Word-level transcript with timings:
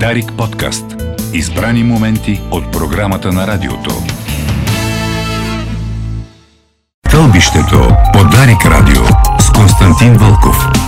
Дарик 0.00 0.32
подкаст. 0.38 0.84
Избрани 1.32 1.84
моменти 1.84 2.40
от 2.50 2.72
програмата 2.72 3.32
на 3.32 3.46
радиото. 3.46 3.90
Тълбището 7.10 7.96
по 8.12 8.24
Дарик 8.24 8.66
радио 8.66 9.04
с 9.38 9.50
Константин 9.50 10.12
Вълков. 10.12 10.83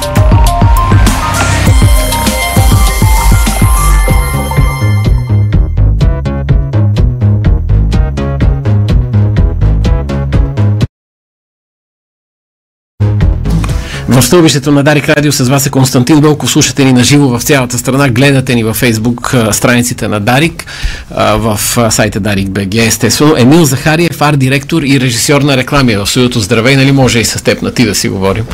В 14.17 14.23
стълбището 14.23 14.73
на 14.73 14.83
Дарик 14.83 15.09
Радио 15.09 15.33
с 15.33 15.49
вас 15.49 15.67
е 15.67 15.71
Константин 15.71 16.21
Вълков. 16.21 16.51
Слушате 16.51 16.85
ни 16.85 16.93
на 16.93 17.05
живо 17.05 17.39
в 17.39 17.43
цялата 17.43 17.79
страна. 17.79 18.09
Гледате 18.09 18.55
ни 18.55 18.65
във 18.65 18.77
Фейсбук 18.77 19.35
страниците 19.53 20.09
на 20.09 20.21
Дарик, 20.21 20.67
в 21.11 21.61
сайта 21.91 22.21
Дарик 22.21 22.51
БГ. 22.51 22.75
Естествено, 22.75 23.35
Емил 23.39 23.65
Захариев, 23.65 24.21
арт-директор 24.21 24.83
и 24.83 25.01
режисьор 25.01 25.43
на 25.43 25.57
реклами 25.57 25.97
в 25.97 26.07
студиото. 26.07 26.41
Здравей, 26.41 26.77
нали 26.77 26.93
може 26.93 27.19
и 27.19 27.25
с 27.25 27.45
теб 27.45 27.63
на 27.63 27.73
ти 27.73 27.85
да 27.85 27.95
си 27.95 28.09
говорим? 28.09 28.45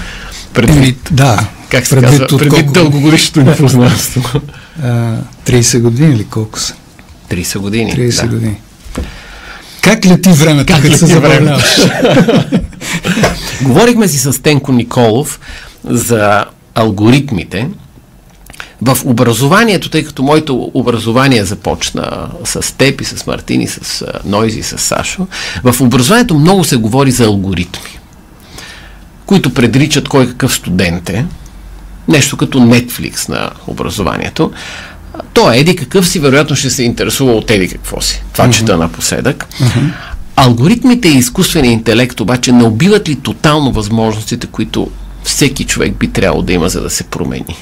Предвид, 0.54 1.08
да. 1.10 1.38
Как 1.68 1.86
се 1.86 1.94
предвид 1.94 2.20
казва? 2.20 2.38
Предвид 2.38 2.64
колко... 2.64 2.72
дългогодишното 2.72 3.50
ни 3.50 3.56
познанство. 3.56 4.40
30 5.46 5.80
години 5.80 6.14
или 6.14 6.24
колко 6.24 6.58
са? 6.58 6.74
30 7.30 7.58
години. 7.58 7.92
30 7.92 8.22
да. 8.22 8.28
години. 8.28 8.56
Как 9.80 10.06
лети 10.06 10.30
времето, 10.30 10.74
как 10.82 10.96
се 10.96 11.06
забавляваш? 11.06 11.64
Говорихме 13.62 14.08
си 14.08 14.18
с 14.18 14.42
Тенко 14.42 14.72
Николов 14.72 15.40
за 15.84 16.44
алгоритмите 16.74 17.68
в 18.82 18.98
образованието, 19.04 19.90
тъй 19.90 20.04
като 20.04 20.22
моето 20.22 20.70
образование 20.74 21.44
започна 21.44 22.28
с 22.44 22.76
теб 22.76 23.00
и 23.00 23.04
с 23.04 23.26
Мартин 23.26 23.60
и 23.60 23.68
с 23.68 24.04
Нойзи 24.24 24.58
и 24.58 24.62
с 24.62 24.78
Сашо, 24.78 25.26
в 25.64 25.80
образованието 25.80 26.38
много 26.38 26.64
се 26.64 26.76
говори 26.76 27.10
за 27.10 27.24
алгоритми, 27.24 27.98
които 29.26 29.54
предричат 29.54 30.08
кой 30.08 30.28
какъв 30.28 30.54
студент 30.54 31.10
е, 31.10 31.26
нещо 32.08 32.36
като 32.36 32.58
Netflix 32.58 33.28
на 33.28 33.50
образованието. 33.66 34.52
То 35.32 35.52
е 35.52 35.58
еди 35.58 35.76
какъв 35.76 36.08
си, 36.08 36.18
вероятно 36.18 36.56
ще 36.56 36.70
се 36.70 36.82
интересува 36.82 37.32
от 37.32 37.50
еди 37.50 37.68
какво 37.68 38.00
си. 38.00 38.22
Това 38.32 38.48
uh-huh. 38.48 38.58
чета 38.58 38.76
напоследък. 38.76 39.46
Uh-huh. 39.60 39.90
Алгоритмите 40.44 41.08
и 41.08 41.18
изкуствения 41.18 41.72
интелект 41.72 42.20
обаче 42.20 42.52
не 42.52 42.64
убиват 42.64 43.08
ли 43.08 43.16
тотално 43.16 43.72
възможностите, 43.72 44.46
които 44.46 44.90
всеки 45.24 45.64
човек 45.64 45.96
би 45.96 46.08
трябвало 46.08 46.42
да 46.42 46.52
има, 46.52 46.68
за 46.68 46.80
да 46.80 46.90
се 46.90 47.04
промени? 47.04 47.56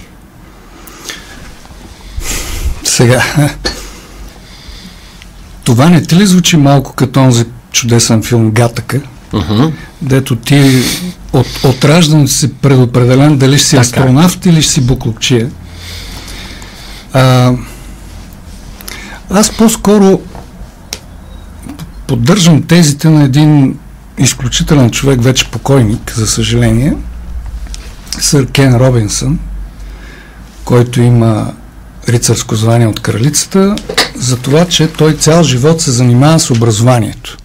Сега, 2.84 3.22
това 5.64 5.88
не 5.88 6.02
ти 6.02 6.16
ли 6.16 6.26
звучи 6.26 6.56
малко 6.56 6.92
като 6.92 7.20
онзи 7.20 7.44
чудесен 7.72 8.22
филм 8.22 8.50
Гатъка, 8.50 9.00
uh-huh. 9.32 9.72
дето 10.02 10.36
ти 10.36 10.82
от, 11.32 11.64
от 11.64 11.84
раждане 11.84 12.28
си 12.28 12.52
предопределен 12.52 13.38
дали 13.38 13.58
ще 13.58 13.66
си 13.66 13.70
така. 13.70 13.80
астронавт 13.80 14.46
или 14.46 14.62
ще 14.62 14.72
си 14.72 14.80
буклукчия. 14.80 15.50
А, 17.12 17.52
аз 19.30 19.50
по-скоро 19.50 20.20
поддържам 22.10 22.62
тезите 22.62 23.08
на 23.08 23.24
един 23.24 23.78
изключителен 24.18 24.90
човек, 24.90 25.22
вече 25.22 25.50
покойник, 25.50 26.12
за 26.16 26.26
съжаление, 26.26 26.94
сър 28.20 28.46
Кен 28.46 28.76
Робинсън, 28.76 29.38
който 30.64 31.00
има 31.00 31.52
рицарско 32.08 32.54
звание 32.54 32.86
от 32.86 33.00
кралицата, 33.00 33.76
за 34.16 34.36
това, 34.36 34.66
че 34.66 34.92
той 34.92 35.14
цял 35.14 35.42
живот 35.42 35.80
се 35.80 35.90
занимава 35.90 36.40
с 36.40 36.50
образованието 36.50 37.36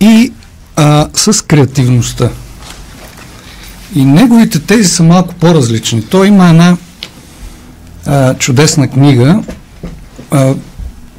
и 0.00 0.32
а, 0.76 1.08
с 1.14 1.44
креативността. 1.44 2.30
И 3.94 4.04
неговите 4.04 4.58
тези 4.58 4.88
са 4.88 5.02
малко 5.02 5.34
по-различни. 5.34 6.02
Той 6.02 6.28
има 6.28 6.48
една 6.48 6.76
а, 8.06 8.34
чудесна 8.34 8.88
книга, 8.88 9.42
а, 10.30 10.54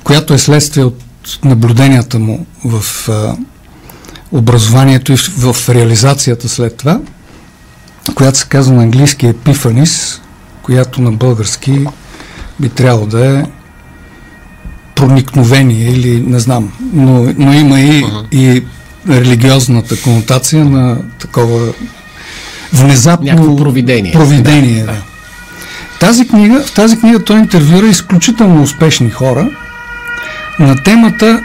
която 0.04 0.34
е 0.34 0.38
следствие 0.38 0.84
от 0.84 1.04
наблюденията 1.44 2.20
му 2.20 2.46
в 2.66 3.10
а, 3.10 3.36
образованието 4.32 5.14
и 5.14 5.18
в, 5.18 5.54
в 5.54 5.70
реализацията 5.70 6.50
след 6.50 6.78
това, 6.78 7.00
която 8.16 8.38
се 8.38 8.48
казва 8.48 8.76
на 8.76 8.84
английски 8.84 9.28
епифанис, 9.28 10.22
която 10.62 11.02
на 11.02 11.12
български 11.12 11.86
би 12.60 12.70
трябвало 12.70 13.06
да 13.06 13.40
е 13.40 13.44
проникновение 14.96 15.90
или 15.90 16.22
не 16.22 16.40
знам, 16.40 16.74
но, 16.94 17.34
но 17.38 17.54
има 17.54 17.80
и, 17.80 18.04
uh-huh. 18.04 18.32
и 18.32 18.64
религиозната 19.10 20.02
конотация 20.02 20.66
на 20.66 20.98
такова 21.20 21.74
внезапно 22.74 23.26
Някакво 23.26 23.56
провидение. 23.56 24.12
провидение 24.12 24.80
да. 24.80 24.86
Да. 24.86 25.02
Тази 26.00 26.28
книга, 26.28 26.64
в 26.66 26.74
тази 26.74 27.00
книга 27.00 27.24
той 27.24 27.40
интервюира 27.40 27.88
изключително 27.88 28.62
успешни 28.62 29.10
хора 29.10 29.50
на 30.60 30.84
темата 30.84 31.44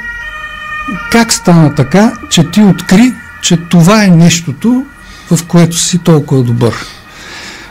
как 1.11 1.33
стана 1.33 1.75
така, 1.75 2.13
че 2.31 2.51
ти 2.51 2.63
откри, 2.63 3.13
че 3.43 3.57
това 3.57 4.05
е 4.05 4.09
нещото, 4.09 4.85
в 5.31 5.47
което 5.47 5.77
си 5.77 5.99
толкова 5.99 6.43
добър. 6.43 6.75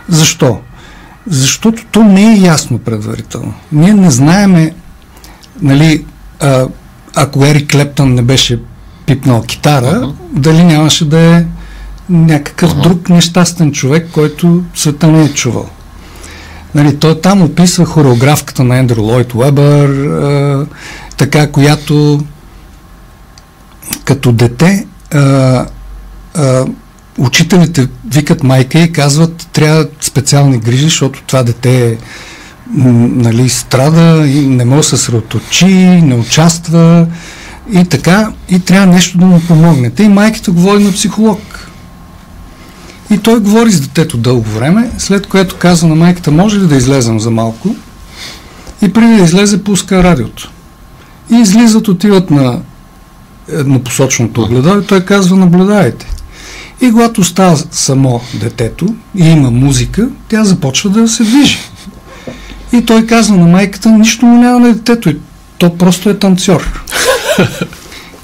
Защо? 0.10 0.60
Защото 1.28 1.84
то 1.92 2.04
не 2.04 2.34
е 2.34 2.38
ясно 2.38 2.80
предварително. 2.80 3.54
Ние 3.72 3.94
не 3.94 4.12
знаеме, 4.12 4.74
нали, 5.62 6.06
а, 6.40 6.66
ако 7.16 7.46
Ерик 7.46 7.72
Клептън 7.72 8.14
не 8.14 8.22
беше 8.22 8.60
пипнал 9.06 9.42
китара, 9.42 9.86
uh-huh. 9.86 10.14
дали 10.32 10.64
нямаше 10.64 11.10
да 11.10 11.20
е 11.20 11.46
някакъв 12.10 12.74
uh-huh. 12.74 12.84
друг 12.84 13.10
нещастен 13.10 13.72
човек, 13.72 14.10
който 14.12 14.64
света 14.76 15.08
не 15.08 15.24
е 15.24 15.34
чувал. 15.34 15.70
Нали, 16.76 17.00
той 17.00 17.22
там 17.22 17.42
описва 17.42 17.86
хореографката 17.86 18.64
на 18.64 18.78
Ендрю 18.78 19.02
Лойд 19.02 19.34
Уебър, 19.34 19.90
така, 21.18 21.52
която 21.52 22.24
като 24.06 24.32
дете 24.32 24.88
а, 25.12 25.20
а, 26.36 26.66
учителите 27.18 27.88
викат 28.06 28.44
майка 28.44 28.80
и 28.80 28.92
казват, 28.92 29.48
трябва 29.54 29.88
специални 30.02 30.58
грижи, 30.58 30.84
защото 30.84 31.24
това 31.28 31.44
дете 31.44 31.88
е 31.88 31.98
нали, 32.76 33.50
страда 33.50 34.28
и 34.28 34.48
не 34.48 34.66
може 34.66 34.78
да 34.78 34.84
се 34.84 34.90
съсредоточи, 34.90 35.66
не 36.02 36.16
участва 36.16 37.08
и 37.74 37.86
така, 37.86 38.32
и 38.50 38.60
трябва 38.60 38.88
нещо 38.88 39.18
да 39.18 39.26
му 39.26 39.42
помогнете. 39.48 40.04
И 40.04 40.10
майката 40.10 40.52
говори 40.52 40.84
на 40.84 40.92
психолог. 40.92 41.70
И 43.12 43.18
той 43.18 43.40
говори 43.40 43.72
с 43.72 43.82
детето 43.82 44.18
дълго 44.18 44.50
време, 44.50 44.92
след 44.98 45.28
което 45.28 45.56
казва 45.56 45.88
на 45.88 45.96
майката, 45.96 46.32
може 46.32 46.60
ли 46.60 46.68
да 46.68 46.76
излезем 46.76 47.20
за 47.20 47.32
малко? 47.32 47.76
И 48.82 48.94
преди 48.94 49.16
да 49.16 49.24
излезе, 49.24 49.64
пуска 49.64 50.04
радиото. 50.04 50.52
И 51.34 51.42
излизат, 51.42 51.88
отиват 51.88 52.32
на 52.32 52.60
еднопосочното 53.52 54.42
огледало 54.42 54.80
и 54.80 54.86
той 54.86 55.06
казва, 55.06 55.36
наблюдайте. 55.36 56.06
И 56.82 56.92
когато 56.92 57.24
става 57.24 57.58
само 57.72 58.22
детето 58.34 58.96
и 59.16 59.30
има 59.30 59.52
музика, 59.52 60.10
тя 60.30 60.44
започва 60.44 60.90
да 60.90 61.08
се 61.08 61.24
движи. 61.24 61.60
И 62.74 62.86
той 62.86 63.06
казва 63.06 63.38
на 63.38 63.48
майката, 63.48 63.90
нищо 63.90 64.26
му 64.26 64.38
няма 64.38 64.60
на 64.60 64.74
детето. 64.74 65.10
И 65.10 65.18
то 65.58 65.78
просто 65.78 66.10
е 66.10 66.20
танцор. 66.20 66.84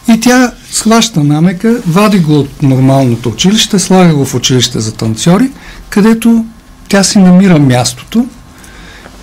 И 0.08 0.20
тя 0.20 0.52
схваща 0.72 1.24
намека, 1.24 1.82
вади 1.88 2.20
го 2.20 2.40
от 2.40 2.64
нормалното 2.64 3.30
училище, 3.30 3.80
слага 3.80 4.14
го 4.14 4.26
в 4.26 4.36
училище 4.36 4.80
за 4.80 4.92
танцори, 4.92 5.50
където 5.90 6.46
тя 6.88 7.04
си 7.04 7.20
намира 7.20 7.60
мястото 7.60 8.26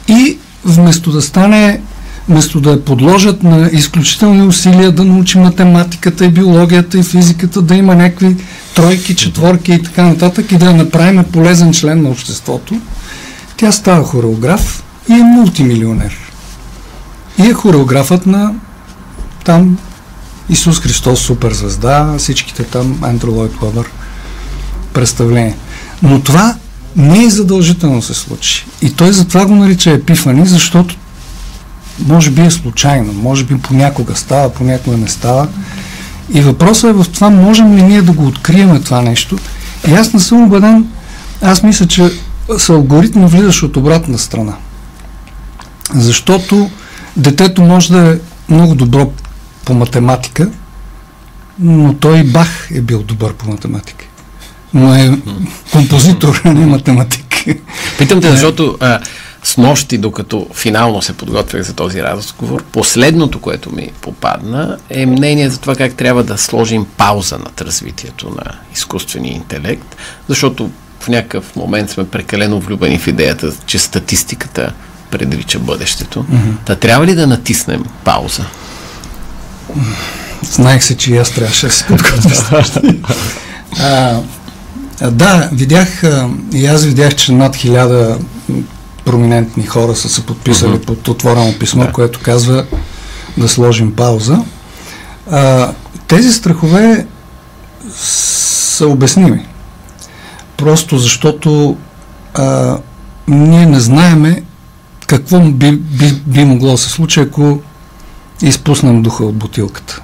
и 0.08 0.38
вместо 0.64 1.12
да 1.12 1.22
стане 1.22 1.80
вместо 2.28 2.60
да 2.60 2.70
я 2.70 2.84
подложат 2.84 3.42
на 3.42 3.70
изключителни 3.72 4.46
усилия 4.46 4.92
да 4.92 5.04
научи 5.04 5.38
математиката 5.38 6.24
и 6.24 6.28
биологията 6.30 6.98
и 6.98 7.02
физиката, 7.02 7.62
да 7.62 7.74
има 7.74 7.94
някакви 7.94 8.36
тройки, 8.74 9.16
четворки 9.16 9.72
и 9.72 9.82
така 9.82 10.02
нататък 10.02 10.52
и 10.52 10.56
да 10.56 10.66
я 10.66 10.76
направим 10.76 11.24
полезен 11.24 11.72
член 11.72 12.02
на 12.02 12.08
обществото, 12.08 12.80
тя 13.56 13.72
става 13.72 14.04
хореограф 14.04 14.84
и 15.08 15.12
е 15.12 15.22
мултимилионер. 15.22 16.16
И 17.38 17.46
е 17.46 17.52
хореографът 17.52 18.26
на 18.26 18.54
там 19.44 19.78
Исус 20.48 20.80
Христос, 20.80 21.20
суперзвезда, 21.20 22.14
всичките 22.18 22.64
там, 22.64 22.98
Андрю 23.02 23.32
Лойд 23.32 23.52
Лъбър, 23.62 23.90
представление. 24.92 25.56
Но 26.02 26.20
това 26.20 26.54
не 26.96 27.24
е 27.24 27.30
задължително 27.30 28.02
се 28.02 28.14
случи. 28.14 28.66
И 28.82 28.92
той 28.92 29.12
затова 29.12 29.46
го 29.46 29.54
нарича 29.54 29.90
епифани, 29.90 30.46
защото 30.46 30.96
може 32.06 32.30
би 32.30 32.42
е 32.42 32.50
случайно, 32.50 33.12
може 33.12 33.44
би 33.44 33.58
понякога 33.58 34.16
става, 34.16 34.52
понякога 34.52 34.96
не 34.96 35.08
става. 35.08 35.48
И 36.34 36.40
въпросът 36.40 36.90
е 36.90 36.92
в 36.92 37.06
това, 37.12 37.30
можем 37.30 37.76
ли 37.76 37.82
ние 37.82 38.02
да 38.02 38.12
го 38.12 38.26
открием 38.26 38.82
това 38.82 39.02
нещо. 39.02 39.38
И 39.88 39.92
аз 39.92 40.12
не 40.12 40.20
съм 40.20 40.42
убеден, 40.42 40.86
аз 41.42 41.62
мисля, 41.62 41.86
че 41.86 42.10
с 42.58 42.68
алгоритми 42.68 43.26
влизаш 43.26 43.62
от 43.62 43.76
обратна 43.76 44.18
страна. 44.18 44.52
Защото 45.94 46.70
детето 47.16 47.62
може 47.62 47.92
да 47.92 48.10
е 48.10 48.18
много 48.48 48.74
добро 48.74 49.12
по 49.64 49.74
математика, 49.74 50.48
но 51.58 51.94
той 51.94 52.24
Бах 52.24 52.68
е 52.74 52.80
бил 52.80 53.02
добър 53.02 53.32
по 53.32 53.50
математика. 53.50 54.04
Но 54.74 54.94
е 54.94 55.18
композитор, 55.72 56.42
а 56.44 56.52
не 56.52 56.66
математик. 56.66 57.26
Питам 57.98 58.20
те, 58.20 58.30
защото 58.30 58.76
а, 58.80 59.00
с 59.46 59.56
нощи, 59.56 59.98
докато 59.98 60.46
финално 60.54 61.02
се 61.02 61.12
подготвях 61.12 61.62
за 61.62 61.72
този 61.72 62.02
разговор, 62.02 62.64
последното, 62.64 63.40
което 63.40 63.72
ми 63.72 63.90
попадна, 64.00 64.78
е 64.90 65.06
мнение 65.06 65.50
за 65.50 65.58
това 65.58 65.76
как 65.76 65.94
трябва 65.94 66.24
да 66.24 66.38
сложим 66.38 66.86
пауза 66.96 67.38
над 67.38 67.60
развитието 67.60 68.30
на 68.30 68.52
изкуствения 68.74 69.34
интелект, 69.34 69.96
защото 70.28 70.70
в 71.00 71.08
някакъв 71.08 71.56
момент 71.56 71.90
сме 71.90 72.08
прекалено 72.08 72.60
влюбени 72.60 72.98
в 72.98 73.06
идеята, 73.06 73.52
че 73.66 73.78
статистиката 73.78 74.72
предрича 75.10 75.58
бъдещето. 75.58 76.22
Mm-hmm. 76.22 76.54
Та 76.64 76.76
трябва 76.76 77.06
ли 77.06 77.14
да 77.14 77.26
натиснем 77.26 77.84
пауза? 78.04 78.44
Знаех 80.42 80.84
се, 80.84 80.96
че 80.96 81.14
и 81.14 81.16
аз 81.16 81.30
трябваше 81.30 81.66
да 81.66 81.72
се 81.72 81.86
подготвя. 81.86 82.64
да, 85.10 85.48
видях, 85.52 86.02
и 86.52 86.66
аз 86.66 86.84
видях, 86.84 87.14
че 87.14 87.32
над 87.32 87.56
хиляда 87.56 88.18
проминентни 89.06 89.66
хора 89.66 89.96
са 89.96 90.08
се 90.08 90.26
подписали 90.26 90.72
uh-huh. 90.72 90.86
под 90.86 91.08
отворено 91.08 91.58
писмо, 91.58 91.84
да. 91.84 91.92
което 91.92 92.20
казва 92.22 92.66
да 93.38 93.48
сложим 93.48 93.96
пауза. 93.96 94.38
А, 95.30 95.72
тези 96.08 96.32
страхове 96.32 97.06
са 97.96 98.86
обясними. 98.86 99.46
Просто 100.56 100.98
защото 100.98 101.76
а, 102.34 102.78
ние 103.28 103.66
не 103.66 103.80
знаеме 103.80 104.42
какво 105.06 105.40
би, 105.40 105.72
би, 105.72 106.12
би 106.26 106.44
могло 106.44 106.70
да 106.70 106.78
се 106.78 106.88
случи, 106.88 107.20
ако 107.20 107.60
изпуснем 108.42 109.02
духа 109.02 109.24
от 109.24 109.36
бутилката. 109.36 110.02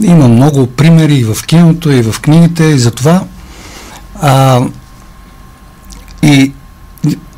Има 0.00 0.28
много 0.28 0.66
примери 0.66 1.14
и 1.14 1.24
в 1.24 1.36
киното, 1.46 1.90
и 1.90 2.02
в 2.02 2.20
книгите, 2.20 2.64
и 2.64 2.78
за 2.78 2.90
това. 2.90 3.24
А, 4.20 4.60
и, 6.22 6.52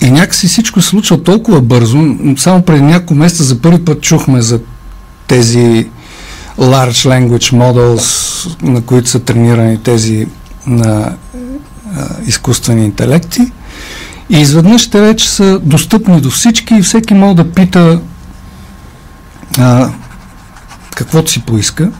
и 0.00 0.10
някакси 0.10 0.46
всичко 0.46 0.82
се 0.82 0.88
случва 0.88 1.22
толкова 1.22 1.60
бързо. 1.60 2.16
Само 2.36 2.62
преди 2.62 2.82
няколко 2.82 3.14
месеца 3.14 3.44
за 3.44 3.60
първи 3.60 3.84
път 3.84 4.00
чухме 4.00 4.42
за 4.42 4.60
тези 5.26 5.88
large 6.58 7.08
language 7.08 7.52
models, 7.52 8.62
на 8.62 8.80
които 8.80 9.08
са 9.08 9.20
тренирани 9.20 9.82
тези 9.82 10.26
на 10.66 11.12
а, 11.96 12.06
изкуствени 12.26 12.84
интелекти. 12.84 13.40
И 14.30 14.40
изведнъж 14.40 14.90
те 14.90 15.00
вече 15.00 15.28
са 15.30 15.58
достъпни 15.58 16.20
до 16.20 16.30
всички 16.30 16.74
и 16.74 16.82
всеки 16.82 17.14
може 17.14 17.36
да 17.36 17.52
пита 17.52 18.00
а, 19.58 19.90
каквото 20.94 21.30
си 21.30 21.42
поиска. 21.42 21.90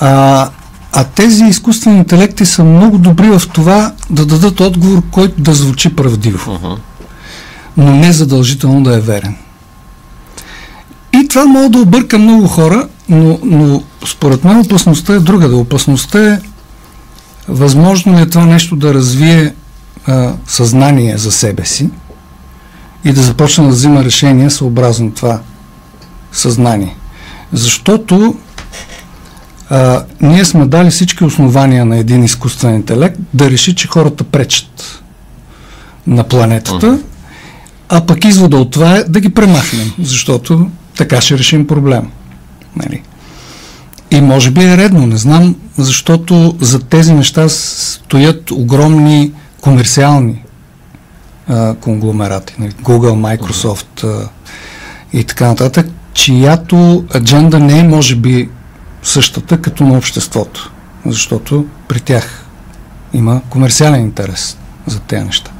А, 0.00 0.48
а 0.96 1.04
тези 1.04 1.44
изкуствени 1.44 1.98
интелекти 1.98 2.46
са 2.46 2.64
много 2.64 2.98
добри 2.98 3.30
в 3.30 3.42
това 3.52 3.92
да 4.10 4.26
дадат 4.26 4.60
отговор, 4.60 5.02
който 5.10 5.42
да 5.42 5.54
звучи 5.54 5.96
правдиво. 5.96 6.50
Uh-huh. 6.50 6.78
Но 7.76 7.96
не 7.96 8.12
задължително 8.12 8.82
да 8.82 8.96
е 8.96 9.00
верен. 9.00 9.36
И 11.12 11.28
това 11.28 11.44
може 11.44 11.68
да 11.68 11.78
обърка 11.78 12.18
много 12.18 12.48
хора, 12.48 12.88
но, 13.08 13.38
но 13.42 13.82
според 14.06 14.44
мен 14.44 14.60
опасността 14.60 15.14
е 15.14 15.18
друга. 15.18 15.48
Да 15.48 15.56
опасността 15.56 16.32
е 16.32 16.40
възможно 17.48 18.18
ли 18.18 18.22
е 18.22 18.26
това 18.26 18.46
нещо 18.46 18.76
да 18.76 18.94
развие 18.94 19.54
а, 20.06 20.32
съзнание 20.46 21.18
за 21.18 21.32
себе 21.32 21.64
си 21.64 21.90
и 23.04 23.12
да 23.12 23.22
започне 23.22 23.64
да 23.64 23.70
взима 23.70 24.04
решения 24.04 24.50
съобразно 24.50 25.10
това 25.10 25.40
съзнание. 26.32 26.96
Защото 27.52 28.34
а, 29.70 30.04
ние 30.20 30.44
сме 30.44 30.66
дали 30.66 30.90
всички 30.90 31.24
основания 31.24 31.84
на 31.84 31.96
един 31.96 32.24
изкуствен 32.24 32.74
интелект 32.74 33.18
да 33.34 33.50
реши, 33.50 33.74
че 33.74 33.88
хората 33.88 34.24
пречат 34.24 35.02
на 36.06 36.24
планетата, 36.24 36.98
а 37.88 38.06
пък 38.06 38.24
извода 38.24 38.56
от 38.56 38.70
това 38.70 38.96
е 38.96 39.04
да 39.04 39.20
ги 39.20 39.34
премахнем, 39.34 39.92
защото 39.98 40.70
така 40.96 41.20
ще 41.20 41.38
решим 41.38 41.66
проблем. 41.66 42.10
Нали? 42.76 43.02
И 44.10 44.20
може 44.20 44.50
би 44.50 44.64
е 44.64 44.76
редно, 44.76 45.06
не 45.06 45.16
знам, 45.16 45.56
защото 45.78 46.56
за 46.60 46.80
тези 46.80 47.14
неща 47.14 47.48
стоят 47.48 48.50
огромни 48.50 49.32
комерциални 49.60 50.44
а, 51.48 51.74
конгломерати, 51.74 52.54
нали? 52.58 52.72
Google, 52.72 53.38
Microsoft 53.38 54.04
а, 54.04 54.28
и 55.12 55.24
така 55.24 55.46
нататък, 55.46 55.86
чиято 56.12 57.04
адженда 57.16 57.58
не 57.58 57.78
е, 57.78 57.82
може 57.82 58.16
би, 58.16 58.48
същата 59.04 59.60
като 59.60 59.84
на 59.84 59.98
обществото, 59.98 60.72
защото 61.06 61.66
при 61.88 62.00
тях 62.00 62.44
има 63.12 63.40
комерциален 63.50 64.00
интерес 64.00 64.56
за 64.86 65.00
тези 65.00 65.24
неща. 65.24 65.50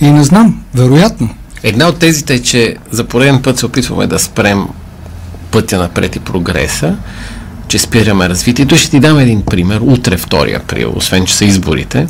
И 0.00 0.10
не 0.10 0.24
знам, 0.24 0.64
вероятно. 0.74 1.34
Една 1.62 1.88
от 1.88 1.98
тезите 1.98 2.34
е, 2.34 2.42
че 2.42 2.76
за 2.90 3.04
пореден 3.04 3.42
път 3.42 3.58
се 3.58 3.66
опитваме 3.66 4.06
да 4.06 4.18
спрем 4.18 4.64
пътя 5.50 5.78
напред 5.78 6.16
и 6.16 6.20
прогреса, 6.20 6.96
че 7.68 7.78
спираме 7.78 8.28
развитието. 8.28 8.76
Ще 8.76 8.90
ти 8.90 9.00
дам 9.00 9.18
един 9.18 9.42
пример. 9.42 9.80
Утре, 9.82 10.18
2 10.18 10.56
април, 10.56 10.92
освен 10.96 11.26
че 11.26 11.34
са 11.34 11.44
изборите, 11.44 12.06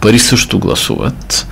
пари 0.00 0.18
също 0.18 0.58
гласуват. 0.58 1.46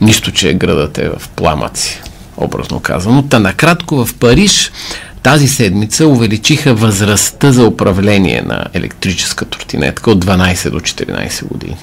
Нищо, 0.00 0.32
че 0.32 0.54
градът 0.54 0.98
е 0.98 1.08
в 1.08 1.28
пламъци, 1.28 2.02
образно 2.36 2.80
казано. 2.80 3.22
Та 3.22 3.38
накратко 3.38 4.04
в 4.04 4.14
Париж 4.14 4.72
тази 5.26 5.48
седмица 5.48 6.06
увеличиха 6.06 6.74
възрастта 6.74 7.52
за 7.52 7.66
управление 7.66 8.42
на 8.46 8.64
електрическа 8.74 9.44
тротинетка 9.44 10.10
от 10.10 10.24
12 10.24 10.70
до 10.70 10.80
14 10.80 11.44
години. 11.48 11.76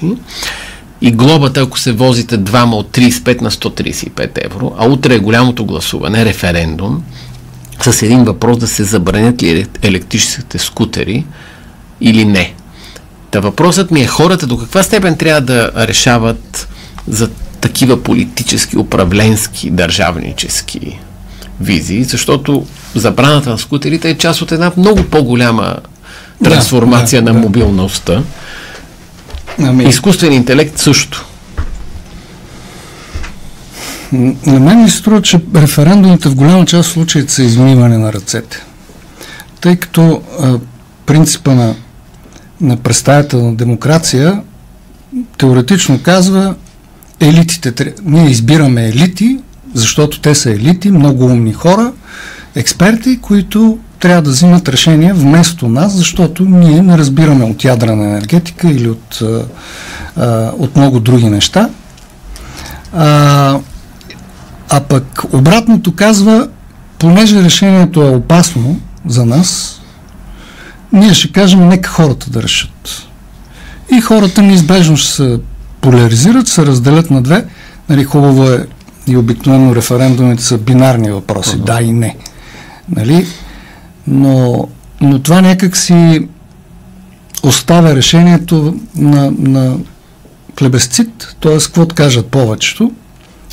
И 1.00 1.12
глобата, 1.12 1.60
ако 1.60 1.78
се 1.78 1.92
возите 1.92 2.36
двама 2.36 2.76
от 2.76 2.90
35 2.96 3.40
на 3.40 3.50
135 3.50 4.44
евро, 4.44 4.72
а 4.78 4.88
утре 4.88 5.14
е 5.14 5.18
голямото 5.18 5.64
гласуване, 5.64 6.24
референдум, 6.24 7.02
с 7.80 8.02
един 8.02 8.24
въпрос 8.24 8.58
да 8.58 8.66
се 8.66 8.84
забранят 8.84 9.42
ли 9.42 9.66
електрическите 9.82 10.58
скутери 10.58 11.24
или 12.00 12.24
не. 12.24 12.54
Та 13.30 13.40
въпросът 13.40 13.90
ми 13.90 14.00
е 14.00 14.06
хората 14.06 14.46
до 14.46 14.58
каква 14.58 14.82
степен 14.82 15.16
трябва 15.16 15.40
да 15.40 15.70
решават 15.76 16.68
за 17.08 17.30
такива 17.60 18.02
политически, 18.02 18.78
управленски, 18.78 19.70
държавнически 19.70 20.98
визии, 21.60 22.04
защото 22.04 22.66
забраната 22.94 23.50
на 23.50 23.58
скутерите 23.58 24.10
е 24.10 24.18
част 24.18 24.42
от 24.42 24.52
една 24.52 24.72
много 24.76 25.02
по-голяма 25.02 25.76
трансформация 26.44 27.22
да, 27.22 27.26
да, 27.26 27.32
на 27.32 27.40
мобилността. 27.40 28.22
Ами... 29.58 29.84
Изкуствен 29.84 30.32
интелект 30.32 30.78
също. 30.78 31.26
На 34.46 34.60
мен 34.60 34.82
ми 34.82 34.90
се 34.90 34.96
струва, 34.96 35.22
че 35.22 35.40
референдумите 35.54 36.28
в 36.28 36.34
голяма 36.34 36.66
част 36.66 36.88
от 36.88 36.92
случаите 36.92 37.32
са 37.32 37.42
измиване 37.42 37.98
на 37.98 38.12
ръцете. 38.12 38.64
Тъй 39.60 39.76
като 39.76 40.22
а, 40.40 40.58
принципа 41.06 41.54
на, 41.54 41.74
на 42.60 42.76
представителна 42.76 43.54
демокрация 43.54 44.42
теоретично 45.38 46.02
казва 46.02 46.54
елитите, 47.20 47.94
ние 48.04 48.30
избираме 48.30 48.88
елити, 48.88 49.38
защото 49.74 50.20
те 50.20 50.34
са 50.34 50.50
елити, 50.50 50.90
много 50.90 51.24
умни 51.24 51.52
хора, 51.52 51.92
експерти, 52.54 53.18
които 53.20 53.78
трябва 54.00 54.22
да 54.22 54.30
взимат 54.30 54.68
решения 54.68 55.14
вместо 55.14 55.68
нас, 55.68 55.92
защото 55.92 56.44
ние 56.44 56.82
не 56.82 56.98
разбираме 56.98 57.44
от 57.44 57.64
ядрена 57.64 58.04
енергетика 58.04 58.70
или 58.70 58.88
от, 58.88 59.22
а, 60.16 60.52
от 60.58 60.76
много 60.76 61.00
други 61.00 61.30
неща. 61.30 61.68
А, 62.92 63.58
а 64.70 64.80
пък 64.80 65.22
обратното 65.32 65.94
казва, 65.94 66.48
понеже 66.98 67.42
решението 67.42 68.02
е 68.02 68.10
опасно 68.10 68.80
за 69.06 69.26
нас, 69.26 69.80
ние 70.92 71.14
ще 71.14 71.32
кажем, 71.32 71.68
нека 71.68 71.90
хората 71.90 72.30
да 72.30 72.42
решат. 72.42 73.06
И 73.96 74.00
хората 74.00 74.42
неизбежно 74.42 74.96
ще 74.96 75.12
се 75.12 75.40
поляризират, 75.80 76.48
се 76.48 76.66
разделят 76.66 77.10
на 77.10 77.22
две. 77.22 77.44
Нали, 77.88 78.04
хубаво 78.04 78.50
е 78.50 78.66
и 79.06 79.16
обикновено 79.16 79.74
референдумите 79.74 80.42
са 80.42 80.58
бинарни 80.58 81.10
въпроси, 81.10 81.56
uh-huh. 81.56 81.64
да 81.64 81.82
и 81.82 81.92
не. 81.92 82.16
Нали? 82.88 83.26
Но, 84.06 84.68
но 85.00 85.18
това 85.18 85.40
някак 85.40 85.76
си 85.76 86.28
оставя 87.42 87.96
решението 87.96 88.76
на, 88.96 89.32
на 89.38 89.76
плебесцит, 90.56 91.36
т.е. 91.40 91.58
какво 91.58 91.86
кажат 91.86 92.26
повечето, 92.26 92.92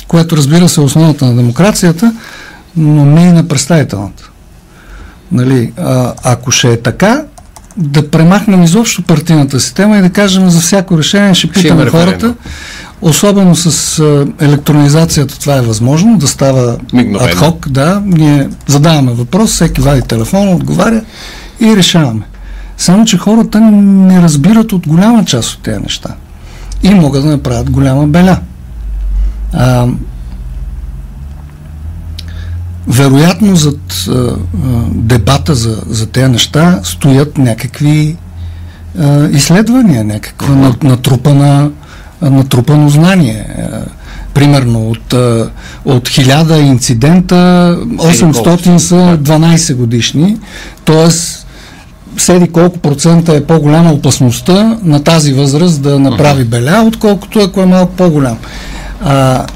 което 0.08 0.36
разбира 0.36 0.68
се 0.68 0.80
е 0.80 0.84
основата 0.84 1.24
на 1.24 1.36
демокрацията, 1.36 2.14
но 2.76 3.04
не 3.04 3.20
и 3.20 3.32
на 3.32 3.48
представителната. 3.48 4.30
Нали, 5.32 5.72
а, 5.76 6.14
ако 6.24 6.50
ще 6.50 6.72
е 6.72 6.80
така, 6.80 7.24
да 7.76 8.10
премахнем 8.10 8.62
изобщо 8.62 9.02
партийната 9.02 9.60
система 9.60 9.98
и 9.98 10.02
да 10.02 10.10
кажем 10.10 10.50
за 10.50 10.60
всяко 10.60 10.98
решение 10.98 11.34
ще 11.34 11.50
питаме 11.50 11.86
хората, 11.86 12.34
Особено 13.02 13.56
с 13.56 13.98
електронизацията 14.40 15.38
това 15.38 15.56
е 15.56 15.62
възможно 15.62 16.18
да 16.18 16.26
става 16.26 16.78
Мигновено. 16.92 17.30
адхок, 17.30 17.68
да. 17.68 18.02
Ние 18.06 18.48
задаваме 18.66 19.12
въпрос, 19.12 19.50
всеки 19.50 19.80
вади 19.80 20.02
телефона, 20.02 20.50
отговаря 20.50 21.02
и 21.60 21.76
решаваме. 21.76 22.22
Само, 22.76 23.04
че 23.04 23.18
хората 23.18 23.60
не 23.60 24.22
разбират 24.22 24.72
от 24.72 24.88
голяма 24.88 25.24
част 25.24 25.54
от 25.54 25.62
тези 25.62 25.80
неща. 25.80 26.14
И 26.82 26.90
могат 26.94 27.22
да 27.22 27.30
направят 27.30 27.70
голяма 27.70 28.06
беля. 28.06 28.38
А, 29.52 29.86
вероятно 32.88 33.56
зад 33.56 34.06
а, 34.08 34.12
а, 34.12 34.36
дебата 34.88 35.54
за, 35.54 35.82
за 35.88 36.06
тези 36.06 36.30
неща 36.30 36.80
стоят 36.84 37.38
някакви 37.38 38.16
а, 38.98 39.28
изследвания, 39.28 40.04
някаква 40.04 40.54
на, 40.54 40.74
натрупана, 40.82 41.70
натрупано 42.30 42.88
знание. 42.88 43.46
А, 43.58 43.80
примерно 44.34 44.90
от, 44.90 45.12
а, 45.12 45.50
от 45.84 46.08
1000 46.08 46.60
инцидента 46.60 47.36
800 47.96 48.78
са 48.78 49.18
12 49.20 49.74
годишни, 49.74 50.36
т.е. 50.84 51.10
седи 52.20 52.48
колко 52.48 52.78
процента 52.78 53.36
е 53.36 53.44
по-голяма 53.44 53.92
опасността 53.92 54.78
на 54.82 55.04
тази 55.04 55.32
възраст 55.32 55.82
да 55.82 55.98
направи 55.98 56.44
беля, 56.44 56.84
отколкото 56.86 57.38
ако 57.38 57.60
е 57.60 57.66
малко 57.66 57.92
по-голям. 57.92 58.38
А, 59.04 59.14
а, 59.14 59.46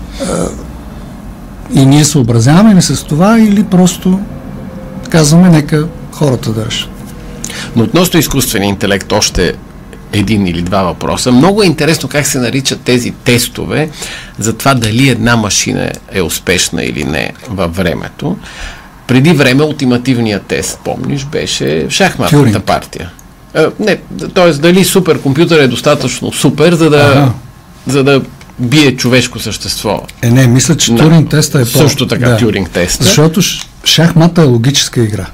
и 1.74 1.86
ние 1.86 2.04
съобразяваме 2.04 2.74
ли 2.74 2.82
с 2.82 3.04
това 3.04 3.38
или 3.38 3.64
просто 3.64 4.20
казваме 5.08 5.48
нека 5.48 5.86
хората 6.12 6.52
да 6.52 6.66
решат. 6.66 6.90
Но 7.76 7.84
относно 7.84 8.20
изкуствения 8.20 8.68
интелект 8.68 9.12
още 9.12 9.54
един 10.16 10.46
или 10.46 10.62
два 10.62 10.82
въпроса. 10.82 11.32
Много 11.32 11.62
е 11.62 11.66
интересно 11.66 12.08
как 12.08 12.26
се 12.26 12.38
наричат 12.38 12.80
тези 12.80 13.10
тестове 13.10 13.88
за 14.38 14.52
това 14.52 14.74
дали 14.74 15.08
една 15.08 15.36
машина 15.36 15.92
е 16.12 16.22
успешна 16.22 16.84
или 16.84 17.04
не 17.04 17.32
във 17.48 17.76
времето. 17.76 18.36
Преди 19.06 19.30
време 19.30 19.62
ултимативният 19.62 20.42
тест, 20.42 20.78
помниш, 20.84 21.24
беше 21.24 21.86
шахматната 21.90 22.36
Тюринг. 22.44 22.64
партия. 22.64 23.10
А, 23.54 23.70
не, 23.80 23.96
т.е. 24.34 24.52
дали 24.52 24.84
суперкомпютър 24.84 25.58
е 25.58 25.68
достатъчно 25.68 26.32
супер, 26.32 26.74
за 26.74 26.90
да, 26.90 26.96
Ага. 26.98 27.32
за 27.86 28.04
да 28.04 28.22
бие 28.58 28.96
човешко 28.96 29.38
същество. 29.38 30.02
Е, 30.22 30.30
не, 30.30 30.46
мисля, 30.46 30.76
че 30.76 30.92
Да. 30.92 30.98
Тюринг 31.02 31.30
теста 31.30 31.58
е 31.60 31.62
по... 31.62 31.68
Също 31.68 32.06
така 32.06 32.36
Тюринг 32.36 32.70
теста. 32.70 33.04
Защото 33.04 33.40
шахмата 33.84 34.40
е 34.40 34.44
логическа 34.44 35.02
игра. 35.02 35.26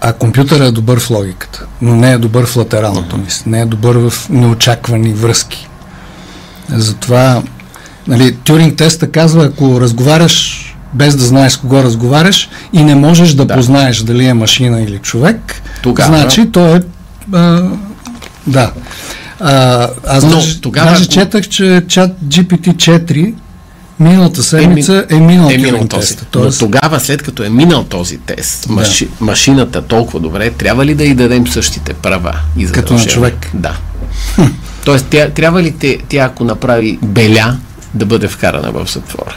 А 0.00 0.12
компютърът 0.12 0.68
е 0.68 0.72
добър 0.72 1.00
в 1.00 1.10
логиката, 1.10 1.66
но 1.82 1.96
не 1.96 2.12
е 2.12 2.18
добър 2.18 2.46
в 2.46 2.56
латералното 2.56 3.16
мислене, 3.16 3.56
не 3.56 3.62
е 3.62 3.66
добър 3.66 3.96
в 4.00 4.28
неочаквани 4.30 5.12
връзки. 5.12 5.68
Затова, 6.68 7.42
нали, 8.06 8.34
Тюринг 8.34 8.76
теста 8.76 9.10
казва, 9.10 9.44
ако 9.44 9.80
разговаряш 9.80 10.66
без 10.94 11.16
да 11.16 11.24
знаеш 11.24 11.52
с 11.52 11.56
кого 11.56 11.82
разговаряш 11.82 12.48
и 12.72 12.82
не 12.82 12.94
можеш 12.94 13.32
да, 13.32 13.44
Да. 13.44 13.54
познаеш 13.54 13.98
дали 13.98 14.24
е 14.24 14.34
машина 14.34 14.82
или 14.82 14.98
човек, 14.98 15.62
Тогава- 15.82 16.08
значи 16.10 16.50
той 16.52 16.76
е... 16.76 16.80
А, 17.32 17.62
да. 18.46 18.72
А, 19.40 19.88
аз 20.06 20.24
Но 20.24 20.30
даже, 20.30 20.60
тогава, 20.60 20.90
даже 20.90 21.04
ако- 21.04 21.12
четах, 21.12 21.48
че 21.48 21.84
чат 21.88 22.16
GPT-4 22.24 23.34
миналата 24.00 24.42
седмица 24.42 25.06
е, 25.10 25.14
минал 25.14 25.50
е 25.50 25.56
минал 25.56 25.70
Тюринг 25.72 25.90
този. 25.90 26.16
теста. 26.16 26.38
Но 26.38 26.50
тогава, 26.58 27.00
след 27.00 27.22
като 27.22 27.42
е 27.42 27.48
минал 27.48 27.84
този 27.84 28.18
тест, 28.18 28.66
Да. 28.68 28.72
маши, 28.74 29.08
машината 29.20 29.82
толкова 29.82 30.20
добре, 30.20 30.50
трябва 30.50 30.84
ли 30.86 30.94
да 30.94 31.04
й 31.04 31.14
дадем 31.14 31.46
същите 31.46 31.94
права 31.94 32.36
и 32.56 32.66
Като 32.66 32.94
на 32.94 33.06
човек. 33.06 33.50
Да. 33.54 33.76
Тоест, 34.84 35.06
тя, 35.10 35.30
трябва 35.30 35.62
ли 35.62 35.72
те, 35.72 35.98
тя, 36.08 36.18
ако 36.24 36.44
направи 36.44 36.98
беля, 37.02 37.56
да 37.94 38.06
бъде 38.06 38.28
вкарана 38.28 38.70
в 38.72 38.90
затвора? 38.92 39.36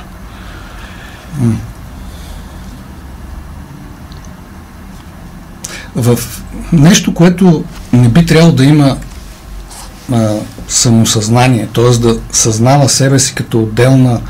в 5.96 6.20
нещо, 6.74 7.14
което 7.14 7.64
не 7.94 8.10
би 8.10 8.26
трябвало 8.26 8.54
да 8.54 8.66
има 8.66 8.98
а, 10.12 10.34
самосъзнание, 10.68 11.68
т.е. 11.74 11.98
да 11.98 12.18
съзнава 12.32 12.90
себе 12.90 13.20
си 13.20 13.36
като 13.36 13.60
отделна, 13.60 14.22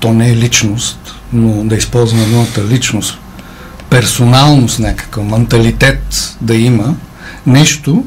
то 0.00 0.12
не 0.12 0.30
е 0.30 0.36
личност, 0.36 1.14
но 1.32 1.64
да 1.64 1.76
използваме 1.76 2.24
думата 2.24 2.68
личност, 2.70 3.18
персоналност 3.90 4.78
някаква, 4.78 5.22
менталитет 5.22 6.36
да 6.40 6.54
има, 6.54 6.94
нещо, 7.46 8.04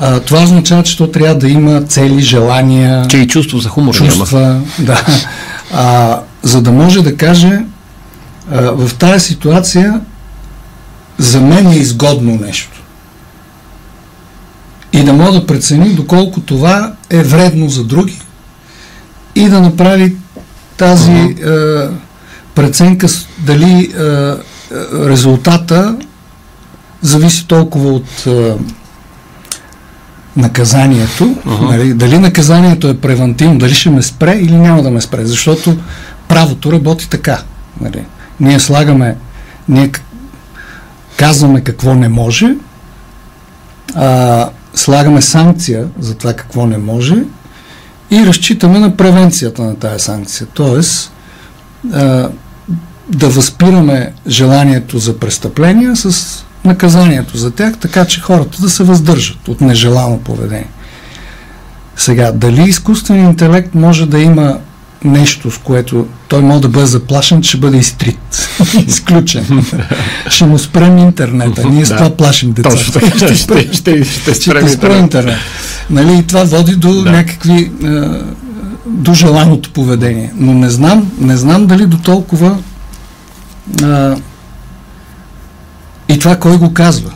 а, 0.00 0.20
това 0.20 0.42
означава, 0.42 0.82
че 0.82 0.96
то 0.96 1.10
трябва 1.10 1.34
да 1.34 1.48
има 1.48 1.82
цели, 1.82 2.20
желания, 2.20 3.06
Че 3.08 3.16
и 3.18 3.28
чувство 3.28 3.58
за 3.58 3.68
хумор 3.68 3.94
няма. 3.94 4.12
чувства, 4.12 4.60
да. 4.78 5.06
А, 5.72 6.20
за 6.42 6.62
да 6.62 6.72
може 6.72 7.02
да 7.02 7.16
каже 7.16 7.60
а, 8.52 8.60
в 8.60 8.94
тази 8.94 9.24
ситуация 9.24 10.00
за 11.18 11.40
мен 11.40 11.66
е 11.66 11.76
изгодно 11.76 12.38
нещо. 12.46 12.82
И 14.92 15.04
да 15.04 15.12
мога 15.12 15.32
да 15.32 15.46
прецени 15.46 15.88
доколко 15.88 16.40
това 16.40 16.92
е 17.10 17.22
вредно 17.22 17.68
за 17.68 17.84
други 17.84 18.20
и 19.34 19.48
да 19.48 19.60
направи 19.60 20.16
тази 20.78 21.12
а, 21.12 21.90
преценка 22.54 23.08
с- 23.08 23.26
дали 23.38 23.92
а, 23.96 24.02
а, 24.02 24.38
резултата 25.08 25.96
зависи 27.02 27.46
толкова 27.46 27.90
от 27.90 28.26
а, 28.26 28.56
наказанието, 30.36 31.24
uh-huh. 31.24 31.70
нали, 31.70 31.94
дали 31.94 32.18
наказанието 32.18 32.88
е 32.88 32.98
превентивно, 32.98 33.58
дали 33.58 33.74
ще 33.74 33.90
ме 33.90 34.02
спре 34.02 34.34
или 34.34 34.56
няма 34.56 34.82
да 34.82 34.90
ме 34.90 35.00
спре, 35.00 35.24
защото 35.24 35.76
правото 36.28 36.72
работи 36.72 37.08
така. 37.10 37.42
Нали. 37.80 38.04
Ние 38.40 38.60
слагаме, 38.60 39.16
ние 39.68 39.90
казваме 41.16 41.60
какво 41.60 41.94
не 41.94 42.08
може, 42.08 42.54
а, 43.94 44.48
слагаме 44.74 45.22
санкция 45.22 45.88
за 45.98 46.14
това 46.14 46.32
какво 46.32 46.66
не 46.66 46.78
може 46.78 47.14
и 48.10 48.26
разчитаме 48.26 48.78
на 48.78 48.96
превенцията 48.96 49.62
на 49.62 49.76
тая 49.76 49.98
санкция. 49.98 50.46
Тоест, 50.54 51.12
а, 51.92 52.28
да 53.08 53.28
възпираме 53.28 54.12
желанието 54.26 54.98
за 54.98 55.18
престъпления 55.18 55.96
с 55.96 56.38
наказанието 56.64 57.36
за 57.36 57.50
тях, 57.50 57.78
така 57.78 58.04
че 58.04 58.20
хората 58.20 58.62
да 58.62 58.70
се 58.70 58.82
въздържат 58.82 59.48
от 59.48 59.60
нежелано 59.60 60.18
поведение. 60.18 60.70
Сега, 61.96 62.32
дали 62.32 62.62
изкуственият 62.62 63.30
интелект 63.30 63.74
може 63.74 64.06
да 64.06 64.20
има 64.20 64.58
нещо, 65.04 65.50
с 65.50 65.58
което 65.58 66.06
той 66.28 66.42
може 66.42 66.60
да 66.60 66.68
бъде 66.68 66.86
заплашен, 66.86 67.42
ще 67.42 67.56
бъде 67.56 67.76
изтрит, 67.78 68.48
изключен. 68.86 69.64
ще 70.28 70.44
му 70.44 70.58
спрем 70.58 70.98
интернета. 70.98 71.68
Ние 71.68 71.84
с 71.84 71.88
Да. 71.88 71.96
това 71.96 72.10
плашим 72.10 72.52
децата. 72.52 72.76
Точно 72.76 72.92
така. 72.92 73.16
Ще, 73.16 73.34
ще, 73.34 73.72
ще, 73.72 74.04
ще 74.04 74.04
Ще 74.04 74.34
спрем 74.34 74.64
те 74.64 74.70
спре 74.70 74.88
интернет. 74.88 75.00
интернет. 75.00 75.38
Нали, 75.90 76.18
и 76.18 76.22
това 76.22 76.44
води 76.44 76.76
до 76.76 76.92
Да. 76.94 77.10
някакви 77.12 77.70
до 78.86 79.14
желаното 79.14 79.70
поведение. 79.70 80.32
Но 80.36 80.54
не 80.54 80.70
знам, 80.70 81.12
не 81.20 81.36
знам 81.36 81.66
дали 81.66 81.86
до 81.86 81.98
толкова 81.98 82.58
е, 83.82 84.14
и 86.08 86.18
това 86.18 86.36
кой 86.36 86.58
го 86.58 86.74
казва. 86.74 87.10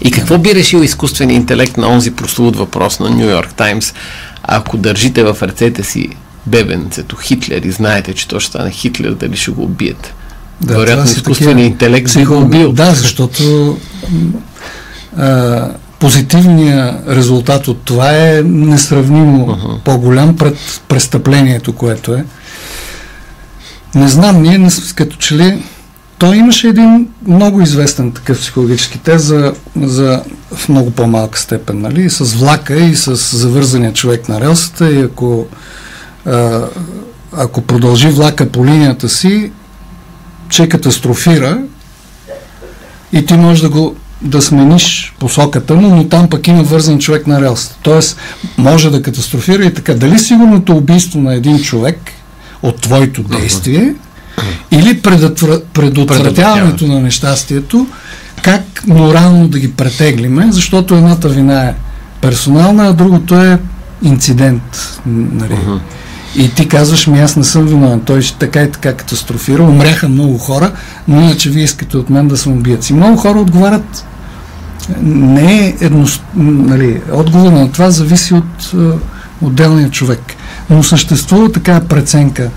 И 0.00 0.10
какво 0.10 0.38
би 0.38 0.54
решил 0.54 0.78
изкуственият 0.78 1.40
интелект 1.40 1.76
на 1.76 1.88
онзи 1.88 2.10
прословут 2.10 2.56
въпрос 2.56 3.00
на 3.00 3.10
Нью 3.10 3.26
Йорк 3.26 3.54
Таймс, 3.54 3.94
ако 4.42 4.76
държите 4.76 5.22
в 5.24 5.36
ръцете 5.42 5.82
си 5.82 6.08
бебенцето 6.46 7.16
Хитлер 7.16 7.62
и 7.62 7.70
знаете, 7.70 8.14
че 8.14 8.28
то 8.28 8.40
ще 8.40 8.50
стане 8.50 8.70
Хитлер, 8.70 9.14
дали 9.14 9.36
ще 9.36 9.50
го 9.50 9.62
убиете? 9.62 10.14
Да, 10.60 10.78
Вероятно 10.78 11.04
изкуственият 11.04 11.72
интелект 11.72 12.04
би 12.04 12.10
психо- 12.10 12.34
го 12.34 12.42
убил. 12.42 12.72
Да, 12.72 12.94
защото 12.94 13.76
а, 15.16 15.68
позитивният 15.98 17.08
резултат 17.08 17.68
от 17.68 17.82
това 17.84 18.10
е 18.10 18.42
несравнимо 18.44 19.46
uh-huh. 19.46 19.80
по-голям 19.84 20.36
пред 20.36 20.56
престъплението, 20.88 21.72
което 21.72 22.14
е. 22.14 22.24
Не 23.94 24.08
знам, 24.08 24.42
ние 24.42 24.58
не 24.58 24.70
като 24.94 25.16
че 25.16 25.34
ли 25.36 25.62
той 26.18 26.36
имаше 26.36 26.68
един 26.68 27.08
много 27.26 27.60
известен 27.60 28.12
такъв 28.12 28.40
психологически 28.40 28.98
тест 28.98 29.24
за, 29.24 29.54
за 29.82 30.22
в 30.54 30.68
много 30.68 30.90
по-малка 30.90 31.38
степен, 31.38 31.80
нали? 31.80 32.10
С 32.10 32.34
влака 32.34 32.74
и 32.74 32.96
с 32.96 33.36
завързания 33.36 33.92
човек 33.92 34.28
на 34.28 34.40
релсата 34.40 34.92
и 34.92 35.02
ако, 35.02 35.46
а, 36.26 36.60
ако 37.32 37.62
продължи 37.62 38.08
влака 38.08 38.48
по 38.48 38.66
линията 38.66 39.08
си, 39.08 39.50
че 40.48 40.68
катастрофира 40.68 41.58
и 43.12 43.26
ти 43.26 43.34
можеш 43.34 43.62
да 43.62 43.68
го 43.68 43.96
да 44.22 44.42
смениш 44.42 45.14
посоката 45.18 45.74
му, 45.74 45.96
но 45.96 46.08
там 46.08 46.28
пък 46.28 46.48
има 46.48 46.62
вързан 46.62 46.98
човек 46.98 47.26
на 47.26 47.40
релсата. 47.40 47.76
Тоест, 47.82 48.16
може 48.58 48.90
да 48.90 49.02
катастрофира 49.02 49.64
и 49.64 49.74
така. 49.74 49.94
Дали 49.94 50.18
сигурното 50.18 50.76
убийство 50.76 51.20
на 51.20 51.34
един 51.34 51.58
човек 51.58 52.10
от 52.62 52.80
твоето 52.80 53.22
действие 53.22 53.94
или 54.70 55.02
предотвра... 55.02 55.60
предотвратяването 55.72 56.86
на 56.86 57.00
нещастието, 57.00 57.86
как 58.42 58.82
морално 58.86 59.48
да 59.48 59.58
ги 59.58 59.72
претеглиме, 59.72 60.48
защото 60.50 60.94
едната 60.94 61.28
вина 61.28 61.64
е 61.64 61.74
персонална, 62.20 62.88
а 62.88 62.92
другото 62.92 63.34
е 63.34 63.58
инцидент. 64.02 64.98
Нали. 65.06 65.52
Uh-huh. 65.52 65.78
И 66.36 66.54
ти 66.54 66.68
казваш 66.68 67.06
ми, 67.06 67.20
аз 67.20 67.36
не 67.36 67.44
съм 67.44 67.66
виновен. 67.66 68.00
Той 68.00 68.22
ще 68.22 68.38
така 68.38 68.62
и 68.62 68.70
така 68.70 68.92
катастрофира. 68.92 69.62
Умряха 69.62 70.08
много 70.08 70.38
хора, 70.38 70.72
но 71.08 71.20
иначе 71.20 71.50
вие 71.50 71.64
искате 71.64 71.96
от 71.96 72.10
мен 72.10 72.28
да 72.28 72.36
съм 72.36 72.52
убият 72.52 72.84
си. 72.84 72.94
Много 72.94 73.16
хора 73.16 73.40
отговарят 73.40 74.04
не 75.02 75.66
е 75.66 75.76
едно, 75.80 76.06
нали, 76.34 77.02
отговор 77.12 77.52
на 77.52 77.72
това 77.72 77.90
зависи 77.90 78.34
от 78.34 78.62
uh, 78.62 78.98
отделния 79.42 79.90
човек. 79.90 80.20
Но 80.70 80.82
съществува 80.82 81.52
такава 81.52 81.80
преценка 81.80 82.50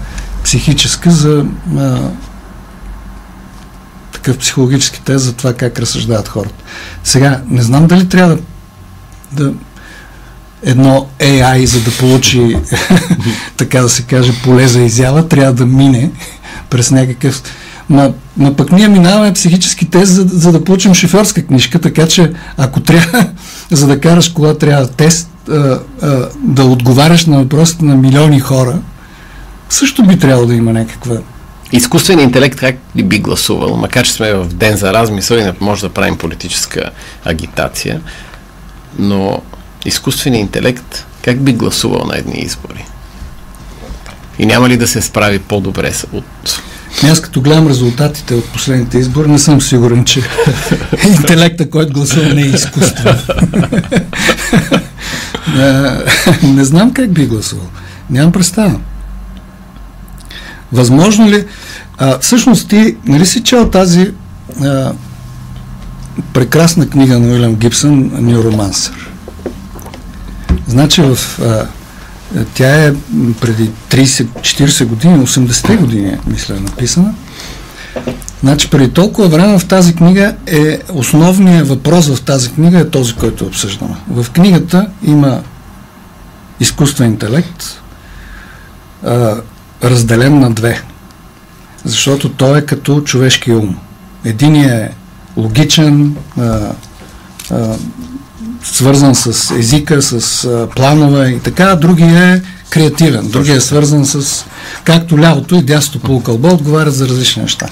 психическа 0.44 1.12
за 1.12 1.46
uh, 1.74 2.10
такъв 4.12 4.38
психологически 4.38 5.02
тест 5.02 5.26
за 5.26 5.34
това 5.34 5.54
как 5.54 5.80
разсъждават 5.80 6.28
хората. 6.28 6.64
Сега, 7.04 7.42
не 7.50 7.62
знам 7.62 7.88
дали 7.88 8.10
трябва 8.10 8.38
да, 9.32 9.44
да 9.44 9.54
едно 10.66 11.08
AI, 11.20 11.64
за 11.64 11.82
да 11.82 11.92
получи, 11.92 12.58
така 13.58 13.82
да 13.82 13.90
се 13.90 14.04
каже, 14.04 14.34
поле 14.44 14.68
за 14.68 14.82
изява, 14.82 15.28
трябва 15.28 15.54
да 15.54 15.66
мине 15.66 16.12
през 16.70 16.92
някакъв... 16.92 17.44
Ма, 17.90 18.14
ма 18.38 18.56
пък 18.56 18.72
ние 18.72 18.88
минаваме 18.88 19.34
психически 19.34 19.86
тест, 19.86 20.12
за, 20.12 20.24
за 20.28 20.52
да 20.52 20.64
получим 20.64 20.94
шофьорска 20.94 21.46
книжка, 21.46 21.80
така 21.80 22.08
че 22.08 22.32
ако 22.58 22.80
трябва, 22.80 23.26
за 23.72 23.88
да 23.88 24.02
караш 24.02 24.30
кола, 24.30 24.58
трябва 24.58 24.88
тест, 24.88 25.30
а, 25.50 25.80
а, 26.02 26.30
да 26.44 26.64
отговаряш 26.64 27.26
на 27.26 27.38
въпросите 27.38 27.86
на 27.86 27.96
милиони 27.96 28.40
хора, 28.40 28.80
също 29.70 30.04
би 30.04 30.20
трябвало 30.20 30.48
да 30.48 30.56
има 30.56 30.74
някаква 30.74 31.16
Изкуственият 31.72 32.28
интелект 32.28 32.56
как 32.56 32.76
ли 32.96 33.04
би 33.04 33.20
гласувал, 33.20 33.76
макар 33.76 34.06
че 34.06 34.12
сме 34.12 34.34
в 34.34 34.46
ден 34.46 34.78
за 34.78 34.94
размисъл 34.94 35.36
и 35.36 35.44
не 35.44 35.54
може 35.62 35.82
да 35.82 35.90
правим 35.90 36.18
политическа 36.18 36.90
агитация, 37.26 38.02
но 39.00 39.42
изкуственият 39.86 40.42
интелект 40.42 41.06
как 41.26 41.42
би 41.42 41.54
гласувал 41.54 42.06
на 42.06 42.18
едни 42.18 42.34
избори? 42.38 42.86
И 44.40 44.46
няма 44.46 44.70
ли 44.70 44.78
да 44.78 44.88
се 44.88 45.02
справи 45.02 45.40
по-добре 45.40 45.94
от... 46.14 46.26
Аз 47.04 47.22
като 47.22 47.42
гледам 47.42 47.68
резултатите 47.68 48.36
от 48.36 48.46
последните 48.46 48.98
избори, 48.98 49.28
не 49.28 49.40
съм 49.40 49.62
сигурен, 49.62 50.06
че 50.06 50.22
интелекта, 51.08 51.70
който 51.70 51.94
гласува, 51.94 52.34
не 52.34 52.42
е 52.42 52.46
изкуствен. 52.46 53.18
не 56.56 56.66
знам 56.66 56.94
как 56.94 57.12
би 57.12 57.26
гласувал. 57.26 57.68
Нямам 58.10 58.32
представа. 58.32 58.80
Възможно 60.72 61.30
ли... 61.30 61.46
А, 61.98 62.20
всъщност 62.20 62.70
ти, 62.70 62.96
нали 63.06 63.26
си 63.26 63.44
чел 63.44 63.70
тази 63.70 64.12
а, 64.62 64.94
прекрасна 66.34 66.90
книга 66.90 67.20
на 67.20 67.28
Уилям 67.28 67.56
Гибсън 67.56 68.12
«Нюромансър»? 68.20 69.15
Значи 70.68 71.02
в... 71.02 71.40
А, 71.42 71.68
тя 72.54 72.86
е 72.86 72.94
преди 73.42 73.70
30-40 73.90 74.86
години, 74.86 75.28
80-те 75.28 75.76
години, 75.76 76.18
мисля, 76.28 76.56
е 76.56 76.60
написана. 76.60 77.14
Значи 78.44 78.70
преди 78.70 78.94
толкова 78.94 79.28
време 79.28 79.60
в 79.60 79.68
тази 79.68 79.96
книга 79.96 80.36
е 80.48 80.80
основният 80.94 81.68
въпрос 81.68 82.08
в 82.08 82.22
тази 82.22 82.52
книга 82.52 82.80
е 82.80 82.90
този, 82.90 83.14
който 83.14 83.46
обсъждаме. 83.46 83.96
В 84.10 84.32
книгата 84.32 84.88
има 85.04 85.42
изкуствен 86.60 87.10
интелект, 87.10 87.82
а, 89.06 89.36
разделен 89.84 90.40
на 90.40 90.52
две. 90.52 90.82
Защото 91.86 92.30
той 92.30 92.58
е 92.58 92.66
като 92.66 93.02
човешки 93.02 93.52
ум. 93.52 93.78
Единият 94.26 94.92
е 94.92 94.96
логичен, 95.38 96.16
а, 96.38 96.72
а, 97.52 97.76
свързан 98.72 99.16
с 99.16 99.52
езика, 99.52 100.02
с 100.02 100.44
а, 100.44 100.68
планове 100.76 101.30
и 101.30 101.40
така, 101.40 101.76
другия 101.76 102.34
е 102.34 102.42
креативен. 102.70 103.28
Другия 103.28 103.56
е 103.56 103.62
свързан 103.62 104.06
с, 104.06 104.46
както 104.84 105.20
лявото 105.20 105.56
и 105.56 105.62
дясното 105.62 106.00
полукълбо, 106.00 106.48
отговарят 106.48 106.94
за 106.94 107.08
различни 107.08 107.42
неща. 107.42 107.68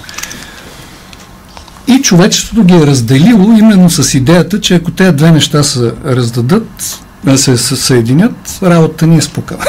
И 1.88 2.02
човечеството 2.02 2.64
ги 2.64 2.74
е 2.74 2.88
разделило 2.88 3.52
именно 3.58 3.90
с 3.90 4.14
идеята, 4.14 4.62
че 4.62 4.76
ако 4.76 4.92
тези 4.92 5.12
две 5.12 5.32
неща 5.32 5.64
се 5.64 5.92
раздадат, 6.06 7.00
се 7.36 7.58
съединят, 7.58 8.60
работата 8.64 9.08
ни 9.08 9.18
е 9.18 9.22
спука. 9.22 9.58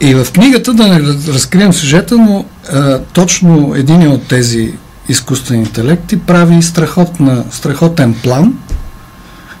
И 0.00 0.14
в 0.14 0.26
книгата, 0.32 0.74
да 0.74 0.86
не 0.88 1.00
разкрием 1.28 1.72
сюжета, 1.72 2.16
но 2.18 2.44
а, 2.72 2.98
точно 3.12 3.74
един 3.76 4.08
от 4.08 4.28
тези 4.28 4.72
изкуствени 5.08 5.60
интелекти 5.60 6.18
прави 6.18 6.62
страхотна, 6.62 7.44
страхотен 7.50 8.14
план, 8.14 8.54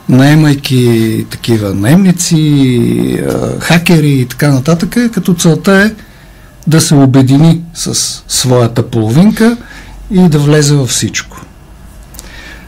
наемайки 0.08 1.26
такива 1.30 1.74
наемници, 1.74 3.22
хакери 3.58 4.10
и 4.10 4.26
така 4.26 4.50
нататък, 4.50 4.96
като 5.12 5.34
целта 5.34 5.72
е 5.72 5.90
да 6.66 6.80
се 6.80 6.94
обедини 6.94 7.62
с 7.74 7.94
своята 8.28 8.90
половинка 8.90 9.56
и 10.10 10.28
да 10.28 10.38
влезе 10.38 10.74
във 10.74 10.88
всичко. 10.88 11.36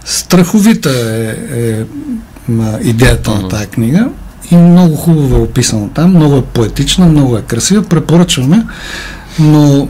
Страховита 0.05 0.91
е, 0.91 1.37
е, 1.61 1.85
идеята 2.83 3.31
на 3.31 3.49
тази 3.49 3.67
книга 3.67 4.09
и 4.51 4.57
много 4.57 4.97
хубаво 4.97 5.37
е 5.37 5.41
описано 5.41 5.89
там, 5.89 6.11
много 6.11 6.37
е 6.37 6.43
поетична, 6.43 7.07
много 7.07 7.37
е 7.37 7.43
красива, 7.43 7.83
препоръчваме, 7.83 8.67
но 9.39 9.89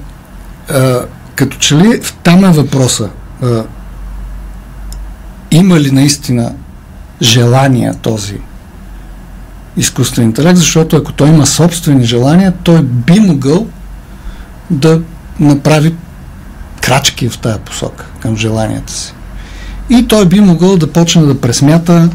а, 0.68 1.00
като 1.34 1.56
че 1.58 1.76
ли 1.76 2.00
там 2.22 2.44
е 2.44 2.50
въпроса 2.52 3.08
а, 3.42 3.64
има 5.50 5.80
ли 5.80 5.90
наистина 5.90 6.54
желания 7.22 7.94
този 7.94 8.34
изкуствен 9.76 10.24
интелект, 10.24 10.58
защото 10.58 10.96
ако 10.96 11.12
той 11.12 11.28
има 11.28 11.46
собствени 11.46 12.04
желания, 12.04 12.52
той 12.62 12.82
би 12.82 13.20
могъл 13.20 13.66
да 14.70 15.00
направи 15.40 15.94
крачки 16.80 17.28
в 17.28 17.38
тая 17.38 17.58
посока 17.58 18.06
към 18.20 18.36
желанията 18.36 18.92
си. 18.92 19.14
И 19.90 20.06
той 20.08 20.26
би 20.26 20.40
могъл 20.40 20.76
да 20.76 20.92
почне 20.92 21.22
да 21.22 21.40
пресмята 21.40 22.10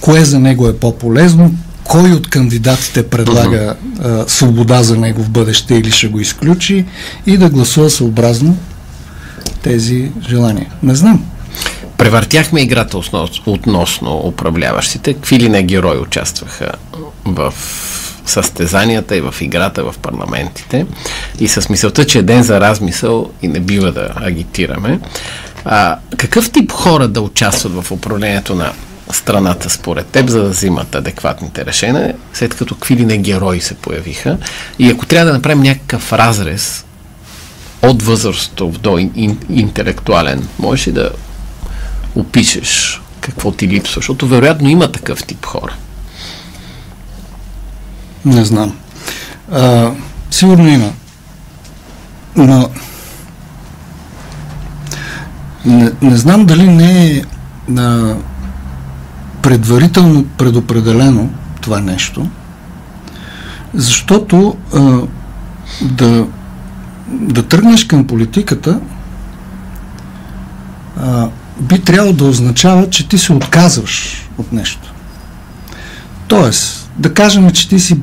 кое 0.00 0.24
за 0.24 0.38
него 0.38 0.68
е 0.68 0.76
по-полезно, 0.76 1.54
кой 1.84 2.12
от 2.12 2.30
кандидатите 2.30 3.08
предлага 3.08 3.74
а, 4.00 4.24
свобода 4.28 4.82
за 4.82 4.96
него 4.96 5.22
в 5.22 5.30
бъдеще 5.30 5.74
или 5.74 5.90
ще 5.90 6.08
го 6.08 6.20
изключи 6.20 6.84
и 7.26 7.36
да 7.36 7.50
гласува 7.50 7.90
съобразно 7.90 8.56
тези 9.62 10.10
желания. 10.28 10.66
Не 10.82 10.94
знам. 10.94 11.24
Превъртяхме 11.98 12.60
играта 12.60 12.98
относно 13.46 14.16
управляващите. 14.16 15.14
Какви 15.14 15.38
ли 15.38 15.48
не 15.48 15.62
герои 15.62 15.98
участваха 15.98 16.72
в 17.24 17.54
състезанията 18.26 19.16
и 19.16 19.20
в 19.20 19.34
играта 19.40 19.84
в 19.84 19.94
парламентите 19.98 20.86
и 21.40 21.48
с 21.48 21.68
мисълта, 21.68 22.06
че 22.06 22.18
е 22.18 22.22
ден 22.22 22.42
за 22.42 22.60
размисъл 22.60 23.30
и 23.42 23.48
не 23.48 23.60
бива 23.60 23.92
да 23.92 24.08
агитираме. 24.16 25.00
А, 25.64 25.96
какъв 26.16 26.50
тип 26.50 26.72
хора 26.72 27.08
да 27.08 27.20
участват 27.20 27.72
в 27.72 27.92
управлението 27.92 28.54
на 28.54 28.72
страната 29.10 29.70
според 29.70 30.06
теб, 30.06 30.28
за 30.28 30.42
да 30.42 30.48
взимат 30.48 30.94
адекватните 30.94 31.64
решения, 31.64 32.14
след 32.32 32.54
като 32.54 32.74
какви 32.74 32.96
ли 32.96 33.06
не 33.06 33.18
герои 33.18 33.60
се 33.60 33.74
появиха. 33.74 34.38
И 34.78 34.90
ако 34.90 35.06
трябва 35.06 35.26
да 35.26 35.32
направим 35.32 35.62
някакъв 35.62 36.12
разрез 36.12 36.84
от 37.82 38.02
възрастов 38.02 38.78
до 38.78 38.98
ин, 38.98 39.12
ин, 39.14 39.38
интелектуален, 39.50 40.48
можеш 40.58 40.88
ли 40.88 40.92
да 40.92 41.10
опишеш 42.14 43.02
какво 43.20 43.52
ти 43.52 43.68
липсва? 43.68 43.98
Защото 43.98 44.28
вероятно 44.28 44.68
има 44.68 44.92
такъв 44.92 45.24
тип 45.24 45.46
хора. 45.46 45.74
Не 48.24 48.44
знам. 48.44 48.76
А, 49.52 49.90
сигурно 50.30 50.68
има. 50.68 50.92
Но 52.36 52.68
не, 55.64 55.92
не 56.02 56.16
знам 56.16 56.46
дали 56.46 56.68
не 56.68 57.06
е 57.06 57.22
на 57.68 58.16
предварително 59.42 60.24
предопределено 60.24 61.30
това 61.60 61.80
нещо, 61.80 62.28
защото 63.74 64.56
а, 64.74 65.00
да, 65.82 66.26
да 67.08 67.42
тръгнеш 67.42 67.84
към 67.84 68.06
политиката 68.06 68.80
а, 71.00 71.28
би 71.62 71.80
трябвало 71.80 72.12
да 72.12 72.24
означава, 72.24 72.90
че 72.90 73.08
ти 73.08 73.18
се 73.18 73.32
отказваш 73.32 74.26
от 74.38 74.52
нещо. 74.52 74.92
Тоест, 76.28 76.90
да 76.98 77.14
кажем, 77.14 77.50
че 77.50 77.68
ти 77.68 77.80
си 77.80 77.96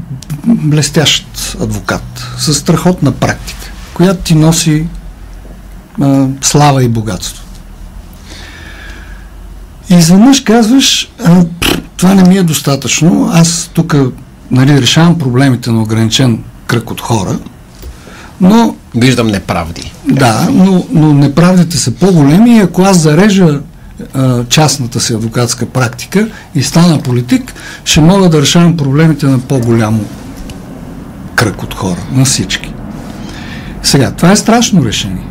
блестящ 0.46 1.26
адвокат 1.62 2.28
с 2.38 2.54
страхотна 2.54 3.12
практика, 3.12 3.72
която 3.94 4.24
ти 4.24 4.36
носи 4.36 4.88
а, 6.02 6.28
слава 6.42 6.84
и 6.84 6.88
богатство. 6.88 7.44
И 9.90 9.96
изведнъж 9.96 10.40
казваш, 10.40 11.12
а, 11.26 11.46
това 11.98 12.14
не 12.14 12.24
ми 12.24 12.38
е 12.38 12.44
достатъчно, 12.44 13.30
аз 13.34 13.70
тук 13.74 13.96
нали, 14.52 14.82
решавам 14.82 15.20
проблемите 15.20 15.72
на 15.72 15.82
ограничен 15.82 16.44
кръг 16.68 16.92
от 16.92 17.02
хора, 17.02 17.40
но... 18.42 18.76
Виждам 18.96 19.28
неправди. 19.28 19.94
Да, 20.08 20.48
но, 20.52 20.86
но 20.92 21.14
неправдите 21.14 21.78
са 21.78 21.92
по-големи 21.92 22.58
и 22.58 22.60
ако 22.60 22.82
аз 22.82 22.98
зарежа 22.98 23.60
а, 24.14 24.44
частната 24.46 25.00
си 25.00 25.14
адвокатска 25.14 25.66
практика 25.66 26.28
и 26.56 26.64
стана 26.64 27.02
политик, 27.02 27.54
ще 27.86 28.02
мога 28.02 28.30
да 28.30 28.42
решавам 28.42 28.78
проблемите 28.78 29.26
на 29.26 29.40
по-голямо 29.40 30.06
кръг 31.36 31.64
от 31.64 31.74
хора, 31.74 32.00
на 32.12 32.26
всички. 32.26 32.74
Сега, 33.84 34.12
това 34.12 34.32
е 34.32 34.36
страшно 34.36 34.86
решение. 34.86 35.24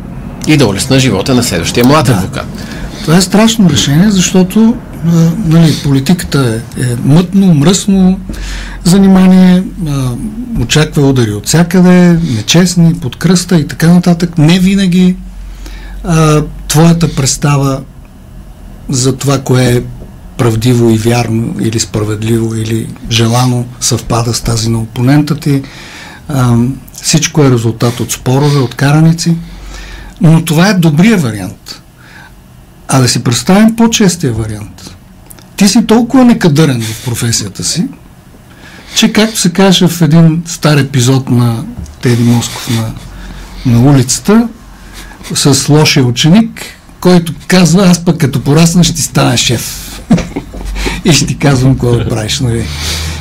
И 0.47 0.57
да 0.57 0.67
улесна 0.67 0.99
живота 0.99 1.35
на 1.35 1.43
следващия 1.43 1.85
млад 1.85 2.05
Да. 2.05 2.11
адвокат. 2.11 2.47
Това 3.01 3.17
е 3.17 3.21
страшно 3.21 3.69
решение, 3.69 4.09
защото 4.09 4.75
нали, 5.45 5.75
политиката 5.83 6.61
е, 6.77 6.81
е 6.81 6.95
мътно, 7.03 7.53
мръсно 7.53 8.19
занимание, 8.83 9.63
а, 9.87 10.11
очаква 10.61 11.09
удари 11.09 11.31
от 11.31 11.47
всякъде, 11.47 12.19
нечестни, 12.35 12.93
под 12.93 13.15
кръста 13.15 13.59
и 13.59 13.67
така 13.67 13.93
нататък. 13.93 14.37
Не 14.37 14.59
винаги 14.59 15.15
а, 16.03 16.43
твоята 16.67 17.15
представа 17.15 17.81
за 18.89 19.15
това, 19.15 19.39
кое 19.39 19.65
е 19.65 19.83
правдиво 20.37 20.89
и 20.89 20.97
вярно 20.97 21.55
или 21.61 21.79
справедливо 21.79 22.55
или 22.55 22.87
желано 23.11 23.65
съвпада 23.79 24.33
с 24.33 24.41
тази 24.41 24.69
на 24.69 24.79
опонента 24.79 25.35
ти. 25.35 25.63
А, 26.27 26.57
всичко 26.93 27.43
е 27.43 27.51
резултат 27.51 27.99
от 27.99 28.11
спорове, 28.11 28.59
от 28.59 28.75
караници. 28.75 29.37
Но 30.21 30.45
това 30.45 30.69
е 30.69 30.73
добрия 30.73 31.17
вариант. 31.17 31.81
А 32.87 32.99
да 32.99 33.07
си 33.07 33.23
представим 33.23 33.75
по-честия 33.75 34.33
вариант. 34.33 34.88
Ти 35.59 35.67
си 35.67 35.85
толкова 35.85 36.25
некадърен 36.25 36.81
в 36.81 37.05
професията 37.05 37.63
си, 37.63 37.85
че 38.95 39.13
както 39.13 39.39
се 39.39 39.49
каже 39.49 39.87
в 39.87 40.01
един 40.01 40.43
стар 40.45 40.77
епизод 40.77 41.29
на 41.29 41.63
Теди 42.01 42.23
Москов 42.23 42.69
на, 42.69 42.91
на 43.65 43.91
улицата, 43.91 44.47
с 45.35 45.69
лошия 45.69 46.05
ученик, 46.05 46.61
който 46.99 47.33
казва, 47.47 47.87
аз 47.87 48.05
пък 48.05 48.17
като 48.17 48.43
порасна 48.43 48.83
ще 48.83 48.93
ти 48.93 49.01
стана 49.01 49.37
шеф. 49.37 50.01
И 51.05 51.13
ще 51.13 51.25
ти 51.25 51.37
казвам 51.37 51.73
какво 51.73 51.91
да 51.91 52.09
правиш, 52.09 52.39
нали? 52.39 52.65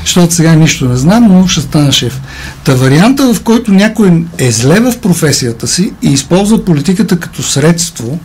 Защото 0.05 0.35
сега 0.35 0.55
нищо 0.55 0.89
не 0.89 0.97
знам, 0.97 1.29
но 1.29 1.49
ще 1.49 1.61
стана 1.61 1.93
шеф. 1.93 2.21
Та 2.65 2.75
варианта, 2.75 3.35
в 3.35 3.43
който 3.43 3.73
някой 3.73 4.25
е 4.39 4.51
зле 4.51 4.81
в 4.81 4.99
професията 4.99 5.67
си 5.67 5.93
и 6.03 6.13
използва 6.13 6.65
политиката 6.65 7.21
като 7.21 7.43
средство 7.43 8.19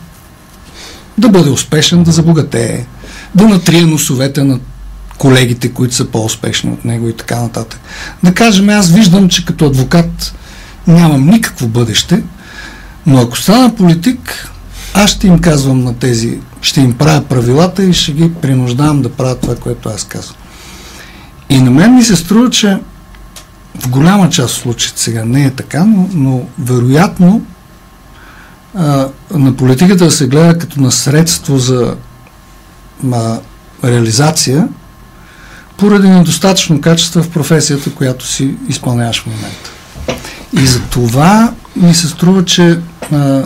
да 1.18 1.28
бъде 1.28 1.50
успешен, 1.50 2.02
да 2.02 2.12
забогатее, 2.12 2.86
да 3.34 3.48
натрие 3.48 3.82
носовете 3.82 4.44
на 4.44 4.58
колегите, 5.18 5.72
които 5.72 5.94
са 5.94 6.04
по-успешни 6.04 6.70
от 6.70 6.84
него 6.84 7.08
и 7.08 7.16
така 7.16 7.40
нататък. 7.40 7.80
Да 8.22 8.34
кажем, 8.34 8.68
аз 8.68 8.90
виждам, 8.90 9.28
че 9.28 9.44
като 9.44 9.66
адвокат 9.66 10.34
нямам 10.86 11.26
никакво 11.26 11.68
бъдеще, 11.68 12.22
но 13.06 13.20
ако 13.20 13.38
стана 13.38 13.74
политик, 13.74 14.50
аз 14.94 15.10
ще 15.10 15.26
им 15.26 15.38
казвам 15.38 15.84
на 15.84 15.94
тези, 15.94 16.38
ще 16.60 16.80
им 16.80 16.92
правя 16.92 17.24
правилата 17.24 17.84
и 17.84 17.92
ще 17.92 18.12
ги 18.12 18.34
принуждавам 18.34 19.02
да 19.02 19.12
правят 19.12 19.40
това, 19.40 19.56
което 19.56 19.88
аз 19.88 20.04
казвам. 20.04 20.36
И 21.50 21.60
на 21.60 21.70
мен 21.70 21.94
ми 21.94 22.04
се 22.04 22.16
струва, 22.16 22.50
че 22.50 22.78
в 23.78 23.88
голяма 23.88 24.30
част 24.30 24.56
от 24.56 24.62
случаите 24.62 25.00
сега 25.00 25.24
не 25.24 25.44
е 25.44 25.50
така, 25.50 25.84
но, 25.84 26.08
но 26.12 26.42
вероятно 26.58 27.42
а, 28.74 29.08
на 29.30 29.56
политиката 29.56 30.04
да 30.04 30.10
се 30.10 30.26
гледа 30.26 30.58
като 30.58 30.80
на 30.80 30.92
средство 30.92 31.58
за 31.58 31.96
а, 33.12 33.40
реализация 33.84 34.68
поради 35.76 36.08
недостатъчно 36.08 36.80
качество 36.80 37.22
в 37.22 37.30
професията, 37.30 37.94
която 37.94 38.26
си 38.26 38.54
изпълняваш 38.68 39.22
в 39.22 39.26
момента. 39.26 39.70
И 40.62 40.66
за 40.66 40.80
това 40.80 41.52
ми 41.76 41.94
се 41.94 42.08
струва, 42.08 42.44
че 42.44 42.78
а, 43.12 43.42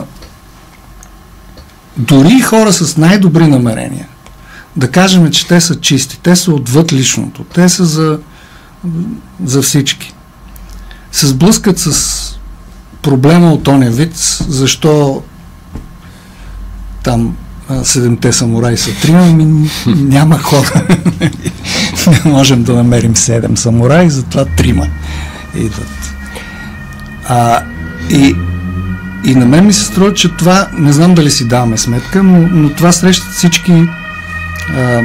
дори 1.97 2.41
хора 2.41 2.73
с 2.73 2.97
най-добри 2.97 3.47
намерения, 3.47 4.07
да 4.75 4.91
кажем, 4.91 5.31
че 5.31 5.47
те 5.47 5.61
са 5.61 5.79
чисти, 5.79 6.19
те 6.23 6.35
са 6.35 6.51
отвъд 6.51 6.93
личното, 6.93 7.43
те 7.43 7.69
са 7.69 7.85
за, 7.85 8.19
за 9.45 9.61
всички, 9.61 10.13
се 11.11 11.27
сблъскат 11.27 11.79
с 11.79 12.39
проблема 13.01 13.53
от 13.53 13.67
оня 13.67 13.91
вид, 13.91 14.15
защо 14.47 15.23
там 17.03 17.37
седемте 17.83 18.33
самураи 18.33 18.77
са 18.77 18.91
трима, 19.01 19.25
ми 19.25 19.69
няма 19.87 20.39
хора. 20.39 20.87
Не 22.07 22.31
можем 22.31 22.63
да 22.63 22.73
намерим 22.73 23.15
седем 23.15 23.57
самураи, 23.57 24.09
затова 24.09 24.45
трима 24.45 24.87
идват. 25.55 26.13
А, 27.27 27.63
и, 28.09 28.35
и 29.25 29.35
на 29.35 29.45
мен 29.45 29.65
ми 29.65 29.73
се 29.73 29.83
струва, 29.83 30.13
че 30.13 30.29
това, 30.37 30.67
не 30.73 30.93
знам 30.93 31.15
дали 31.15 31.31
си 31.31 31.47
даваме 31.47 31.77
сметка, 31.77 32.23
но, 32.23 32.47
но 32.51 32.69
това 32.69 32.91
срещат 32.91 33.33
всички 33.33 33.87
а, 34.77 35.01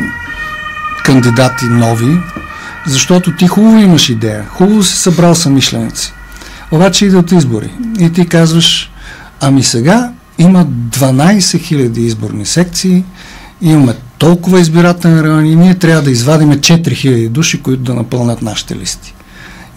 кандидати 1.04 1.64
нови, 1.64 2.20
защото 2.86 3.32
ти 3.32 3.46
хубаво 3.46 3.78
имаш 3.78 4.08
идея, 4.08 4.44
хубаво 4.48 4.82
си 4.82 4.96
събрал 4.96 5.34
самишленици. 5.34 6.12
Обаче 6.70 7.06
идват 7.06 7.32
избори 7.32 7.70
и 7.98 8.12
ти 8.12 8.28
казваш, 8.28 8.90
ами 9.40 9.62
сега 9.62 10.10
има 10.38 10.66
12 10.66 11.38
000 11.38 11.98
изборни 11.98 12.46
секции, 12.46 13.04
имаме 13.62 13.94
толкова 14.18 14.60
избирателни 14.60 15.22
райони 15.22 15.52
и 15.52 15.56
ние 15.56 15.74
трябва 15.74 16.02
да 16.02 16.10
извадим 16.10 16.52
4 16.52 16.88
000 16.88 17.28
души, 17.28 17.62
които 17.62 17.82
да 17.82 17.94
напълнят 17.94 18.42
нашите 18.42 18.76
листи. 18.76 19.14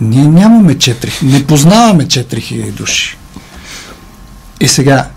Ние 0.01 0.27
нямаме 0.27 0.75
4, 0.75 1.23
не 1.23 1.43
познаваме 1.43 2.05
4000 2.05 2.71
души. 2.71 3.17
И 4.61 4.67
сега, 4.67 5.07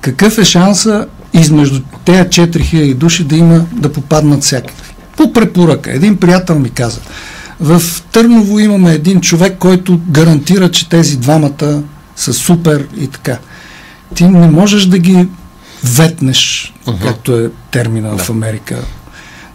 какъв 0.00 0.38
е 0.38 0.44
шанса 0.44 1.06
измежду 1.32 1.80
тези 2.04 2.22
4000 2.22 2.94
души 2.94 3.24
да 3.24 3.36
има, 3.36 3.64
да 3.72 3.92
попаднат 3.92 4.42
всякакви? 4.42 4.94
По 5.16 5.32
препоръка. 5.32 5.90
Един 5.90 6.16
приятел 6.16 6.58
ми 6.58 6.70
каза, 6.70 7.00
в 7.60 7.82
Търново 8.12 8.58
имаме 8.58 8.92
един 8.92 9.20
човек, 9.20 9.56
който 9.58 10.00
гарантира, 10.08 10.70
че 10.70 10.88
тези 10.88 11.16
двамата 11.16 11.82
са 12.16 12.32
супер 12.32 12.88
и 13.00 13.06
така. 13.06 13.38
Ти 14.14 14.24
не 14.24 14.50
можеш 14.50 14.86
да 14.86 14.98
ги 14.98 15.28
ветнеш, 15.84 16.74
uh-huh. 16.86 17.02
както 17.02 17.38
е 17.38 17.50
термина 17.70 18.10
да. 18.10 18.18
в 18.18 18.30
Америка. 18.30 18.78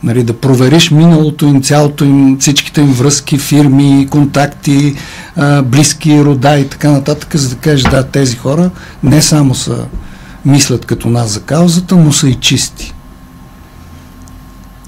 Нали, 0.03 0.23
да 0.23 0.39
провериш 0.39 0.91
миналото 0.91 1.45
им, 1.45 1.63
цялото 1.63 2.05
им, 2.05 2.37
всичките 2.39 2.81
им 2.81 2.93
връзки, 2.93 3.37
фирми, 3.37 4.07
контакти, 4.09 4.95
а, 5.35 5.61
близки, 5.61 6.23
рода 6.23 6.57
и 6.57 6.69
така 6.69 6.91
нататък, 6.91 7.35
за 7.35 7.49
да 7.49 7.55
кажеш, 7.55 7.83
да, 7.83 8.03
тези 8.03 8.35
хора 8.35 8.71
не 9.03 9.21
само 9.21 9.55
са 9.55 9.85
мислят 10.45 10.85
като 10.85 11.09
нас 11.09 11.29
за 11.29 11.41
каузата, 11.41 11.95
но 11.95 12.11
са 12.11 12.29
и 12.29 12.35
чисти. 12.35 12.93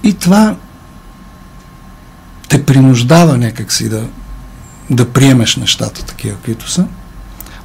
И 0.04 0.14
това 0.14 0.56
те 2.50 2.66
принуждава 2.66 3.38
някакси 3.38 3.90
да, 3.90 4.04
да 4.90 5.10
приемеш 5.10 5.56
нещата 5.56 6.06
такива, 6.06 6.36
каквито 6.36 6.72
са. 6.72 6.86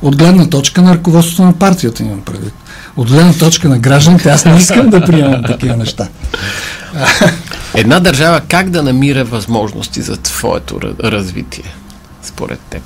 От 0.03 0.17
гледна 0.17 0.47
точка 0.47 0.83
на 0.83 0.95
ръководството 0.95 1.43
на 1.43 1.53
партията 1.53 2.03
имам 2.03 2.21
предвид. 2.21 2.55
От 2.97 3.09
гледна 3.09 3.33
точка 3.33 3.69
на 3.69 3.79
гражданите 3.79 4.31
аз 4.31 4.45
не 4.45 4.57
искам 4.57 4.91
да 4.91 5.05
приемам 5.05 5.43
такива 5.43 5.77
неща. 5.77 6.09
Една 7.75 8.01
държава 8.01 8.41
как 8.49 8.71
да 8.71 8.83
намира 8.83 9.25
възможности 9.25 10.03
за 10.03 10.17
твоето 10.17 10.81
развитие, 11.05 11.75
според 12.23 12.61
теб? 12.61 12.83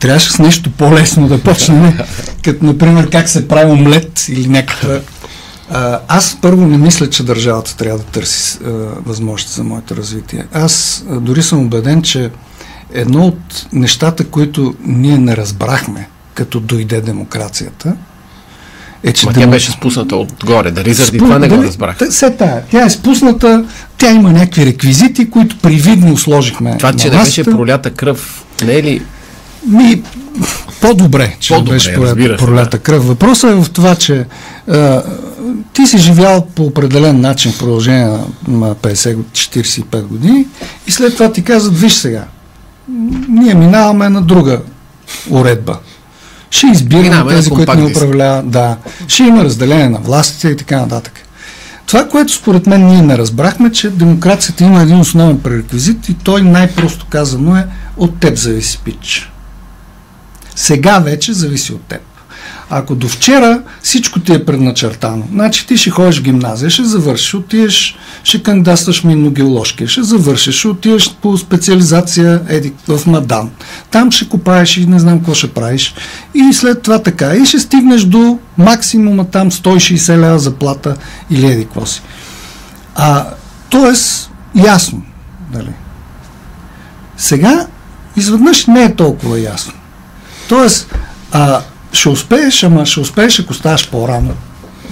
Трябваше 0.00 0.32
с 0.32 0.38
нещо 0.38 0.70
по-лесно 0.70 1.28
да 1.28 1.42
почнем, 1.42 1.98
като 2.44 2.64
например 2.64 3.10
как 3.10 3.28
се 3.28 3.48
прави 3.48 3.72
омлет 3.72 4.28
или 4.28 4.48
някаква... 4.48 5.00
А, 5.70 6.00
аз 6.08 6.38
първо 6.42 6.66
не 6.66 6.78
мисля, 6.78 7.10
че 7.10 7.22
държавата 7.22 7.76
трябва 7.76 7.98
да 7.98 8.04
търси 8.04 8.58
а, 8.64 8.70
възможности 9.06 9.54
за 9.54 9.64
моето 9.64 9.96
развитие. 9.96 10.46
Аз 10.52 11.04
а, 11.10 11.20
дори 11.20 11.42
съм 11.42 11.60
убеден, 11.60 12.02
че 12.02 12.30
едно 12.92 13.26
от 13.26 13.66
нещата, 13.72 14.24
които 14.24 14.74
ние 14.84 15.18
не 15.18 15.36
разбрахме, 15.36 16.08
като 16.34 16.60
дойде 16.60 17.00
демокрацията, 17.00 17.96
е, 19.04 19.12
че 19.12 19.26
Ма 19.26 19.32
тя 19.32 19.46
беше 19.46 19.70
спусната 19.70 20.16
отгоре, 20.16 20.70
дали 20.70 20.94
заради 20.94 21.18
Спу... 21.18 21.24
това 21.24 21.38
не 21.38 21.48
го 21.48 21.62
разбрах? 21.62 21.96
Се 22.10 22.30
тая. 22.30 22.62
Тя 22.70 22.84
е 22.84 22.90
спусната, 22.90 23.64
тя 23.98 24.10
има 24.10 24.32
някакви 24.32 24.66
реквизити, 24.66 25.30
които 25.30 25.58
привидно 25.58 26.16
сложихме 26.16 26.76
Това, 26.78 26.92
че 26.92 27.10
не 27.10 27.18
беше 27.18 27.44
пролята 27.44 27.90
кръв, 27.90 28.44
не 28.64 28.72
е 28.72 28.82
ли 28.82 29.02
ми, 29.66 30.02
по-добре, 30.80 31.36
че 31.40 31.54
по-добре, 31.54 31.72
беше 31.72 31.96
пролята 32.38 32.78
кръв. 32.78 33.06
Въпросът 33.06 33.50
е 33.50 33.54
в 33.54 33.70
това, 33.70 33.96
че 33.96 34.26
а, 34.68 35.02
ти 35.72 35.86
си 35.86 35.98
живял 35.98 36.46
по 36.54 36.64
определен 36.64 37.20
начин 37.20 37.52
в 37.52 37.58
продължение 37.58 38.18
на 38.48 38.74
50-45 38.74 40.02
години 40.02 40.46
и 40.86 40.92
след 40.92 41.14
това 41.14 41.32
ти 41.32 41.44
казват, 41.44 41.78
виж 41.78 41.92
сега, 41.92 42.24
ние 43.28 43.54
минаваме 43.54 44.08
на 44.08 44.22
друга 44.22 44.60
уредба. 45.30 45.78
Ще 46.50 46.66
избираме 46.66 47.08
Минаваме 47.08 47.34
тези, 47.36 47.50
които 47.50 47.74
ни 47.74 47.90
управляват. 47.90 48.50
Да. 48.50 48.76
Ще 49.08 49.22
има 49.22 49.44
разделение 49.44 49.88
на 49.88 49.98
властите 49.98 50.48
и 50.48 50.56
така 50.56 50.80
нататък. 50.80 51.12
Това, 51.86 52.08
което 52.08 52.32
според 52.32 52.66
мен 52.66 52.86
ние 52.86 53.02
не 53.02 53.18
разбрахме, 53.18 53.72
че 53.72 53.90
демокрацията 53.90 54.64
има 54.64 54.82
един 54.82 55.00
основен 55.00 55.38
пререквизит 55.40 56.08
и 56.08 56.14
той 56.14 56.42
най-просто 56.42 57.06
казано 57.10 57.56
е 57.56 57.66
от 57.96 58.20
теб 58.20 58.36
зависи 58.36 58.80
пич. 58.84 59.32
Сега 60.56 60.98
вече 60.98 61.32
зависи 61.32 61.72
от 61.72 61.82
теб. 61.82 62.00
Ако 62.70 62.94
до 62.94 63.08
вчера 63.08 63.62
всичко 63.82 64.20
ти 64.20 64.32
е 64.32 64.44
предначертано, 64.44 65.24
значи 65.32 65.66
ти 65.66 65.76
ще 65.76 65.90
ходиш 65.90 66.18
в 66.18 66.22
гимназия, 66.22 66.70
ще 66.70 66.84
завършиш, 66.84 67.34
отиеш, 67.34 67.96
ще 68.24 68.42
кандидатстваш 68.42 69.04
минно-геоложки, 69.04 69.86
ще 69.86 70.02
завършиш, 70.02 70.64
отиеш 70.64 71.14
по 71.22 71.38
специализация 71.38 72.42
еди, 72.48 72.72
в 72.88 73.06
Мадан. 73.06 73.50
Там 73.90 74.12
ще 74.12 74.28
копаеш 74.28 74.76
и 74.76 74.86
не 74.86 74.98
знам 74.98 75.18
какво 75.18 75.34
ще 75.34 75.52
правиш. 75.52 75.94
И 76.34 76.52
след 76.52 76.82
това 76.82 77.02
така. 77.02 77.34
И 77.34 77.46
ще 77.46 77.58
стигнеш 77.58 78.02
до 78.02 78.38
максимума 78.58 79.24
там 79.24 79.50
160 79.50 80.18
лева 80.18 80.38
заплата 80.38 80.96
или 81.30 81.46
еди 81.46 81.64
какво 81.64 81.86
си. 81.86 82.02
А, 82.94 83.26
тоест, 83.70 84.30
ясно. 84.54 85.02
Дали? 85.52 85.72
Сега, 87.16 87.66
изведнъж 88.16 88.66
не 88.66 88.84
е 88.84 88.94
толкова 88.94 89.40
ясно. 89.40 89.72
Тоест, 90.48 90.94
а, 91.32 91.60
ще 91.92 92.08
успееш, 92.08 92.62
ама 92.62 92.86
ще 92.86 93.00
успееш, 93.00 93.40
ако 93.40 93.54
ставаш 93.54 93.90
по-рано 93.90 94.34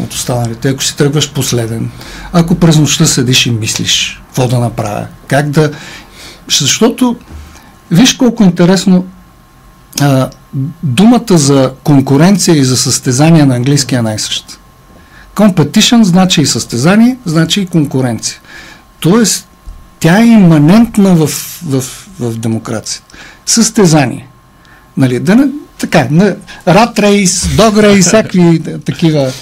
от 0.01 0.13
останалите, 0.13 0.69
ако 0.69 0.83
си 0.83 0.97
тръгваш 0.97 1.33
последен, 1.33 1.91
ако 2.33 2.55
през 2.55 2.77
нощта 2.77 3.07
седиш 3.07 3.47
и 3.47 3.51
мислиш 3.51 4.23
какво 4.27 4.49
да 4.49 4.59
направя, 4.59 5.07
как 5.27 5.51
да... 5.51 5.71
Защото, 6.51 7.17
виж 7.91 8.15
колко 8.15 8.43
интересно 8.43 9.07
а, 10.01 10.31
думата 10.83 11.39
за 11.39 11.73
конкуренция 11.85 12.57
и 12.57 12.65
за 12.65 12.77
състезание 12.77 13.45
на 13.45 13.57
английския 13.57 13.99
е 13.99 14.03
най-съща. 14.03 14.59
Competition 15.35 16.03
значи 16.03 16.41
и 16.41 16.47
състезание, 16.47 17.17
значи 17.25 17.61
и 17.61 17.67
конкуренция. 17.67 18.41
Тоест, 19.01 19.49
тя 20.01 20.21
е 20.21 20.27
иманентна 20.27 21.15
в, 21.15 21.27
в, 21.67 21.85
в 22.21 22.39
демокрацията. 22.39 23.17
Състезание. 23.47 24.29
Нали, 24.97 25.21
да 25.21 25.37
не, 25.37 25.47
така, 25.79 26.09
на 26.11 26.37
рад 26.69 26.99
рейс, 26.99 27.57
дог 27.57 27.79
рейс, 27.79 28.07
всякакви 28.07 28.63
такива 28.85 29.33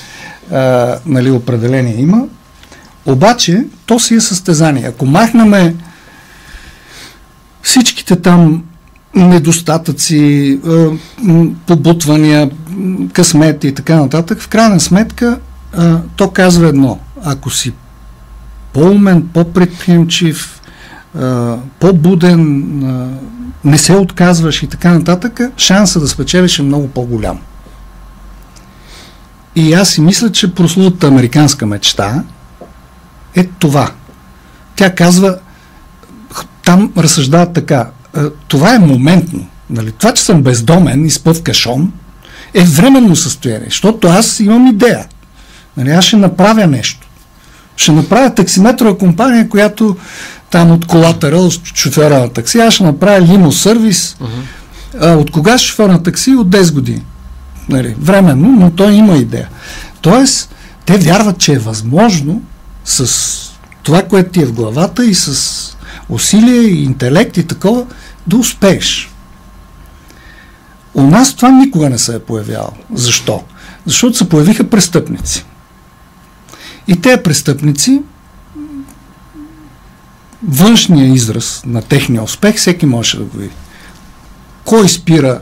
а, 0.52 0.96
нали, 1.06 1.30
определения 1.30 2.00
има. 2.00 2.24
Обаче, 3.06 3.64
то 3.86 3.98
си 3.98 4.14
е 4.14 4.20
състезание. 4.20 4.84
Ако 4.88 5.06
махнаме 5.06 5.74
всичките 7.62 8.16
там 8.16 8.64
недостатъци, 9.14 10.58
побутвания, 11.66 12.50
късмет 13.12 13.64
и 13.64 13.74
така 13.74 13.96
нататък, 13.96 14.40
в 14.40 14.48
крайна 14.48 14.80
сметка 14.80 15.38
то 16.16 16.30
казва 16.30 16.68
едно. 16.68 16.98
Ако 17.24 17.50
си 17.50 17.72
по-умен, 18.72 19.28
по-предприемчив, 19.34 20.60
по-буден, 21.80 22.72
не 23.64 23.78
се 23.78 23.96
отказваш 23.96 24.62
и 24.62 24.66
така 24.66 24.90
нататък, 24.90 25.40
шанса 25.56 26.00
да 26.00 26.08
спечелиш 26.08 26.58
е 26.58 26.62
много 26.62 26.88
по-голям. 26.88 27.38
И 29.56 29.72
аз 29.72 29.88
си 29.88 30.00
мисля, 30.00 30.32
че 30.32 30.54
прословата 30.54 31.06
американска 31.06 31.66
мечта 31.66 32.24
е 33.34 33.44
това. 33.44 33.90
Тя 34.76 34.94
казва, 34.94 35.38
там 36.64 36.92
разсъждават 36.96 37.52
така, 37.52 37.90
това 38.48 38.74
е 38.74 38.78
моментно. 38.78 39.46
Нали? 39.70 39.92
Това, 39.92 40.14
че 40.14 40.22
съм 40.22 40.42
бездомен 40.42 41.04
и 41.04 41.10
спа 41.10 41.34
в 41.34 41.42
кашон, 41.42 41.92
е 42.54 42.64
временно 42.64 43.16
състояние, 43.16 43.66
защото 43.70 44.08
аз 44.08 44.40
имам 44.40 44.66
идея. 44.66 45.06
Нали? 45.76 45.90
Аз 45.90 46.04
ще 46.04 46.16
направя 46.16 46.66
нещо. 46.66 47.08
Ще 47.76 47.92
направя 47.92 48.34
таксиметрова 48.34 48.98
компания, 48.98 49.48
която 49.48 49.96
там 50.50 50.70
от 50.70 50.86
колатера, 50.86 51.48
шофера 51.74 52.18
на 52.18 52.28
такси, 52.28 52.58
аз 52.58 52.74
ще 52.74 52.84
направя 52.84 53.26
лимо 53.26 53.52
сервис. 53.52 54.16
Uh-huh. 54.20 55.14
От 55.14 55.30
кога 55.30 55.58
шофер 55.58 55.88
на 55.88 56.02
такси? 56.02 56.30
От 56.30 56.48
10 56.48 56.72
години. 56.72 57.02
Нали, 57.68 57.96
временно, 57.98 58.48
но 58.48 58.70
той 58.70 58.92
има 58.92 59.16
идея. 59.16 59.48
Тоест, 60.00 60.54
те 60.86 60.98
вярват, 60.98 61.38
че 61.38 61.52
е 61.52 61.58
възможно 61.58 62.42
с 62.84 63.52
това, 63.82 64.02
което 64.02 64.30
ти 64.30 64.42
е 64.42 64.46
в 64.46 64.52
главата 64.52 65.04
и 65.04 65.14
с 65.14 65.76
усилие 66.08 66.60
и 66.60 66.84
интелект 66.84 67.36
и 67.36 67.46
такова, 67.46 67.86
да 68.26 68.36
успееш. 68.36 69.10
У 70.94 71.02
нас 71.02 71.34
това 71.34 71.50
никога 71.50 71.90
не 71.90 71.98
се 71.98 72.14
е 72.14 72.18
появявало. 72.18 72.72
Защо? 72.94 73.42
Защото 73.86 74.16
се 74.16 74.28
появиха 74.28 74.70
престъпници. 74.70 75.44
И 76.88 77.00
те 77.00 77.22
престъпници 77.22 78.02
външния 80.48 81.14
израз 81.14 81.62
на 81.66 81.82
техния 81.82 82.22
успех 82.22 82.56
всеки 82.56 82.86
може 82.86 83.18
да 83.18 83.24
го 83.24 83.38
види. 83.38 83.54
Кой 84.64 84.88
спира 84.88 85.40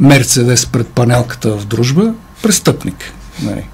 Мерцедес 0.00 0.66
пред 0.66 0.88
панелката 0.88 1.58
в 1.58 1.66
дружба? 1.66 2.14
Престъпник. 2.42 3.12
Нали. 3.42 3.64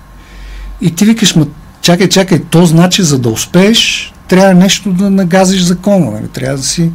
И 0.80 0.94
ти 0.94 1.04
викаш, 1.04 1.36
ма, 1.36 1.46
чакай, 1.82 2.08
чакай, 2.08 2.42
то 2.50 2.66
значи 2.66 3.02
за 3.02 3.18
да 3.18 3.28
успееш, 3.28 4.12
трябва 4.28 4.54
нещо 4.54 4.92
да 4.92 5.10
нагазиш 5.10 5.60
закона. 5.60 6.10
Нали. 6.10 6.28
Трябва 6.28 6.56
да 6.56 6.62
си, 6.62 6.90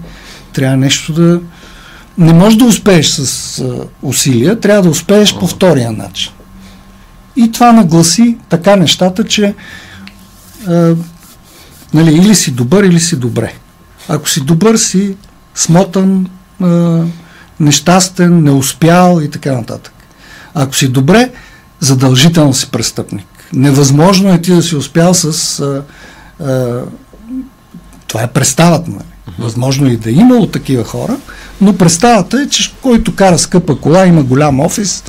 трябва 0.54 0.78
нещо 0.78 1.14
да... 1.14 1.42
Не 2.18 2.34
можеш 2.34 2.60
да 2.60 2.66
успееш 2.66 3.08
с 3.08 3.60
а, 3.60 3.88
усилия, 4.02 4.60
трябва 4.60 4.82
да 4.82 4.90
успееш 4.90 5.36
по 5.36 5.48
втория 5.48 5.92
начин. 5.92 6.32
И 7.36 7.52
това 7.52 7.72
нагласи 7.72 8.38
така 8.50 8.76
нещата, 8.76 9.24
че 9.24 9.56
а, 10.68 10.96
нали, 11.94 12.14
или 12.16 12.36
си 12.36 12.52
добър, 12.52 12.84
или 12.84 13.00
си 13.00 13.16
добре. 13.16 13.54
Ако 14.14 14.30
си 14.30 14.42
добър, 14.42 14.76
си 14.78 15.16
смотан, 15.56 16.28
а, 16.62 17.04
нещастен, 17.60 18.44
неуспял 18.44 19.22
и 19.22 19.30
така 19.30 19.52
нататък. 19.52 19.94
Ако 20.54 20.76
си 20.76 20.88
добре, 20.88 21.32
задължително 21.80 22.54
си 22.54 22.72
престъпник. 22.72 23.28
Невъзможно 23.54 24.34
е 24.34 24.42
ти 24.42 24.56
да 24.56 24.62
си 24.62 24.76
успял 24.76 25.14
с... 25.14 25.60
А, 25.60 25.84
а, 26.44 26.82
това 28.08 28.24
е 28.24 28.32
представата. 28.32 28.92
Нали? 28.92 29.04
Възможно 29.40 29.88
и 29.88 29.98
да 29.98 30.10
е 30.10 30.14
имало 30.14 30.48
такива 30.48 30.84
хора, 30.84 31.18
но 31.62 31.78
представата 31.78 32.42
е, 32.42 32.50
че 32.50 32.74
който 32.82 33.16
кара 33.16 33.40
скъпа 33.40 33.80
кола, 33.80 34.06
има 34.06 34.24
голям 34.24 34.60
офис, 34.60 35.04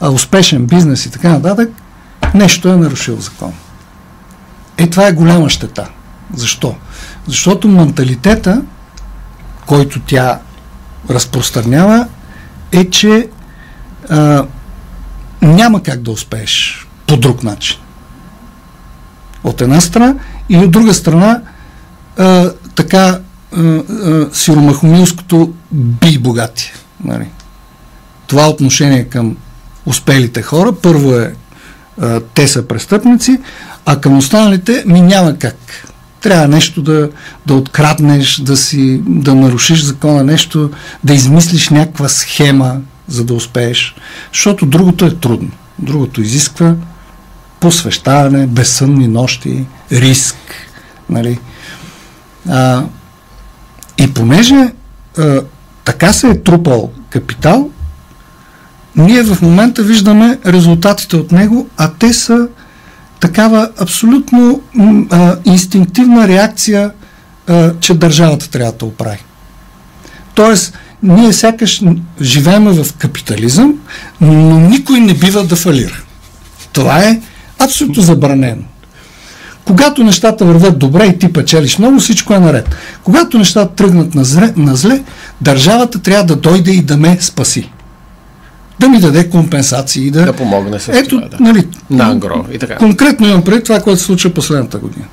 а 0.00 0.10
успешен 0.10 0.66
бизнес 0.66 1.06
и 1.06 1.10
така 1.10 1.28
нататък, 1.28 1.70
нещо 2.34 2.68
е 2.68 2.76
нарушил 2.76 3.20
закон. 3.20 3.52
Е, 4.78 4.90
това 4.90 5.06
е 5.06 5.12
голяма 5.12 5.50
щета. 5.50 5.88
Защо? 6.34 6.74
Защото 7.28 7.68
менталитета, 7.68 8.62
който 9.66 10.00
тя 10.06 10.40
разпространява, 11.10 12.08
е, 12.72 12.90
че 12.90 13.28
а, 14.10 14.44
няма 15.42 15.82
как 15.82 16.02
да 16.02 16.10
успееш 16.10 16.86
по 17.06 17.16
друг 17.16 17.42
начин. 17.42 17.76
От 19.44 19.60
една 19.60 19.80
страна 19.80 20.14
и 20.48 20.56
от 20.56 20.70
друга 20.70 20.94
страна 20.94 21.42
а, 22.18 22.50
така 22.74 23.18
а, 23.56 23.60
а, 23.60 24.28
сиромахомилското 24.32 25.52
би 25.72 26.18
богати. 26.18 26.72
Нали? 27.04 27.28
Това 28.26 28.48
отношение 28.48 29.04
към 29.04 29.36
успелите 29.86 30.42
хора, 30.42 30.72
първо 30.72 31.14
е 31.14 31.34
а, 32.00 32.20
те 32.34 32.48
са 32.48 32.68
престъпници, 32.68 33.40
а 33.86 34.00
към 34.00 34.18
останалите 34.18 34.84
ми 34.86 35.00
няма 35.00 35.38
как. 35.38 35.56
Трябва 36.20 36.48
нещо 36.48 36.82
да, 36.82 37.10
да 37.46 37.54
откраднеш, 37.54 38.36
да, 38.36 38.56
си, 38.56 39.02
да 39.06 39.34
нарушиш 39.34 39.82
закона, 39.82 40.24
нещо, 40.24 40.70
да 41.04 41.14
измислиш 41.14 41.68
някаква 41.68 42.08
схема, 42.08 42.76
за 43.08 43.24
да 43.24 43.34
успееш. 43.34 43.94
Защото 44.32 44.66
другото 44.66 45.04
е 45.04 45.14
трудно. 45.14 45.50
Другото 45.78 46.22
изисква 46.22 46.74
посвещаване, 47.60 48.46
безсънни 48.46 49.08
нощи, 49.08 49.64
риск. 49.92 50.36
Нали? 51.10 51.38
А, 52.48 52.84
и 53.98 54.14
понеже 54.14 54.72
а, 55.18 55.40
така 55.84 56.12
се 56.12 56.28
е 56.28 56.42
трупал 56.42 56.90
капитал, 57.10 57.70
ние 58.96 59.22
в 59.22 59.42
момента 59.42 59.82
виждаме 59.82 60.38
резултатите 60.46 61.16
от 61.16 61.32
него, 61.32 61.68
а 61.76 61.90
те 61.98 62.12
са 62.12 62.48
такава 63.20 63.70
абсолютно 63.80 64.60
а, 65.10 65.36
инстинктивна 65.44 66.28
реакция, 66.28 66.90
а, 67.46 67.72
че 67.80 67.94
държавата 67.94 68.50
трябва 68.50 68.72
да 68.72 68.84
оправи. 68.84 69.18
Тоест, 70.34 70.78
ние 71.02 71.32
сякаш 71.32 71.82
живеем 72.20 72.64
в 72.64 72.92
капитализъм, 72.98 73.74
но 74.20 74.60
никой 74.60 75.00
не 75.00 75.14
бива 75.14 75.44
да 75.44 75.56
фалира. 75.56 76.02
Това 76.72 77.04
е 77.04 77.20
абсолютно 77.58 78.02
забранено. 78.02 78.62
Когато 79.64 80.04
нещата 80.04 80.44
вървят 80.44 80.78
добре 80.78 81.06
и 81.06 81.18
ти 81.18 81.32
печелиш 81.32 81.78
много, 81.78 82.00
всичко 82.00 82.34
е 82.34 82.38
наред. 82.38 82.76
Когато 83.04 83.38
нещата 83.38 83.74
тръгнат 83.74 84.14
на 84.14 84.52
на 84.56 84.76
зле 84.76 85.02
държавата 85.40 85.98
трябва 85.98 86.24
да 86.24 86.36
дойде 86.36 86.70
и 86.70 86.82
да 86.82 86.96
ме 86.96 87.18
спаси 87.20 87.70
да 88.80 88.88
ми 88.88 89.00
даде 89.00 89.28
компенсации. 89.28 90.10
Да, 90.10 90.24
да 90.24 90.32
помогне 90.32 90.78
с 90.80 90.88
Ето, 90.88 91.08
това. 91.08 91.28
Да. 91.28 91.36
Нали, 91.40 91.68
На 91.90 92.04
ангро 92.04 92.46
и 92.52 92.58
така. 92.58 92.76
Конкретно 92.76 93.28
имам 93.28 93.44
преди 93.44 93.62
това, 93.62 93.80
което 93.80 94.00
се 94.00 94.06
случва 94.06 94.34
последната 94.34 94.78
година. 94.78 95.04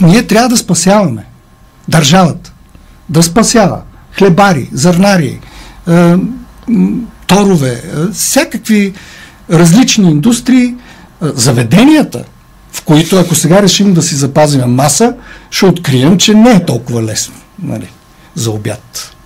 Ние 0.00 0.26
трябва 0.26 0.48
да 0.48 0.56
спасяваме 0.56 1.24
държавата. 1.88 2.52
Да 3.08 3.22
спасява 3.22 3.80
хлебари, 4.12 4.68
зърнари, 4.72 5.40
е, 5.88 6.14
торове, 7.26 7.72
е, 7.72 8.12
всякакви 8.12 8.92
различни 9.50 10.10
индустрии, 10.10 10.74
заведенията, 11.22 12.24
в 12.72 12.82
които 12.82 13.16
ако 13.16 13.34
сега 13.34 13.62
решим 13.62 13.94
да 13.94 14.02
си 14.02 14.14
запазим 14.14 14.60
маса, 14.60 15.14
ще 15.50 15.66
открием, 15.66 16.18
че 16.18 16.34
не 16.34 16.50
е 16.50 16.64
толкова 16.64 17.02
лесно 17.02 17.34
нали, 17.62 17.88
за 18.34 18.50
обяд. 18.50 19.16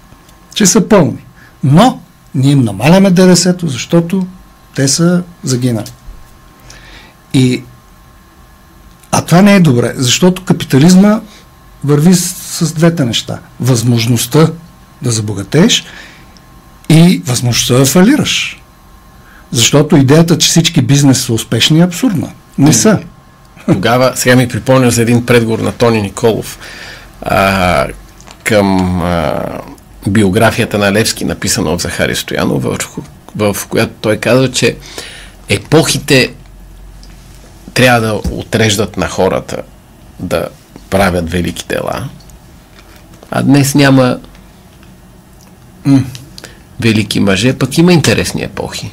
Че 0.54 0.66
са 0.66 0.88
пълни. 0.88 1.24
Но 1.64 2.00
ние 2.34 2.52
им 2.52 2.60
намаляме 2.60 3.10
ДДС-то, 3.10 3.68
защото 3.68 4.26
те 4.74 4.88
са 4.88 5.22
загинали. 5.44 5.90
И 7.34 7.62
а 9.10 9.22
това 9.22 9.42
не 9.42 9.54
е 9.54 9.60
добре, 9.60 9.92
защото 9.96 10.44
капитализма 10.44 11.20
върви 11.84 12.14
с, 12.14 12.66
с 12.66 12.72
двете 12.72 13.04
неща. 13.04 13.38
Възможността 13.60 14.48
да 15.02 15.10
забогатееш 15.10 15.84
и 16.88 17.22
възможността 17.26 17.74
да 17.74 17.84
фалираш. 17.84 18.62
Защото 19.50 19.96
идеята, 19.96 20.38
че 20.38 20.48
всички 20.48 20.82
бизнес 20.82 21.24
са 21.24 21.32
успешни 21.32 21.80
е 21.80 21.84
абсурдна. 21.84 22.28
Не 22.58 22.72
са. 22.72 22.98
Тогава, 23.66 24.12
сега 24.14 24.36
ми 24.36 24.48
припомня 24.48 24.90
за 24.90 25.02
един 25.02 25.26
предговор 25.26 25.58
на 25.58 25.72
Тони 25.72 26.02
Николов 26.02 26.58
а, 27.22 27.86
към 28.44 29.00
а, 29.02 29.42
биографията 30.08 30.78
на 30.78 30.92
Левски, 30.92 31.24
написана 31.24 31.70
от 31.70 31.80
Захари 31.80 32.16
Стоянов, 32.16 32.62
в, 32.62 32.78
в 33.36 33.66
която 33.68 33.92
той 34.00 34.16
казва, 34.16 34.50
че 34.52 34.76
епохите 35.48 36.34
трябва 37.74 38.00
да 38.00 38.14
отреждат 38.30 38.96
на 38.96 39.08
хората 39.08 39.62
да 40.20 40.48
правят 40.90 41.30
велики 41.30 41.64
дела, 41.68 42.08
а 43.30 43.42
днес 43.42 43.74
няма 43.74 44.18
м- 45.84 46.02
велики 46.80 47.20
мъже, 47.20 47.58
пък 47.58 47.78
има 47.78 47.92
интересни 47.92 48.42
епохи. 48.42 48.90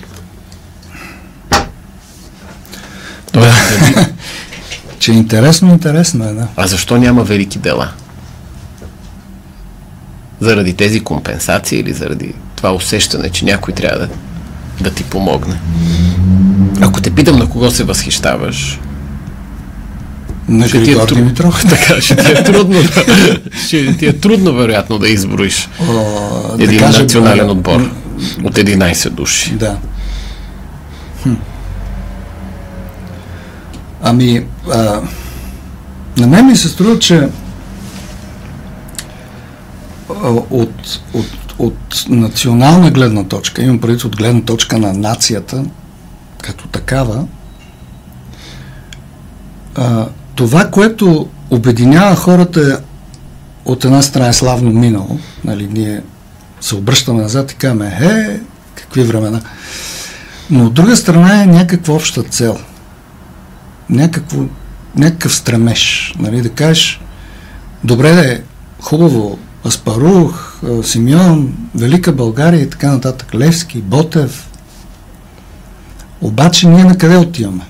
Тоест, 3.32 3.84
че 5.00 5.12
е 5.12 5.16
интересно, 5.16 5.70
интересно 5.70 6.26
е, 6.26 6.34
да. 6.34 6.48
А 6.56 6.68
защо 6.68 6.98
няма 6.98 7.24
велики 7.24 7.60
дела? 7.60 7.92
Заради 10.42 10.74
тези 10.74 11.00
компенсации 11.00 11.80
или 11.80 11.94
заради 11.94 12.34
това 12.56 12.74
усещане, 12.74 13.30
че 13.30 13.46
някой 13.46 13.74
трябва 13.74 14.00
да, 14.00 14.10
да 14.82 14.92
ти 14.92 15.04
помогне? 15.04 15.60
Ако 16.82 17.02
те 17.02 17.12
питам 17.12 17.38
на 17.38 17.50
кого 17.50 17.72
се 17.72 17.84
възхищаваш, 17.84 18.80
на 20.50 20.68
ще 20.68 20.84
ти 20.84 20.92
е, 20.92 21.06
Димитров. 21.16 21.64
Така, 21.70 22.02
ще 22.02 22.16
ти 22.16 22.32
е 22.32 22.44
трудно 22.44 22.80
ще 23.68 23.98
ти 23.98 24.06
е 24.06 24.14
трудно, 24.14 24.54
вероятно, 24.54 25.00
да 25.00 25.10
изброиш 25.10 25.70
О, 25.82 26.54
един 26.60 26.80
да 26.80 26.86
кажем, 26.86 27.02
национален 27.02 27.50
отбор 27.50 27.92
от 28.44 28.54
11 28.56 29.10
души. 29.10 29.52
Да. 29.52 29.78
Хм. 31.24 31.34
Ами, 34.04 34.46
а, 34.72 35.02
на 36.18 36.28
мен 36.28 36.46
ми 36.46 36.56
се 36.56 36.70
струва, 36.70 37.00
че 37.00 37.28
от, 40.30 41.00
от, 41.14 41.56
от 41.60 42.06
национална 42.10 42.92
гледна 42.92 43.24
точка, 43.24 43.62
имам 43.62 43.80
предвид 43.80 44.04
от 44.04 44.16
гледна 44.16 44.42
точка 44.42 44.78
на 44.78 44.94
нацията, 44.94 45.64
като 46.42 46.68
такава, 46.68 47.26
а, 49.76 50.08
това, 50.36 50.68
което 50.68 51.30
обединява 51.50 52.16
хората 52.16 52.62
е 52.62 52.84
от 53.66 53.86
една 53.86 54.02
страна 54.02 54.28
е 54.28 54.34
славно 54.34 54.72
минало, 54.72 55.20
нали, 55.44 55.68
ние 55.72 56.02
се 56.62 56.76
обръщаме 56.76 57.22
назад 57.22 57.52
и 57.52 57.56
казваме, 57.56 57.98
е, 58.02 58.40
какви 58.76 59.04
времена. 59.04 59.42
Но 60.50 60.66
от 60.66 60.74
друга 60.74 60.98
страна 60.98 61.44
е 61.44 61.46
някаква 61.46 61.94
обща 61.94 62.24
цел. 62.24 62.58
Някакво, 63.90 64.44
някакъв 64.96 65.36
стремеж. 65.36 66.14
Нали, 66.20 66.42
да 66.42 66.50
кажеш, 66.50 67.02
добре 67.84 68.12
да 68.12 68.34
е, 68.34 68.42
хубаво, 68.80 69.40
Аспарух, 69.66 70.62
Симеон, 70.84 71.54
Велика 71.76 72.12
България 72.12 72.62
и 72.62 72.70
така 72.70 72.92
нататък, 72.92 73.36
Левски, 73.36 73.82
Ботев. 73.82 74.48
Обаче 76.22 76.68
ние 76.68 76.84
на 76.84 76.98
къде 76.98 77.18
отиваме? 77.18 77.64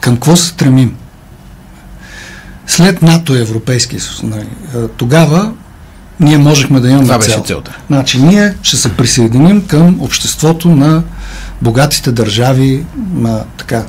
към 0.00 0.14
какво 0.14 0.36
се 0.36 0.46
стремим? 0.46 0.96
След 2.66 3.02
НАТО 3.02 3.34
и 3.34 3.40
Европейския 3.40 4.00
съюз, 4.00 4.22
нали, 4.22 4.46
тогава 4.96 5.52
ние 6.20 6.38
можехме 6.38 6.80
да 6.80 6.88
имаме 6.88 7.04
Това 7.04 7.18
беше 7.18 7.40
целта. 7.40 7.78
Значи 7.86 8.22
ние 8.22 8.54
ще 8.62 8.76
се 8.76 8.96
присъединим 8.96 9.66
към 9.66 10.00
обществото 10.00 10.68
на 10.68 11.02
богатите 11.62 12.12
държави, 12.12 12.84
на, 13.14 13.44
така, 13.58 13.84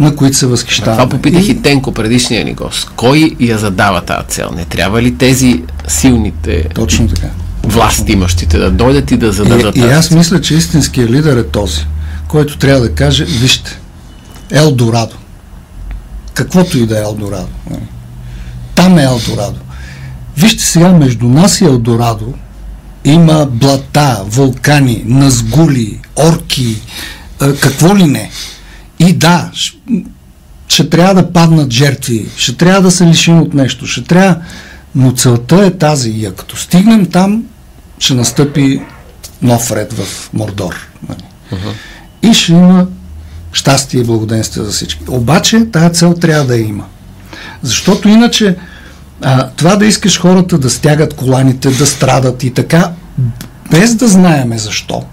на 0.00 0.16
които 0.16 0.36
се 0.36 0.46
възхищаваме. 0.46 0.96
Това 0.96 1.18
попитах 1.18 1.48
и, 1.48 1.50
и 1.50 1.62
Тенко, 1.62 1.92
предишния 1.92 2.44
ни 2.44 2.54
гост. 2.54 2.90
Кой 2.96 3.36
я 3.40 3.58
задава 3.58 4.00
тази 4.00 4.26
цел? 4.28 4.50
Не 4.56 4.64
трябва 4.64 5.02
ли 5.02 5.14
тези 5.14 5.62
силните 5.88 6.68
Точно 6.74 7.08
така. 7.08 7.26
власт 7.62 8.08
имащите 8.08 8.58
да 8.58 8.70
дойдат 8.70 9.10
и 9.10 9.16
да 9.16 9.32
зададат 9.32 9.76
и, 9.76 9.80
и 9.80 9.82
аз 9.82 10.10
мисля, 10.10 10.40
че 10.40 10.54
истинският 10.54 11.10
лидер 11.10 11.36
е 11.36 11.46
този, 11.46 11.86
който 12.28 12.58
трябва 12.58 12.80
да 12.80 12.92
каже, 12.92 13.24
вижте, 13.24 13.80
Елдорадо 14.50 15.16
каквото 16.36 16.78
и 16.78 16.86
да 16.86 16.98
е 16.98 17.02
Елдорадо. 17.02 17.48
Нали. 17.70 17.82
Там 18.74 18.98
е 18.98 19.02
Елдорадо. 19.02 19.60
Вижте 20.36 20.64
сега, 20.64 20.92
между 20.92 21.28
нас 21.28 21.60
и 21.60 21.64
Елдорадо 21.64 22.34
има 23.06 23.46
блата, 23.46 24.22
вулкани, 24.26 25.02
назгули, 25.06 26.00
орки, 26.16 26.76
какво 27.60 27.96
ли 27.96 28.04
не. 28.04 28.30
И 28.98 29.12
да, 29.12 29.50
ще 30.68 30.90
трябва 30.90 31.14
да 31.14 31.32
паднат 31.32 31.72
жертви, 31.72 32.26
ще 32.36 32.56
трябва 32.56 32.82
да 32.82 32.90
се 32.90 33.06
лишим 33.06 33.40
от 33.40 33.54
нещо, 33.54 33.86
ще 33.86 34.04
трябва, 34.04 34.36
но 34.94 35.12
целта 35.12 35.66
е 35.66 35.70
тази. 35.70 36.10
И 36.10 36.30
като 36.36 36.56
стигнем 36.56 37.06
там, 37.06 37.44
ще 37.98 38.14
настъпи 38.14 38.80
нов 39.42 39.72
ред 39.72 39.92
в 39.92 40.30
Мордор. 40.32 40.88
Uh-huh. 41.06 41.72
И 42.22 42.34
ще 42.34 42.52
има 42.52 42.86
щастие 43.52 44.00
и 44.00 44.04
благоденствие 44.04 44.64
за 44.64 44.72
всички. 44.72 45.00
Обаче 45.08 45.66
тая 45.72 45.90
цел 45.90 46.14
трябва 46.14 46.46
да 46.46 46.56
я 46.56 46.62
има. 46.62 46.84
Защото 47.62 48.08
иначе 48.08 48.56
а, 49.22 49.48
това 49.48 49.76
да 49.76 49.86
искаш 49.86 50.20
хората 50.20 50.58
да 50.58 50.70
стягат 50.70 51.14
коланите, 51.14 51.70
да 51.70 51.86
страдат 51.86 52.44
и 52.44 52.50
така, 52.50 52.92
без 53.70 53.94
да 53.94 54.08
знаеме 54.08 54.58
защо, 54.58 55.04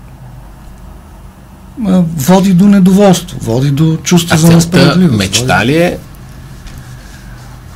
а, 1.85 2.03
води 2.17 2.53
до 2.53 2.67
недоволство, 2.67 3.37
води 3.41 3.71
до 3.71 3.97
чувство 3.97 4.35
а 4.35 4.37
за 4.37 4.51
несправедливост. 4.51 5.17
мечта 5.17 5.65
ли 5.65 5.77
е? 5.77 5.97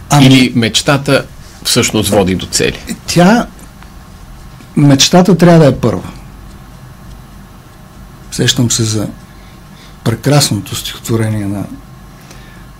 Ами, 0.09 0.25
Или 0.25 0.53
мечтата 0.55 1.25
всъщност 1.63 2.09
води 2.09 2.35
до 2.35 2.45
цели? 2.45 2.79
Тя, 3.07 3.47
мечтата 4.75 5.37
трябва 5.37 5.59
да 5.59 5.65
е 5.67 5.75
първа. 5.75 6.09
Сещам 8.31 8.71
се 8.71 8.83
за 8.83 9.07
прекрасното 10.03 10.75
стихотворение 10.75 11.45
на, 11.45 11.63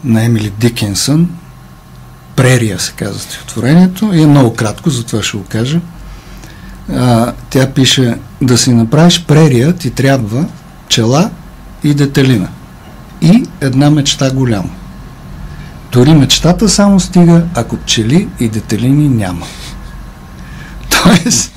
на 0.04 0.24
Емили 0.24 0.50
Дикенсън. 0.50 1.30
Прерия 2.38 2.80
се 2.80 2.92
казва 2.92 3.20
стихотворението 3.20 4.14
и 4.14 4.22
е 4.22 4.28
много 4.28 4.54
кратко, 4.54 4.90
затова 4.90 5.24
ще 5.24 5.38
го 5.38 5.44
кажа. 5.44 5.80
А, 6.94 7.34
тя 7.50 7.68
пише, 7.68 8.16
да 8.42 8.58
си 8.58 8.74
направиш 8.74 9.26
прерия 9.28 9.74
ти 9.74 9.90
трябва 9.90 10.46
чела 10.88 11.30
и 11.84 11.94
детелина. 11.94 12.48
И 13.22 13.46
една 13.62 13.90
мечта 13.90 14.32
голяма. 14.32 14.70
Дори 15.92 16.14
мечтата 16.14 16.70
само 16.70 17.00
стига, 17.00 17.44
ако 17.56 17.78
пчели 17.78 18.28
и 18.40 18.50
детелини 18.50 19.10
няма. 19.10 19.46
Тоест, 21.04 21.52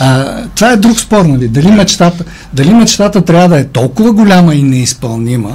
а, 0.00 0.42
това 0.54 0.70
е 0.70 0.76
друг 0.76 0.98
спор, 0.98 1.24
нали? 1.24 1.48
Дали 1.48 1.70
мечтата, 1.70 2.24
дали 2.52 2.74
мечтата 2.74 3.24
трябва 3.24 3.48
да 3.48 3.58
е 3.58 3.64
толкова 3.64 4.12
голяма 4.12 4.54
и 4.54 4.62
неизпълнима, 4.62 5.50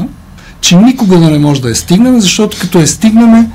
че 0.61 0.75
никога 0.75 1.19
да 1.19 1.29
не 1.29 1.39
може 1.39 1.61
да 1.61 1.69
я 1.69 1.75
стигнем, 1.75 2.21
защото 2.21 2.57
като 2.61 2.79
я 2.79 2.87
стигнем 2.87 3.51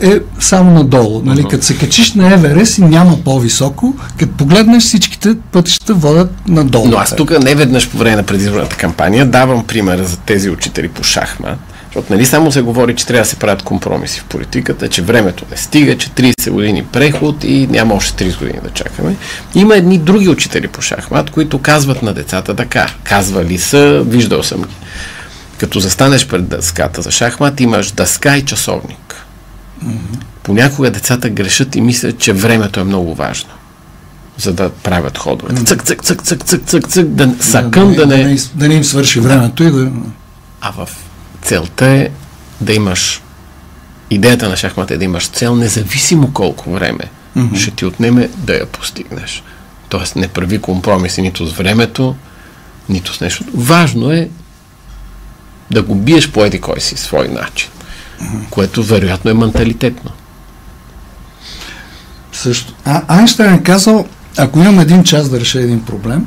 е 0.00 0.20
само 0.40 0.70
надолу. 0.70 1.22
Нали? 1.24 1.44
Като 1.44 1.64
се 1.64 1.78
качиш 1.78 2.14
на 2.14 2.34
Еверест 2.34 2.78
и 2.78 2.80
няма 2.80 3.18
по-високо, 3.24 3.96
като 4.18 4.32
погледнеш 4.32 4.82
всичките 4.82 5.36
пътища 5.52 5.94
водят 5.94 6.32
надолу. 6.48 6.88
Но 6.88 6.96
аз 6.96 7.16
тук 7.16 7.42
не 7.44 7.54
веднъж 7.54 7.88
по 7.88 7.98
време 7.98 8.16
на 8.16 8.22
предизборната 8.22 8.76
кампания 8.76 9.26
давам 9.26 9.66
пример 9.66 10.02
за 10.02 10.16
тези 10.16 10.50
учители 10.50 10.88
по 10.88 11.02
шахмат, 11.04 11.58
защото 11.84 12.12
нали 12.12 12.26
само 12.26 12.52
се 12.52 12.62
говори, 12.62 12.96
че 12.96 13.06
трябва 13.06 13.22
да 13.22 13.28
се 13.28 13.36
правят 13.36 13.62
компромиси 13.62 14.20
в 14.20 14.24
политиката, 14.24 14.88
че 14.88 15.02
времето 15.02 15.44
не 15.50 15.56
стига, 15.56 15.98
че 15.98 16.10
30 16.10 16.50
години 16.50 16.84
преход 16.84 17.44
и 17.44 17.66
няма 17.70 17.94
още 17.94 18.30
30 18.30 18.38
години 18.38 18.58
да 18.64 18.70
чакаме. 18.70 19.16
Има 19.54 19.76
едни 19.76 19.98
други 19.98 20.28
учители 20.28 20.68
по 20.68 20.82
шахмат, 20.82 21.30
които 21.30 21.58
казват 21.58 22.02
на 22.02 22.14
децата 22.14 22.56
така. 22.56 22.86
Казвали 23.04 23.58
са, 23.58 24.02
виждал 24.06 24.42
съм 24.42 24.62
ги. 24.62 24.74
Като 25.58 25.80
застанеш 25.80 26.26
пред 26.26 26.48
дъската 26.48 27.02
за 27.02 27.10
шахмат, 27.10 27.60
имаш 27.60 27.90
дъска 27.90 28.36
и 28.36 28.44
часовник. 28.44 29.07
Mm-hmm. 29.84 30.18
Понякога 30.42 30.90
децата 30.90 31.30
грешат 31.30 31.76
и 31.76 31.80
мислят, 31.80 32.18
че 32.18 32.32
времето 32.32 32.80
е 32.80 32.84
много 32.84 33.14
важно. 33.14 33.50
за 34.38 34.52
да 34.52 34.70
правят 34.70 35.18
ходовете. 35.18 35.64
Цък, 35.64 35.82
цък, 35.82 36.04
цък, 36.04 36.22
цък, 36.22 36.44
цък, 36.44 36.64
цък, 36.66 36.88
цък, 36.88 37.08
да, 37.08 37.34
сакъм 37.40 37.94
да, 37.94 38.06
да, 38.06 38.16
не... 38.16 38.24
не, 38.24 38.38
да 38.54 38.68
не 38.68 38.74
им 38.74 38.84
свърши 38.84 39.20
времето 39.20 39.64
и 39.64 39.70
да... 39.70 39.90
А 40.60 40.70
в 40.70 40.88
целта 41.42 41.86
е 41.86 42.08
да 42.60 42.72
имаш 42.72 43.22
идеята 44.10 44.48
на 44.48 44.56
шахмата 44.56 44.94
е 44.94 44.96
да 44.96 45.04
имаш 45.04 45.28
цел, 45.28 45.56
независимо 45.56 46.32
колко 46.32 46.70
време 46.72 47.04
mm-hmm. 47.36 47.56
ще 47.56 47.70
ти 47.70 47.84
отнеме 47.84 48.30
да 48.36 48.54
я 48.54 48.66
постигнеш. 48.66 49.42
Тоест 49.88 50.16
не 50.16 50.28
прави 50.28 50.60
компромиси 50.60 51.22
нито 51.22 51.46
с 51.46 51.52
времето, 51.52 52.16
нито 52.88 53.14
с 53.14 53.20
нещо. 53.20 53.44
Важно 53.54 54.10
е 54.12 54.28
да 55.70 55.82
го 55.82 55.94
биеш 55.94 56.30
по 56.30 56.44
еди 56.44 56.60
кой 56.60 56.80
си 56.80 56.96
свой 56.96 57.28
начин. 57.28 57.70
Което 58.50 58.82
вероятно 58.82 59.30
е 59.30 59.34
менталитетно. 59.34 60.10
Също. 62.32 62.74
А, 62.84 63.02
Айнштайн 63.08 63.54
е 63.54 63.62
казал, 63.62 64.06
ако 64.38 64.58
имам 64.58 64.80
един 64.80 65.04
час 65.04 65.28
да 65.28 65.40
реша 65.40 65.60
един 65.60 65.84
проблем, 65.84 66.26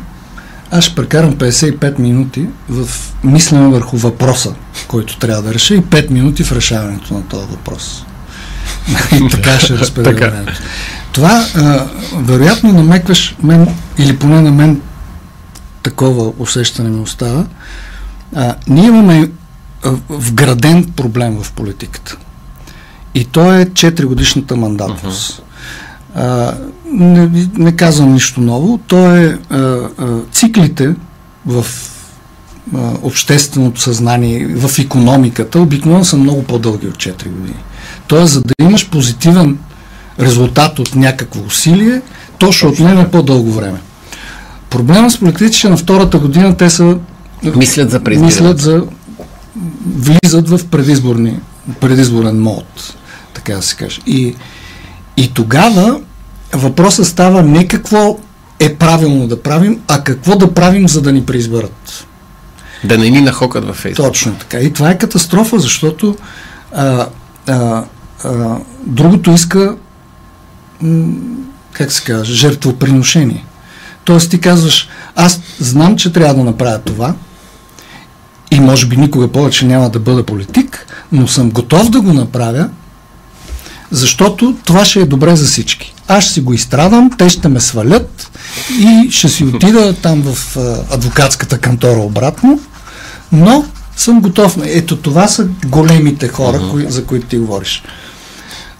аз 0.71 0.83
ще 0.83 0.95
прекарам 0.95 1.33
55 1.33 1.99
минути 1.99 2.45
в 2.69 2.89
мислене 3.23 3.67
върху 3.67 3.97
въпроса, 3.97 4.53
който 4.87 5.17
трябва 5.17 5.43
да 5.43 5.53
реша 5.53 5.75
и 5.75 5.81
5 5.81 6.09
минути 6.09 6.43
в 6.43 6.51
решаването 6.51 7.13
на 7.13 7.21
този 7.21 7.47
въпрос. 7.47 8.05
и 9.11 9.29
така 9.31 9.59
ще 9.59 9.77
разпределя 9.77 10.29
времето. 10.29 10.61
Това, 11.11 11.45
а, 11.55 11.85
вероятно, 12.15 12.73
намекваш 12.73 13.35
мен, 13.43 13.67
или 13.97 14.17
поне 14.17 14.41
на 14.41 14.51
мен 14.51 14.81
такова 15.83 16.33
усещане 16.39 16.89
ми 16.89 16.99
остава. 16.99 17.45
А, 18.35 18.55
ние 18.67 18.85
имаме 18.85 19.29
вграден 20.09 20.91
проблем 20.95 21.43
в 21.43 21.51
политиката. 21.51 22.17
И 23.15 23.25
то 23.25 23.53
е 23.53 23.65
4 23.65 24.05
годишната 24.05 24.55
мандатност. 24.55 25.33
Uh-huh. 25.33 25.43
А, 26.15 26.53
не, 26.91 27.47
не 27.57 27.75
казвам 27.75 28.13
нищо 28.13 28.41
ново. 28.41 28.79
То 28.87 29.15
е 29.15 29.39
а, 29.49 29.57
а, 29.57 29.89
циклите 30.31 30.95
в 31.45 31.65
а, 32.75 32.91
общественото 33.01 33.81
съзнание, 33.81 34.47
в 34.47 34.79
економиката, 34.79 35.59
обикновено 35.59 36.05
са 36.05 36.17
много 36.17 36.43
по-дълги 36.43 36.87
от 36.87 36.95
4 36.95 37.29
години. 37.29 37.63
Тоест, 38.07 38.33
за 38.33 38.41
да 38.41 38.53
имаш 38.61 38.89
позитивен 38.89 39.57
резултат 40.19 40.79
от 40.79 40.95
някакво 40.95 41.41
усилие, 41.41 42.01
то 42.37 42.51
ще 42.51 42.67
отнеме 42.67 43.09
по-дълго 43.09 43.51
време. 43.51 43.79
Проблема 44.69 45.11
с 45.11 45.17
политиците, 45.17 45.57
че 45.57 45.69
на 45.69 45.77
втората 45.77 46.19
година 46.19 46.57
те 46.57 46.69
са 46.69 46.97
мислят 47.55 47.91
за 47.91 47.99
мислят 47.99 48.59
за 48.59 48.83
влизат 49.95 50.49
в 50.49 50.67
предизборни, 50.67 51.39
предизборен 51.79 52.41
мод, 52.41 52.95
така 53.33 53.55
да 53.55 53.61
се 53.61 53.75
каже. 53.75 54.01
И 54.07 54.35
и 55.17 55.33
тогава 55.33 55.99
въпросът 56.53 57.07
става 57.07 57.41
не 57.41 57.67
какво 57.67 58.19
е 58.59 58.75
правилно 58.75 59.27
да 59.27 59.41
правим, 59.41 59.79
а 59.87 60.03
какво 60.03 60.35
да 60.35 60.53
правим, 60.53 60.87
за 60.87 61.01
да 61.01 61.11
ни 61.11 61.25
преизберат. 61.25 62.07
Да 62.83 62.97
не 62.97 63.09
ни 63.09 63.21
нахокат 63.21 63.65
във 63.65 63.75
Фейсбук. 63.75 64.05
Точно 64.05 64.35
така. 64.35 64.59
И 64.59 64.73
това 64.73 64.89
е 64.89 64.97
катастрофа, 64.97 65.59
защото 65.59 66.17
а, 66.75 67.07
а, 67.47 67.83
а, 68.23 68.57
другото 68.85 69.31
иска 69.31 69.75
как 71.73 71.91
се 71.91 72.03
казва, 72.03 72.25
жертвоприношение. 72.25 73.45
Тоест 74.03 74.31
ти 74.31 74.39
казваш, 74.39 74.89
аз 75.15 75.39
знам, 75.59 75.95
че 75.95 76.13
трябва 76.13 76.35
да 76.35 76.43
направя 76.43 76.79
това 76.79 77.15
и 78.51 78.59
може 78.59 78.85
би 78.85 78.97
никога 78.97 79.31
повече 79.31 79.65
няма 79.65 79.89
да 79.89 79.99
бъда 79.99 80.25
политик, 80.25 80.87
но 81.11 81.27
съм 81.27 81.49
готов 81.49 81.89
да 81.89 82.01
го 82.01 82.13
направя, 82.13 82.69
защото 83.91 84.55
това 84.65 84.85
ще 84.85 84.99
е 84.99 85.05
добре 85.05 85.35
за 85.35 85.45
всички. 85.45 85.93
Аз 86.07 86.23
ще 86.23 86.33
си 86.33 86.41
го 86.41 86.53
изстрадам, 86.53 87.11
те 87.17 87.29
ще 87.29 87.47
ме 87.47 87.59
свалят 87.59 88.31
и 88.79 89.11
ще 89.11 89.29
си 89.29 89.43
отида 89.43 89.93
там 89.93 90.21
в 90.21 90.57
адвокатската 90.91 91.57
кантора 91.57 91.99
обратно, 91.99 92.59
но 93.31 93.65
съм 93.95 94.21
готов. 94.21 94.57
Ето 94.63 94.97
това 94.97 95.27
са 95.27 95.47
големите 95.65 96.27
хора, 96.27 96.57
uh-huh. 96.57 96.71
кои, 96.71 96.91
за 96.91 97.05
които 97.05 97.27
ти 97.27 97.37
говориш. 97.37 97.83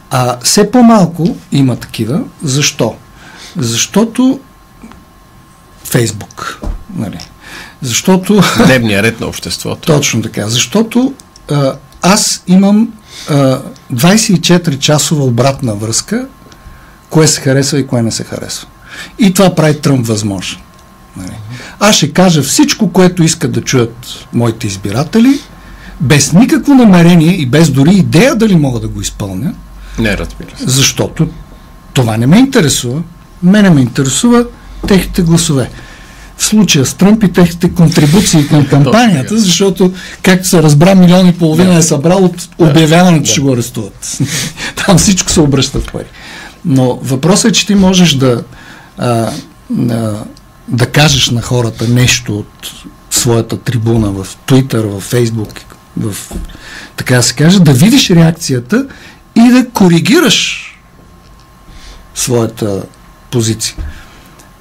А 0.10 0.38
все 0.44 0.72
по-малко 0.72 1.36
има 1.52 1.76
такива. 1.76 2.22
Защо? 2.44 2.96
Защото 3.58 4.40
Фейсбук. 5.84 6.62
Нали? 6.96 7.18
Защото... 7.82 8.42
Дневния 8.66 9.04
ред 9.04 9.20
на 9.20 9.28
обществото. 9.28 9.94
Точно 9.94 10.22
така. 10.22 10.50
Защото 10.50 11.14
а, 11.52 11.74
аз 12.02 12.44
имам 12.48 12.90
24-часова 13.94 15.20
обратна 15.20 15.76
връзка, 15.76 16.28
кое 17.10 17.28
се 17.28 17.42
харесва 17.42 17.80
и 17.80 17.88
кое 17.88 18.02
не 18.02 18.12
се 18.12 18.24
харесва. 18.24 18.68
И 19.20 19.34
това 19.34 19.56
прави 19.56 19.80
Тръмп 19.82 20.08
възможно. 20.08 20.60
Нали? 21.18 21.34
Аз 21.80 21.96
ще 21.96 22.14
кажа 22.14 22.44
всичко, 22.44 22.92
което 22.92 23.24
искат 23.24 23.52
да 23.52 23.62
чуят 23.62 23.96
моите 24.34 24.68
избиратели, 24.68 25.40
без 26.02 26.34
никакво 26.34 26.74
намерение 26.74 27.34
и 27.36 27.46
без 27.46 27.70
дори 27.70 27.92
идея 27.92 28.36
дали 28.36 28.56
мога 28.56 28.80
да 28.80 28.88
го 28.88 29.02
изпълня. 29.02 29.54
Не, 30.00 30.18
разбира 30.18 30.58
се. 30.58 30.64
Защото 30.68 31.28
това 31.94 32.18
не 32.18 32.28
ме 32.28 32.38
интересува. 32.38 33.02
Мене 33.44 33.70
ме 33.70 33.82
интересува 33.82 34.46
техните 34.88 35.22
гласове 35.22 35.70
в 36.42 36.46
случая 36.46 36.86
с 36.86 36.94
Тръмп 36.94 37.24
и 37.24 37.32
техните 37.32 37.72
контрибуции 37.72 38.48
към 38.48 38.68
кампанията, 38.68 39.38
защото, 39.38 39.94
както 40.22 40.48
се 40.48 40.64
разбра, 40.64 40.96
милион 40.96 41.28
и 41.28 41.38
половина 41.38 41.76
е 41.76 41.82
събрал 41.82 42.26
от 42.26 42.50
обявяването, 42.58 43.34
че 43.34 43.42
го 43.42 43.54
арестуват. 43.54 44.18
Там 44.86 44.98
всичко 44.98 45.32
се 45.32 45.42
обръща 45.42 45.80
в 45.80 45.92
пари. 45.92 46.06
Но 46.66 47.00
въпросът 47.04 47.52
е, 47.52 47.54
че 47.54 47.68
ти 47.68 47.76
можеш 47.76 48.14
да, 48.14 48.44
а, 48.98 49.32
а, 49.90 50.14
да 50.68 50.86
кажеш 50.86 51.30
на 51.30 51.42
хората 51.42 51.88
нещо 51.88 52.40
от 52.40 52.72
своята 53.12 53.58
трибуна 53.58 54.12
в 54.12 54.28
Twitter, 54.48 54.82
в 54.82 55.12
Facebook, 55.12 55.60
в, 55.98 56.32
така 56.98 57.16
да 57.16 57.24
се 57.24 57.34
каже, 57.34 57.60
да 57.60 57.74
видиш 57.74 58.10
реакцията 58.10 58.88
и 59.36 59.50
да 59.50 59.70
коригираш 59.70 60.68
своята 62.16 62.84
позиция. 63.32 63.76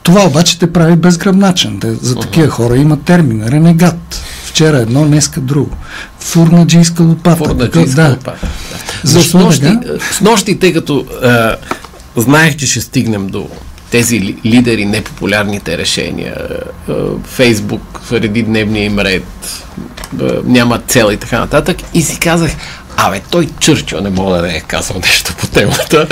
Това 0.03 0.24
обаче 0.26 0.59
те 0.59 0.72
прави 0.72 0.96
безгръбначен. 0.96 1.80
За 2.03 2.16
такива 2.16 2.48
хора 2.48 2.76
има 2.76 3.01
термин. 3.01 3.48
Ренегат. 3.48 4.22
Вчера 4.44 4.78
едно, 4.78 5.05
днеска 5.05 5.40
друго. 5.40 5.76
Фурнаджийска 6.20 7.03
лопата. 7.03 7.36
Фурнаджийска 7.36 8.03
да. 8.03 8.09
лопата. 8.09 8.38
Да. 8.42 8.48
Защо 9.05 9.38
с 9.38 9.44
нощи, 9.44 9.78
с 10.12 10.20
нощи, 10.20 10.59
тъй 10.59 10.72
като 10.72 11.07
а, 11.22 11.57
знаех, 12.16 12.57
че 12.57 12.66
ще 12.66 12.80
стигнем 12.80 13.26
до 13.26 13.48
тези 13.90 14.36
лидери, 14.46 14.84
непопулярните 14.84 15.78
решения, 15.78 16.36
Фейсбук 17.24 18.01
реди 18.12 18.42
дневния 18.42 18.84
им 18.84 18.98
ред, 18.98 19.24
няма 20.44 20.78
цел 20.78 21.09
и 21.12 21.16
така 21.16 21.38
нататък. 21.38 21.76
И 21.94 22.03
си 22.03 22.18
казах, 22.18 22.51
Абе, 23.03 23.20
той 23.30 23.48
Чърчил 23.61 24.01
не 24.01 24.11
мога 24.11 24.36
да 24.36 24.42
не 24.42 24.57
е 24.57 24.61
казал 24.61 24.96
нещо 24.96 25.34
по 25.38 25.46
темата. 25.46 26.07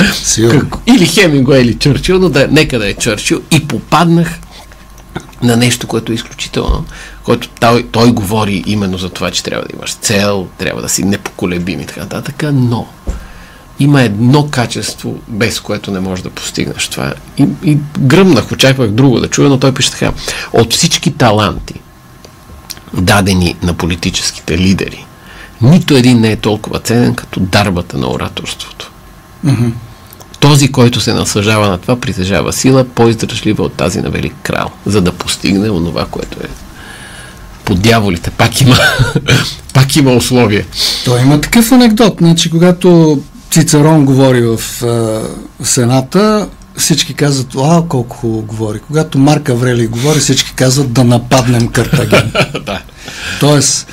Как, 0.51 0.77
или 0.87 1.07
Хемингуей, 1.07 1.63
или 1.63 1.75
Чърчил, 1.75 2.19
но 2.19 2.29
да, 2.29 2.49
нека 2.51 2.79
да 2.79 2.89
е 2.89 2.95
Чърчил. 2.95 3.43
И 3.51 3.69
попаднах 3.69 4.39
на 5.43 5.57
нещо, 5.57 5.87
което 5.87 6.13
е 6.13 6.15
изключително, 6.15 6.85
което 7.25 7.49
той, 7.49 7.87
той 7.93 8.13
говори 8.13 8.63
именно 8.67 8.99
за 8.99 9.09
това, 9.09 9.31
че 9.31 9.43
трябва 9.43 9.65
да 9.65 9.77
имаш 9.77 9.95
цел, 9.95 10.47
трябва 10.59 10.83
да 10.83 10.89
си 10.89 11.05
непоколебим 11.05 11.81
и 11.81 11.87
така 11.87 12.01
нататък, 12.01 12.43
но 12.53 12.87
има 13.79 14.03
едно 14.03 14.49
качество, 14.51 15.17
без 15.29 15.61
което 15.61 15.91
не 15.91 16.01
можеш 16.01 16.23
да 16.23 16.31
постигнеш 16.31 16.89
това. 16.89 17.15
И, 17.39 17.47
и 17.65 17.79
гръмнах, 17.99 18.53
очаквах 18.53 18.91
друго 18.91 19.21
да 19.21 19.29
чуя, 19.29 19.49
но 19.49 19.59
той 19.59 19.75
пише 19.75 19.91
така. 19.91 20.13
От 20.53 20.73
всички 20.73 21.13
таланти, 21.13 21.75
дадени 22.95 23.57
на 23.63 23.75
политическите 23.75 24.59
лидери, 24.59 25.07
нито 25.63 25.97
един 25.97 26.21
не 26.21 26.31
е 26.31 26.37
толкова 26.37 26.79
ценен 26.79 27.15
като 27.15 27.41
дарбата 27.41 27.99
на 27.99 28.09
ораторството. 28.11 28.91
Mm-hmm. 29.47 29.71
Този, 30.41 30.73
който 30.73 31.01
се 31.01 31.13
насъжава 31.13 31.69
на 31.69 31.79
това, 31.79 32.01
притежава 32.01 32.53
сила, 32.53 32.85
по-издръжлива 32.85 33.65
от 33.65 33.73
тази 33.73 34.01
на 34.01 34.11
Велик 34.11 34.35
крал, 34.43 34.71
за 34.87 35.01
да 35.01 35.13
постигне 35.13 35.71
онова, 35.71 36.07
което 36.11 36.39
е 36.45 36.49
по 37.65 37.75
дяволите. 37.75 38.31
Пак 38.31 38.61
има, 38.61 38.77
пак 39.75 39.97
има 39.97 40.13
условия. 40.13 40.67
Той 41.05 41.21
има 41.21 41.41
такъв 41.41 41.73
анекдот. 41.73 42.15
Значи, 42.19 42.51
когато 42.51 43.19
Цицерон 43.51 44.05
говори 44.05 44.43
в 44.43 44.83
а, 44.83 45.23
Сената, 45.65 46.49
всички 46.77 47.15
казват, 47.15 47.47
а, 47.59 47.83
колко 47.89 48.17
хубаво 48.17 48.43
говори. 48.43 48.79
Когато 48.79 49.19
Марк 49.19 49.49
Аврели 49.49 49.87
говори, 49.87 50.19
всички 50.19 50.53
казват 50.55 50.93
да 50.93 51.05
нападнем 51.05 51.69
Картаген. 51.69 52.33
да. 52.67 52.81
Тоест, 53.41 53.87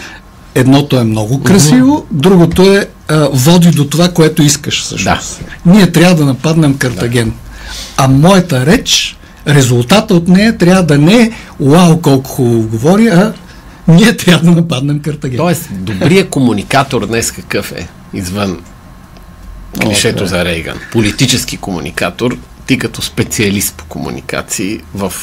едното 0.55 0.97
е 0.99 1.03
много 1.03 1.43
красиво, 1.43 2.05
другото 2.11 2.73
е 2.73 2.87
а, 3.07 3.29
води 3.31 3.71
до 3.71 3.87
това, 3.87 4.09
което 4.09 4.43
искаш 4.43 4.81
всъщност. 4.81 5.41
Да. 5.65 5.71
Ние 5.71 5.91
трябва 5.91 6.15
да 6.15 6.25
нападнем 6.25 6.77
Картаген. 6.77 7.29
Да. 7.29 7.35
А 7.97 8.07
моята 8.07 8.65
реч, 8.65 9.17
резултата 9.47 10.15
от 10.15 10.27
нея 10.27 10.57
трябва 10.57 10.83
да 10.83 10.97
не 10.97 11.21
е 11.21 11.31
вау 11.59 12.01
колко 12.01 12.29
хубаво 12.29 12.67
говори, 12.67 13.07
а 13.07 13.33
ние 13.87 14.17
трябва 14.17 14.45
да 14.45 14.51
нападнем 14.51 14.99
Картаген. 14.99 15.37
Тоест, 15.37 15.69
добрият 15.71 16.29
комуникатор 16.29 17.07
днес 17.07 17.31
какъв 17.31 17.71
е? 17.71 17.87
Извън 18.13 18.59
клишето 19.81 20.23
О, 20.23 20.27
за 20.27 20.45
Рейган. 20.45 20.77
Политически 20.91 21.57
комуникатор, 21.57 22.37
ти 22.65 22.77
като 22.77 23.01
специалист 23.01 23.75
по 23.75 23.85
комуникации 23.85 24.79
в 24.93 25.13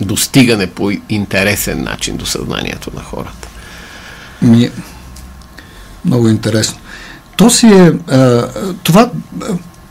достигане 0.00 0.66
по 0.66 0.90
интересен 1.08 1.82
начин 1.82 2.16
до 2.16 2.26
съзнанието 2.26 2.90
на 2.94 3.00
хората? 3.00 3.48
Ми, 4.44 4.70
много 6.04 6.28
интересно. 6.28 6.78
То 7.36 7.50
си 7.50 7.66
е... 7.66 7.92
А, 8.14 8.48
това... 8.82 9.10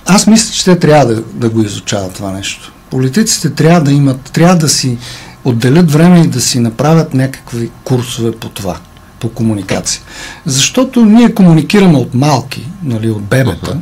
Аз 0.06 0.28
мисля, 0.28 0.54
че 0.54 0.64
те 0.64 0.80
трябва 0.80 1.14
да, 1.14 1.22
да 1.22 1.50
го 1.50 1.62
изучават 1.62 2.14
това 2.14 2.32
нещо. 2.32 2.74
Политиците 2.90 3.50
трябва 3.50 3.82
да 3.82 3.92
имат, 3.92 4.22
трябва 4.22 4.56
да 4.56 4.70
си 4.70 4.98
отделят 5.44 5.92
време 5.92 6.22
и 6.22 6.28
да 6.28 6.42
си 6.42 6.60
направят 6.60 7.14
някакви 7.14 7.72
курсове 7.84 8.32
по 8.32 8.50
това, 8.50 8.78
по 9.20 9.30
комуникация. 9.30 10.02
Защото 10.46 11.06
ние 11.06 11.34
комуникираме 11.34 11.98
от 11.98 12.14
малки, 12.14 12.70
нали, 12.84 13.10
от 13.10 13.24
бебета, 13.24 13.78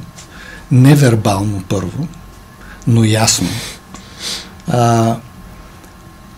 невербално 0.72 1.64
първо, 1.70 2.08
но 2.88 3.04
ясно. 3.04 3.48
А, 4.68 5.16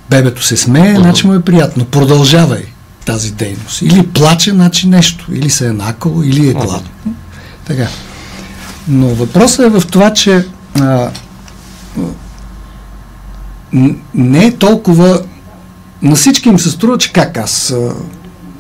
бебето 0.10 0.44
се 0.44 0.58
смее, 0.58 0.96
значи 0.96 1.28
му 1.28 1.34
е 1.34 1.44
приятно. 1.44 1.86
Продължавай 1.86 2.73
тази 3.06 3.32
дейност. 3.32 3.82
Или 3.82 4.08
плаче, 4.08 4.52
значи 4.52 4.88
нещо. 4.88 5.26
Или 5.34 5.50
се 5.50 5.68
е 5.68 5.74
накало, 5.74 6.24
или 6.24 6.50
е 6.50 6.54
гладно. 6.54 6.90
Така. 7.66 7.88
Но 8.88 9.08
въпросът 9.08 9.66
е 9.66 9.80
в 9.80 9.84
това, 9.92 10.14
че 10.14 10.46
а, 10.80 11.10
не 14.14 14.46
е 14.46 14.52
толкова... 14.52 15.22
На 16.02 16.16
всички 16.16 16.50
им 16.50 16.60
се 16.60 16.72
струва, 16.72 16.98
че 16.98 17.14
как 17.14 17.38
аз 17.38 17.72
а, 17.72 17.94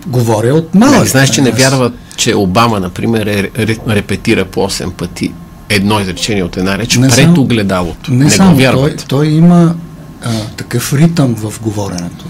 говоря 0.08 0.54
от 0.54 0.76
малък. 0.76 1.00
Не, 1.00 1.06
знаеш, 1.06 1.30
че 1.30 1.41
не 1.41 1.52
вярват, 1.52 1.94
че 2.18 2.36
Обама, 2.36 2.80
например, 2.80 3.28
е, 3.28 3.50
репетира 3.88 4.46
по 4.46 4.60
8 4.60 4.91
пъти 4.91 5.34
едно 5.70 6.00
изречение 6.00 6.44
от 6.44 6.58
една 6.58 6.78
реч 6.78 6.98
не 6.98 7.08
пред 7.08 7.16
сам, 7.16 7.39
огледалото. 7.39 8.14
Не, 8.14 8.24
не 8.24 8.30
само, 8.30 8.58
той, 8.58 8.96
той 9.08 9.28
има 9.28 9.76
а, 10.24 10.32
такъв 10.58 10.94
ритъм 10.94 11.36
в 11.36 11.62
говоренето. 11.62 12.26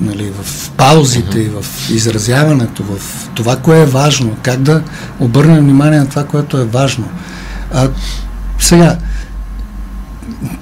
Нали, 0.00 0.32
в 0.42 0.70
паузите 0.70 1.38
и 1.38 1.48
в 1.48 1.64
изразяването, 1.90 2.82
в 2.82 2.98
това, 3.34 3.56
кое 3.56 3.80
е 3.80 3.86
важно, 3.86 4.36
как 4.42 4.62
да 4.62 4.82
обърнем 5.20 5.64
внимание 5.64 5.98
на 5.98 6.08
това, 6.08 6.24
което 6.24 6.58
е 6.58 6.64
важно. 6.64 7.08
А, 7.72 7.88
сега, 8.58 8.98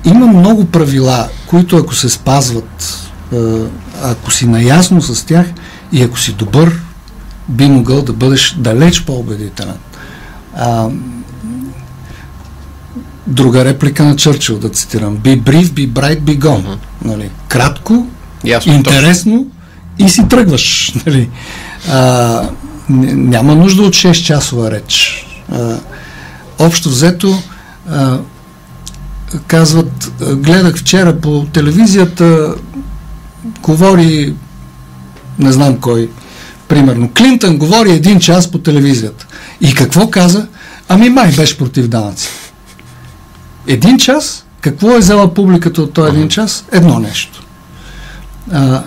има 0.05 0.27
много 0.27 0.65
правила, 0.65 1.29
които 1.47 1.77
ако 1.77 1.95
се 1.95 2.09
спазват, 2.09 2.99
ако 4.03 4.31
си 4.31 4.47
наясно 4.47 5.03
с 5.03 5.27
тях 5.27 5.47
и 5.93 6.03
ако 6.03 6.19
си 6.19 6.33
добър, 6.33 6.81
би 7.49 7.69
могъл 7.69 8.03
да 8.03 8.13
бъдеш 8.13 8.55
далеч 8.59 9.05
по-убедителен. 9.05 9.79
А, 10.57 10.89
друга 13.27 13.65
реплика 13.65 14.05
на 14.05 14.17
Чърчил, 14.17 14.59
да 14.59 14.69
цитирам. 14.69 15.19
Be 15.19 15.43
brief, 15.43 15.65
be 15.65 15.93
bright, 15.93 16.21
be 16.21 16.39
gone. 16.39 16.65
Uh-huh. 16.65 16.79
Нали? 17.05 17.31
Кратко, 17.49 18.07
Ясно, 18.45 18.73
интересно 18.73 19.47
и 19.99 20.09
си 20.09 20.29
тръгваш. 20.29 20.95
Нали? 21.07 21.29
А, 21.91 22.49
няма 22.89 23.55
нужда 23.55 23.83
от 23.83 23.95
6 23.95 24.13
часова 24.13 24.71
реч. 24.71 25.27
А, 25.53 25.77
общо 26.59 26.89
взето, 26.89 27.43
а, 27.91 28.19
казват, 29.47 30.13
гледах 30.21 30.77
вчера 30.77 31.21
по 31.21 31.47
телевизията, 31.53 32.55
говори, 33.63 34.35
не 35.39 35.53
знам 35.53 35.77
кой, 35.77 36.11
примерно, 36.69 37.11
Клинтън 37.17 37.59
говори 37.59 37.93
един 37.93 38.21
час 38.21 38.51
по 38.51 38.59
телевизията. 38.59 39.27
И 39.61 39.75
какво 39.75 40.11
каза? 40.11 40.47
Ами 40.89 41.09
май 41.09 41.33
беше 41.33 41.59
против 41.59 41.89
данъци. 41.89 42.29
Един 43.67 43.99
час? 43.99 44.45
Какво 44.61 44.91
е 44.91 44.99
взела 44.99 45.35
публиката 45.35 45.83
от 45.83 45.93
този 45.93 46.17
един 46.17 46.29
час? 46.29 46.65
Едно 46.73 46.99
нещо. 46.99 47.42
А, 48.53 48.83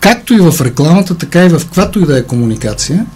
както 0.00 0.34
и 0.34 0.40
в 0.40 0.60
рекламата, 0.60 1.14
така 1.14 1.44
и 1.44 1.48
в 1.48 1.58
каквато 1.58 2.00
и 2.00 2.06
да 2.06 2.18
е 2.18 2.22
комуникация, 2.22 3.06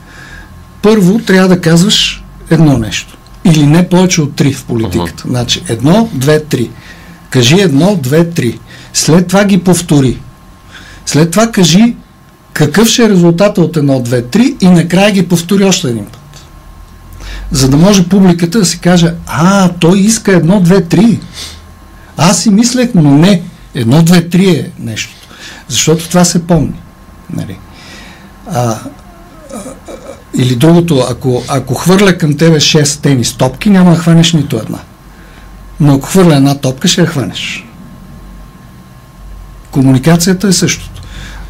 първо 0.82 1.18
трябва 1.18 1.48
да 1.48 1.60
казваш 1.60 2.24
едно 2.50 2.78
нещо 2.78 3.16
или 3.44 3.66
не 3.66 3.88
повече 3.88 4.22
от 4.22 4.36
три 4.36 4.52
в 4.52 4.64
политиката. 4.64 5.22
Uh-huh. 5.22 5.28
Значи 5.28 5.62
едно, 5.68 6.08
две, 6.12 6.44
три. 6.44 6.70
Кажи 7.30 7.60
едно, 7.60 7.98
две, 8.02 8.30
три. 8.30 8.58
След 8.92 9.26
това 9.26 9.44
ги 9.44 9.58
повтори. 9.58 10.18
След 11.06 11.30
това 11.30 11.50
кажи 11.50 11.96
какъв 12.52 12.88
ще 12.88 13.04
е 13.04 13.08
резултата 13.08 13.60
от 13.60 13.76
едно, 13.76 14.00
две, 14.00 14.22
три 14.22 14.56
и 14.60 14.66
накрая 14.66 15.12
ги 15.12 15.28
повтори 15.28 15.64
още 15.64 15.88
един 15.88 16.04
път. 16.04 16.18
За 17.50 17.68
да 17.68 17.76
може 17.76 18.08
публиката 18.08 18.58
да 18.58 18.66
си 18.66 18.78
каже, 18.78 19.14
а, 19.26 19.68
той 19.68 19.98
иска 19.98 20.32
едно, 20.32 20.60
две, 20.60 20.84
три. 20.84 21.20
Аз 22.16 22.42
си 22.42 22.50
мислех, 22.50 22.90
но 22.94 23.18
не. 23.18 23.42
Едно, 23.74 24.02
две, 24.02 24.28
три 24.28 24.48
е 24.48 24.70
нещото. 24.78 25.21
Защото 25.72 26.08
това 26.08 26.24
се 26.24 26.46
помни. 26.46 26.80
Нали? 27.32 27.58
А, 28.50 28.78
или 30.34 30.56
другото, 30.56 31.06
ако, 31.10 31.42
ако 31.48 31.74
хвърля 31.74 32.18
към 32.18 32.36
тебе 32.36 32.56
6 32.56 33.02
тенис 33.02 33.34
топки, 33.34 33.70
няма 33.70 33.90
да 33.90 33.96
хванеш 33.96 34.32
нито 34.32 34.56
една. 34.56 34.78
Но 35.80 35.94
ако 35.94 36.06
хвърля 36.06 36.36
една 36.36 36.54
топка, 36.54 36.88
ще 36.88 37.00
я 37.00 37.06
хванеш. 37.06 37.66
Комуникацията 39.70 40.48
е 40.48 40.52
същото. 40.52 41.02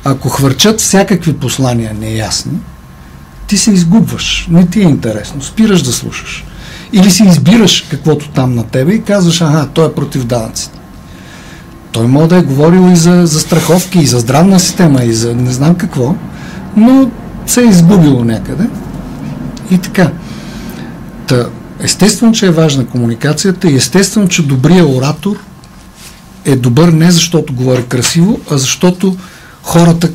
Ако 0.04 0.28
хвърчат 0.28 0.80
всякакви 0.80 1.32
послания 1.32 1.94
неясни, 1.94 2.58
ти 3.46 3.58
се 3.58 3.70
изгубваш. 3.70 4.46
Не 4.50 4.66
ти 4.66 4.80
е 4.80 4.82
интересно. 4.82 5.42
Спираш 5.42 5.82
да 5.82 5.92
слушаш. 5.92 6.44
Или 6.92 7.10
си 7.10 7.24
избираш 7.24 7.80
каквото 7.90 8.28
там 8.28 8.54
на 8.54 8.66
тебе 8.66 8.92
и 8.92 9.02
казваш, 9.02 9.40
ага, 9.40 9.68
той 9.74 9.86
е 9.86 9.94
против 9.94 10.24
данъците. 10.24 10.78
Той 11.92 12.06
може 12.06 12.28
да 12.28 12.36
е 12.36 12.42
говорил 12.42 12.90
и 12.92 12.96
за, 12.96 13.26
за 13.26 13.40
страховки, 13.40 13.98
и 13.98 14.06
за 14.06 14.18
здравна 14.18 14.60
система, 14.60 15.04
и 15.04 15.12
за 15.12 15.34
не 15.34 15.52
знам 15.52 15.74
какво, 15.74 16.14
но 16.76 17.10
се 17.46 17.60
е 17.60 17.64
изгубило 17.64 18.24
някъде. 18.24 18.68
И 19.70 19.78
така. 19.78 20.12
Та, 21.26 21.46
естествено, 21.80 22.32
че 22.32 22.46
е 22.46 22.50
важна 22.50 22.86
комуникацията 22.86 23.70
и 23.70 23.76
естествено, 23.76 24.28
че 24.28 24.42
добрият 24.42 24.88
оратор 24.88 25.36
е 26.44 26.56
добър 26.56 26.88
не 26.88 27.10
защото 27.10 27.54
говори 27.54 27.84
красиво, 27.88 28.40
а 28.50 28.58
защото 28.58 29.16
хората 29.62 30.10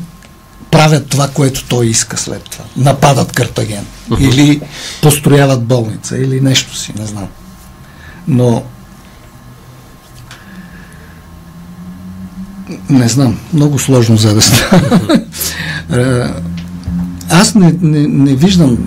правят 0.70 1.06
това, 1.06 1.28
което 1.28 1.64
той 1.64 1.86
иска 1.86 2.16
след 2.16 2.42
това. 2.42 2.64
Нападат 2.76 3.32
Картаген. 3.32 3.84
Или 4.20 4.60
построяват 5.02 5.64
болница, 5.64 6.18
или 6.18 6.40
нещо 6.40 6.76
си, 6.76 6.92
не 6.98 7.06
знам. 7.06 7.26
Но 8.28 8.62
не 12.90 13.08
знам, 13.08 13.38
много 13.52 13.78
сложно 13.78 14.16
за 14.16 14.34
да 14.34 14.42
става. 14.42 15.00
Аз 17.30 17.54
не, 17.54 17.74
не, 17.80 18.06
не 18.06 18.34
виждам 18.34 18.78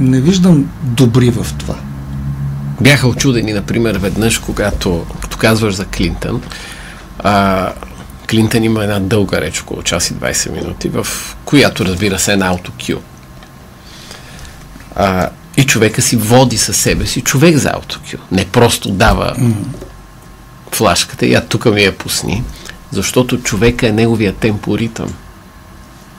не 0.00 0.20
виждам 0.20 0.70
добри 0.82 1.30
в 1.30 1.46
това. 1.58 1.74
Бяха 2.80 3.08
очудени, 3.08 3.52
например, 3.52 3.98
веднъж, 3.98 4.38
когато, 4.38 5.06
като 5.20 5.36
казваш 5.36 5.74
за 5.74 5.84
Клинтън, 5.84 6.42
а, 7.18 7.72
Клинтън 8.30 8.64
има 8.64 8.82
една 8.82 9.00
дълга 9.00 9.40
реч, 9.40 9.60
около 9.60 9.82
час 9.82 10.10
и 10.10 10.14
20 10.14 10.52
минути, 10.52 10.88
в 10.88 11.06
която, 11.44 11.84
разбира 11.84 12.18
се, 12.18 12.32
е 12.32 12.36
на 12.36 12.46
аутокю. 12.46 13.00
А, 14.96 15.28
и 15.56 15.66
човека 15.66 16.02
си 16.02 16.16
води 16.16 16.58
със 16.58 16.76
себе 16.76 17.06
си 17.06 17.20
човек 17.20 17.56
за 17.56 17.70
аутокю. 17.70 18.16
Не 18.32 18.44
просто 18.44 18.90
дава 18.90 19.34
mm. 19.38 19.54
Флашката 20.72 21.26
и 21.26 21.34
а 21.34 21.40
тук 21.40 21.64
ми 21.64 21.82
я 21.82 21.98
пусни, 21.98 22.42
защото 22.90 23.38
човека 23.38 23.88
е 23.88 23.92
неговия 23.92 24.32
темпоритъм 24.32 25.14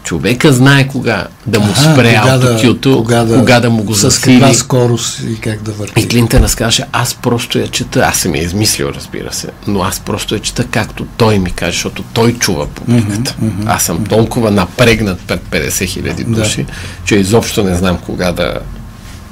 човека 0.07 0.53
знае 0.53 0.87
кога 0.87 1.27
да 1.47 1.59
му 1.59 1.73
спре 1.75 2.15
аутокюто, 2.15 2.97
кога, 2.97 3.23
да, 3.23 3.37
кога 3.37 3.59
да 3.59 3.69
му 3.69 3.83
го 3.83 3.93
засили. 3.93 4.35
С 4.35 4.39
каква 4.39 4.53
скорост 4.53 5.19
и 5.19 5.39
как 5.39 5.61
да 5.63 5.71
върти. 5.71 6.01
И 6.01 6.07
Клинтън 6.07 6.43
разкаже, 6.43 6.83
аз 6.91 7.13
просто 7.13 7.59
я 7.59 7.67
чета, 7.67 7.99
аз 7.99 8.17
съм 8.17 8.35
я 8.35 8.43
измислил, 8.43 8.85
разбира 8.85 9.33
се, 9.33 9.47
но 9.67 9.83
аз 9.83 9.99
просто 9.99 10.35
я 10.35 10.41
чета 10.41 10.65
както 10.71 11.05
той 11.17 11.39
ми 11.39 11.51
каже, 11.51 11.71
защото 11.71 12.03
той 12.13 12.33
чува 12.33 12.67
публиката. 12.67 13.35
Mm-hmm, 13.41 13.63
mm-hmm. 13.63 13.75
Аз 13.75 13.83
съм 13.83 14.05
толкова 14.05 14.51
напрегнат 14.51 15.19
пред 15.19 15.41
50 15.41 15.85
хиляди 15.85 16.23
души, 16.23 16.63
да. 16.63 16.71
че 17.05 17.15
изобщо 17.15 17.63
не 17.63 17.75
знам 17.75 17.97
кога 18.05 18.31
да, 18.31 18.59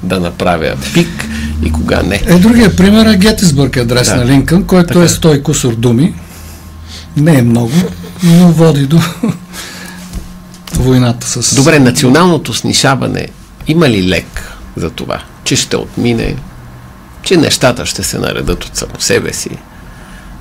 да 0.03 0.19
направя 0.19 0.75
пик 0.93 1.25
и 1.63 1.71
кога 1.71 2.01
не. 2.01 2.21
Е, 2.25 2.39
другия 2.39 2.75
пример 2.75 3.05
е 3.05 3.17
Гетисбърг 3.17 3.77
адрес 3.77 4.09
да. 4.09 4.15
на 4.15 4.25
Линкън, 4.25 4.63
който 4.63 4.87
така. 4.87 5.05
е 5.05 5.07
100 5.07 5.41
кусор 5.41 5.75
думи. 5.75 6.13
Не 7.17 7.37
е 7.37 7.41
много, 7.41 7.71
но 8.23 8.51
води 8.51 8.85
до 8.85 8.99
войната 10.73 11.27
с... 11.27 11.55
Добре, 11.55 11.79
националното 11.79 12.53
снишаване 12.53 13.27
има 13.67 13.89
ли 13.89 14.07
лек 14.07 14.51
за 14.75 14.89
това, 14.89 15.21
че 15.43 15.55
ще 15.55 15.77
отмине, 15.77 16.35
че 17.21 17.37
нещата 17.37 17.85
ще 17.85 18.03
се 18.03 18.19
наредат 18.19 18.65
от 18.65 18.77
само 18.77 18.93
себе 18.99 19.33
си, 19.33 19.49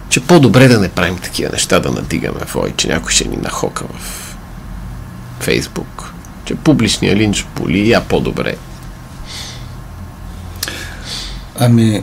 че 0.09 0.21
по-добре 0.21 0.69
да 0.69 0.81
не 0.81 0.89
правим 0.89 1.19
такива 1.19 1.51
неща, 1.53 1.81
да 1.81 1.91
надигаме 1.91 2.41
вой, 2.55 2.73
че 2.77 2.89
някой 2.89 3.13
ще 3.13 3.29
ни 3.29 3.37
нахока 3.37 3.85
в 3.85 4.35
Фейсбук, 5.41 6.13
че 6.45 6.55
публичния 6.55 7.17
линч 7.17 7.47
боли, 7.57 7.93
а 7.93 8.01
по-добре. 8.01 8.55
Ами, 11.59 12.03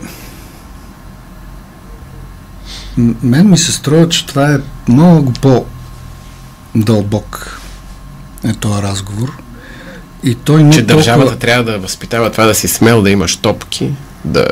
мен 3.24 3.50
ми 3.50 3.58
се 3.58 3.72
струва, 3.72 4.10
че 4.10 4.26
това 4.26 4.52
е 4.52 4.58
много 4.88 5.34
по-дълбок 5.34 6.92
е 8.44 8.54
този 8.54 8.82
разговор. 8.82 9.38
И 10.24 10.36
той 10.36 10.64
не 10.64 10.74
Че 10.74 10.80
е 10.80 10.86
толкова... 10.86 10.98
държавата 10.98 11.40
трябва 11.40 11.72
да 11.72 11.80
възпитава 11.80 12.32
това 12.32 12.46
да 12.46 12.56
си 12.56 12.68
смел, 12.68 13.02
да 13.02 13.10
имаш 13.10 13.36
топки, 13.36 13.92
да... 14.26 14.48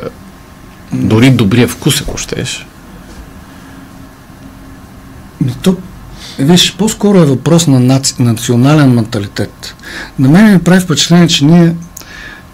Дори 0.93 1.31
добрия 1.31 1.67
вкус, 1.67 2.01
ако 2.01 2.17
щеш. 2.17 2.67
Ми, 5.41 5.55
То, 5.61 5.77
виж, 6.39 6.75
по-скоро 6.77 7.17
е 7.17 7.25
въпрос 7.25 7.67
на 7.67 7.79
наци... 7.79 8.21
национален 8.21 8.91
менталитет. 8.93 9.75
На 10.19 10.29
мен 10.29 10.53
ми 10.53 10.63
прави 10.63 10.79
впечатление, 10.79 11.27
че 11.27 11.45
ние 11.45 11.75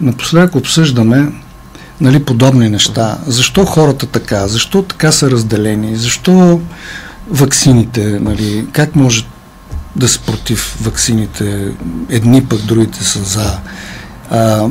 напоследък 0.00 0.54
обсъждаме 0.54 1.32
нали, 2.00 2.24
подобни 2.24 2.68
неща. 2.68 3.18
Защо 3.26 3.64
хората 3.64 4.06
така? 4.06 4.48
Защо 4.48 4.82
така 4.82 5.12
са 5.12 5.30
разделени? 5.30 5.96
Защо 5.96 6.60
ваксините? 7.30 8.18
Нали, 8.20 8.66
как 8.72 8.96
може 8.96 9.26
да 9.96 10.08
са 10.08 10.20
против 10.20 10.76
ваксините? 10.80 11.72
Едни 12.10 12.44
пък 12.44 12.62
другите 12.62 13.04
са 13.04 13.24
за. 13.24 13.58
А, 14.30 14.68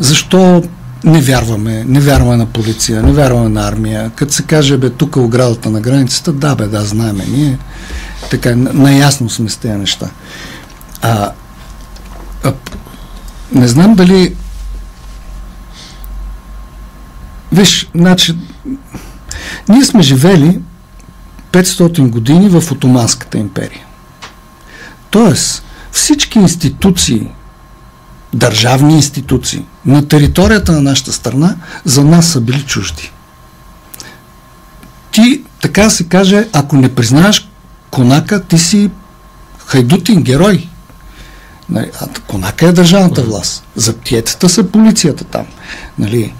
защо 0.00 0.62
не 1.04 1.20
вярваме, 1.20 1.84
не 1.88 2.00
вярваме 2.00 2.36
на 2.36 2.46
полиция, 2.46 3.02
не 3.02 3.12
вярваме 3.12 3.48
на 3.48 3.68
армия. 3.68 4.10
Като 4.16 4.32
се 4.32 4.42
каже, 4.42 4.76
бе, 4.76 4.90
тук 4.90 5.16
е 5.16 5.20
оградата 5.20 5.70
на 5.70 5.80
границата, 5.80 6.32
да, 6.32 6.54
бе, 6.54 6.66
да, 6.66 6.84
знаеме. 6.84 7.24
Ние 7.28 7.58
така, 8.30 8.56
наясно 8.56 9.30
сме 9.30 9.48
с 9.48 9.56
тези 9.56 9.74
неща. 9.74 10.08
А, 11.02 11.30
а, 12.44 12.52
не 13.54 13.68
знам 13.68 13.94
дали 13.94 14.34
Виж, 17.52 17.90
значи, 17.94 18.36
ние 19.68 19.84
сме 19.84 20.02
живели 20.02 20.60
500 21.52 22.08
години 22.08 22.48
в 22.48 22.72
Отоманската 22.72 23.38
империя. 23.38 23.84
Тоест, 25.10 25.64
всички 25.92 26.38
институции, 26.38 27.28
държавни 28.34 28.94
институции 28.94 29.64
на 29.86 30.08
територията 30.08 30.72
на 30.72 30.82
нашата 30.82 31.12
страна 31.12 31.56
за 31.84 32.04
нас 32.04 32.26
са 32.26 32.40
били 32.40 32.62
чужди. 32.62 33.12
Ти, 35.10 35.42
така 35.60 35.90
се 35.90 36.08
каже, 36.08 36.48
ако 36.52 36.76
не 36.76 36.94
признаеш 36.94 37.48
конака, 37.90 38.44
ти 38.44 38.58
си 38.58 38.90
хайдутин, 39.66 40.22
герой. 40.22 40.68
Нали, 41.68 41.90
а 42.00 42.06
конака 42.26 42.66
е 42.66 42.72
държавната 42.72 43.22
власт. 43.22 43.64
Заптиетата 43.76 44.48
са 44.48 44.64
полицията 44.64 45.24
там. 45.24 45.46
Нали, 45.98 46.34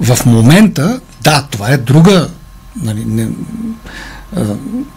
в 0.00 0.26
момента, 0.26 1.00
да, 1.22 1.46
това 1.50 1.70
е 1.70 1.76
друга. 1.76 2.28
Нали, 2.82 3.04
не, 3.06 3.28
а, 4.36 4.44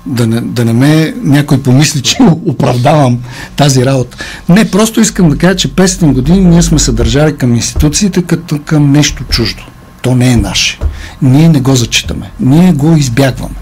да, 0.06 0.28
не, 0.28 0.42
да 0.42 0.66
не 0.66 0.74
ме 0.74 1.14
някой 1.24 1.62
помисли, 1.62 2.02
че 2.02 2.18
оправдавам 2.46 3.20
тази 3.56 3.86
работа. 3.86 4.18
Не, 4.50 4.72
просто 4.72 5.02
искам 5.02 5.30
да 5.30 5.38
кажа, 5.38 5.56
че 5.56 5.68
500 5.68 6.14
години 6.14 6.46
ние 6.46 6.62
сме 6.62 6.80
се 6.80 6.92
държали 6.92 7.38
към 7.38 7.56
институциите 7.56 8.22
като 8.24 8.60
към 8.66 8.92
нещо 8.92 9.24
чуждо. 9.24 9.64
То 10.02 10.16
не 10.16 10.32
е 10.32 10.36
наше. 10.38 10.80
Ние 11.22 11.50
не 11.50 11.60
го 11.62 11.76
зачитаме. 11.76 12.32
Ние 12.40 12.74
го 12.74 12.96
избягваме. 12.96 13.56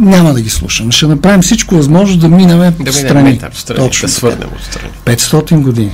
Няма 0.00 0.32
да 0.34 0.40
ги 0.40 0.50
слушаме. 0.50 0.92
Ще 0.92 1.06
направим 1.06 1.42
всичко 1.42 1.74
възможно 1.74 2.16
да 2.16 2.28
минем 2.28 2.74
Да 2.80 2.92
страни. 2.92 3.22
минем 3.22 3.34
етап 3.34 3.56
страни, 3.56 3.78
Точно 3.78 4.06
да 4.06 4.12
свърнем 4.12 4.48
отстрани. 4.56 4.92
500 5.04 5.60
години. 5.60 5.92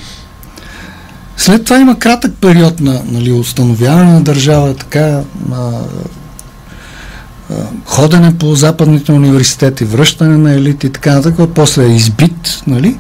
След 1.36 1.64
това 1.64 1.78
има 1.78 1.98
кратък 1.98 2.32
период 2.40 2.80
на 2.80 3.02
нали, 3.06 3.32
установяване 3.32 4.12
на 4.12 4.22
държава, 4.22 4.74
така 4.74 5.20
а, 5.52 5.70
ходене 7.84 8.38
по 8.38 8.54
западните 8.54 9.12
университети, 9.12 9.84
връщане 9.84 10.38
на 10.38 10.52
елити 10.52 10.86
и 10.86 10.90
така 10.90 11.14
нататък, 11.14 11.48
после 11.54 11.84
е 11.84 11.88
избит, 11.88 12.62
нали? 12.66 12.96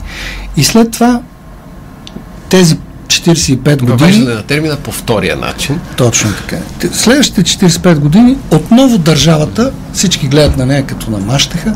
И 0.56 0.64
след 0.64 0.90
това 0.90 1.20
тези 2.48 2.78
45 3.06 3.58
години, 3.70 3.86
Въвеждане 3.90 4.34
на 4.34 4.42
термина 4.42 4.76
по 4.76 4.92
втория 4.92 5.36
начин. 5.36 5.80
точно 5.96 6.30
така, 6.32 6.56
те- 6.78 6.88
следващите 6.88 7.42
45 7.42 7.98
години 7.98 8.36
отново 8.50 8.98
държавата, 8.98 9.72
всички 9.92 10.28
гледат 10.28 10.56
на 10.56 10.66
нея 10.66 10.86
като 10.86 11.10
на 11.10 11.18
мащеха, 11.18 11.74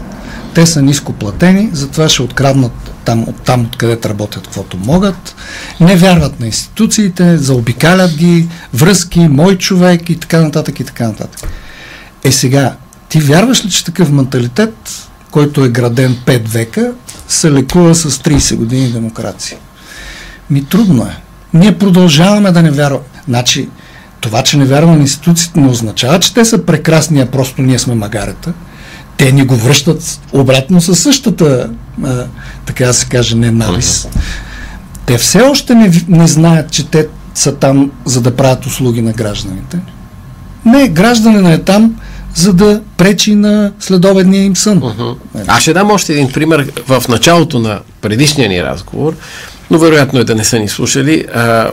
те 0.54 0.66
са 0.66 0.82
ниско 0.82 1.12
платени, 1.12 1.70
затова 1.72 2.08
ще 2.08 2.22
откраднат 2.22 2.89
там, 3.11 3.28
от 3.28 3.36
там, 3.36 3.64
откъдето 3.64 4.08
работят, 4.08 4.42
каквото 4.42 4.76
могат, 4.76 5.34
не 5.80 5.96
вярват 5.96 6.40
на 6.40 6.46
институциите, 6.46 7.38
заобикалят 7.38 8.16
ги, 8.16 8.48
връзки, 8.74 9.20
мой 9.20 9.58
човек 9.58 10.11
и 10.11 10.16
така 10.16 10.40
нататък 10.40 10.80
и 10.80 10.84
така 10.84 11.08
нататък. 11.08 11.50
Е 12.24 12.32
сега, 12.32 12.76
ти 13.08 13.20
вярваш 13.20 13.64
ли, 13.64 13.70
че 13.70 13.84
такъв 13.84 14.11
менталитет, 14.11 14.74
който 15.30 15.64
е 15.64 15.68
граден 15.68 16.16
5 16.26 16.48
века, 16.48 16.92
се 17.28 17.52
лекува 17.52 17.94
с 17.94 18.11
30 18.11 18.56
години 18.56 18.92
демокрация? 18.92 19.58
Ми 20.50 20.64
трудно 20.64 21.02
е. 21.02 21.16
Ние 21.54 21.78
продължаваме 21.78 22.52
да 22.52 22.62
не 22.62 22.70
вярваме. 22.70 23.04
Значи, 23.28 23.68
това, 24.20 24.42
че 24.42 24.56
не 24.56 24.64
вярваме 24.64 24.96
на 24.96 25.02
институциите, 25.02 25.61
не 25.61 25.68
означава, 25.68 26.20
че 26.20 26.34
те 26.34 26.44
са 26.44 26.64
прекрасни, 26.64 27.20
а 27.20 27.26
просто 27.26 27.62
ние 27.62 27.78
сме 27.78 27.94
магарета. 27.94 28.52
Те 29.21 29.33
ни 29.33 29.45
го 29.45 29.57
връщат 29.57 30.21
обратно 30.33 30.81
със 30.81 31.03
същата, 31.03 31.71
а, 32.05 32.25
така 32.66 32.87
да 32.87 32.95
се 32.95 33.07
каже, 33.07 33.37
ненавист. 33.37 34.09
Те 35.07 35.18
все 35.18 35.41
още 35.41 35.75
не, 35.75 35.93
не 36.09 36.29
знаят, 36.29 36.71
че 36.71 36.87
те 36.87 37.07
са 37.35 37.55
там, 37.55 37.91
за 38.05 38.21
да 38.21 38.37
правят 38.37 38.66
услуги 38.66 39.03
на 39.03 39.12
гражданите. 39.12 39.79
Не, 40.64 40.89
гражданина 40.89 41.53
е 41.53 41.59
там, 41.59 41.97
за 42.35 42.53
да 42.53 42.83
пречи 42.97 43.35
на 43.35 43.73
следобедния 43.81 44.45
им 44.45 44.57
сън. 44.57 44.83
Нали? 45.35 45.47
Аз 45.47 45.62
ще 45.62 45.73
дам 45.73 45.91
още 45.91 46.12
един 46.12 46.33
пример 46.33 46.73
в 46.87 47.05
началото 47.09 47.59
на 47.59 47.81
предишния 48.01 48.49
ни 48.49 48.62
разговор, 48.62 49.16
но 49.71 49.79
вероятно 49.79 50.21
е 50.21 50.25
да 50.25 50.35
не 50.35 50.45
са 50.45 50.59
ни 50.59 50.68
слушали. 50.68 51.27
А, 51.35 51.71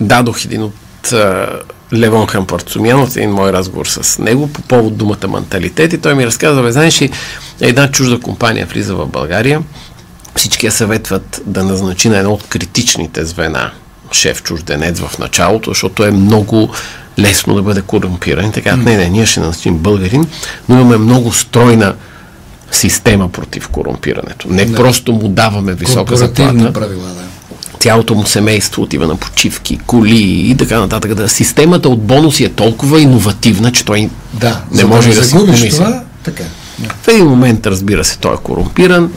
дадох 0.00 0.44
един 0.44 0.62
от 0.62 1.12
а, 1.12 1.46
Левон 1.92 2.26
Хампарцумянов, 2.26 3.16
един 3.16 3.30
мой 3.30 3.52
разговор 3.52 3.86
с 3.86 4.18
него 4.18 4.48
по 4.48 4.62
повод 4.62 4.96
думата 4.96 5.28
менталитет 5.28 5.92
и 5.92 5.98
той 5.98 6.14
ми 6.14 6.26
разказва, 6.26 6.62
бе, 6.62 6.72
знаеш 6.72 7.02
ли, 7.02 7.10
една 7.60 7.90
чужда 7.90 8.20
компания 8.20 8.66
влиза 8.66 8.94
в 8.94 9.06
България, 9.06 9.62
всички 10.36 10.66
я 10.66 10.72
съветват 10.72 11.40
да 11.46 11.64
назначи 11.64 12.08
на 12.08 12.18
едно 12.18 12.32
от 12.32 12.48
критичните 12.48 13.24
звена 13.24 13.70
шеф 14.12 14.42
чужденец 14.42 15.00
в 15.00 15.18
началото, 15.18 15.70
защото 15.70 16.04
е 16.04 16.10
много 16.10 16.70
лесно 17.18 17.54
да 17.54 17.62
бъде 17.62 17.82
корумпиран. 17.82 18.52
Така, 18.52 18.76
не, 18.76 18.96
не, 18.96 19.08
ние 19.08 19.26
ще 19.26 19.40
назначим 19.40 19.78
българин, 19.78 20.26
но 20.68 20.74
имаме 20.80 20.96
много 20.96 21.32
стройна 21.32 21.94
система 22.70 23.28
против 23.28 23.68
корумпирането. 23.68 24.48
Не 24.50 24.72
просто 24.72 25.12
му 25.12 25.28
даваме 25.28 25.74
висока 25.74 26.16
заплата, 26.16 26.72
правила, 26.72 27.08
да. 27.08 27.27
Цялото 27.78 28.14
му 28.14 28.26
семейство 28.26 28.82
отива 28.82 29.06
на 29.06 29.16
почивки, 29.16 29.78
коли 29.86 30.20
и 30.50 30.56
така 30.56 30.80
нататък. 30.80 31.14
Да, 31.14 31.28
системата 31.28 31.88
от 31.88 32.02
бонуси 32.02 32.44
е 32.44 32.48
толкова 32.48 33.00
иновативна, 33.00 33.72
че 33.72 33.84
той 33.84 34.10
Да, 34.34 34.62
не 34.72 34.84
може 34.84 35.08
да 35.08 35.14
да, 35.14 35.24
загубиш 35.24 35.58
помисли. 35.60 35.78
това, 35.78 36.02
така. 36.24 36.44
Да. 36.78 36.88
В 37.02 37.08
един 37.08 37.26
момент, 37.26 37.66
разбира 37.66 38.04
се, 38.04 38.18
той 38.18 38.34
е 38.34 38.38
корумпиран. 38.42 39.12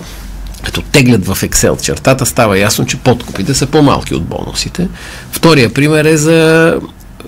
Като 0.64 0.82
теглят 0.82 1.26
в 1.28 1.38
Excel 1.42 1.82
чертата, 1.82 2.26
става 2.26 2.58
ясно, 2.60 2.86
че 2.86 2.98
подкупите 2.98 3.54
са 3.54 3.66
по-малки 3.68 4.16
от 4.16 4.24
бонусите. 4.24 4.88
Втория 5.32 5.74
пример 5.74 6.06
е 6.06 6.18
за 6.18 6.76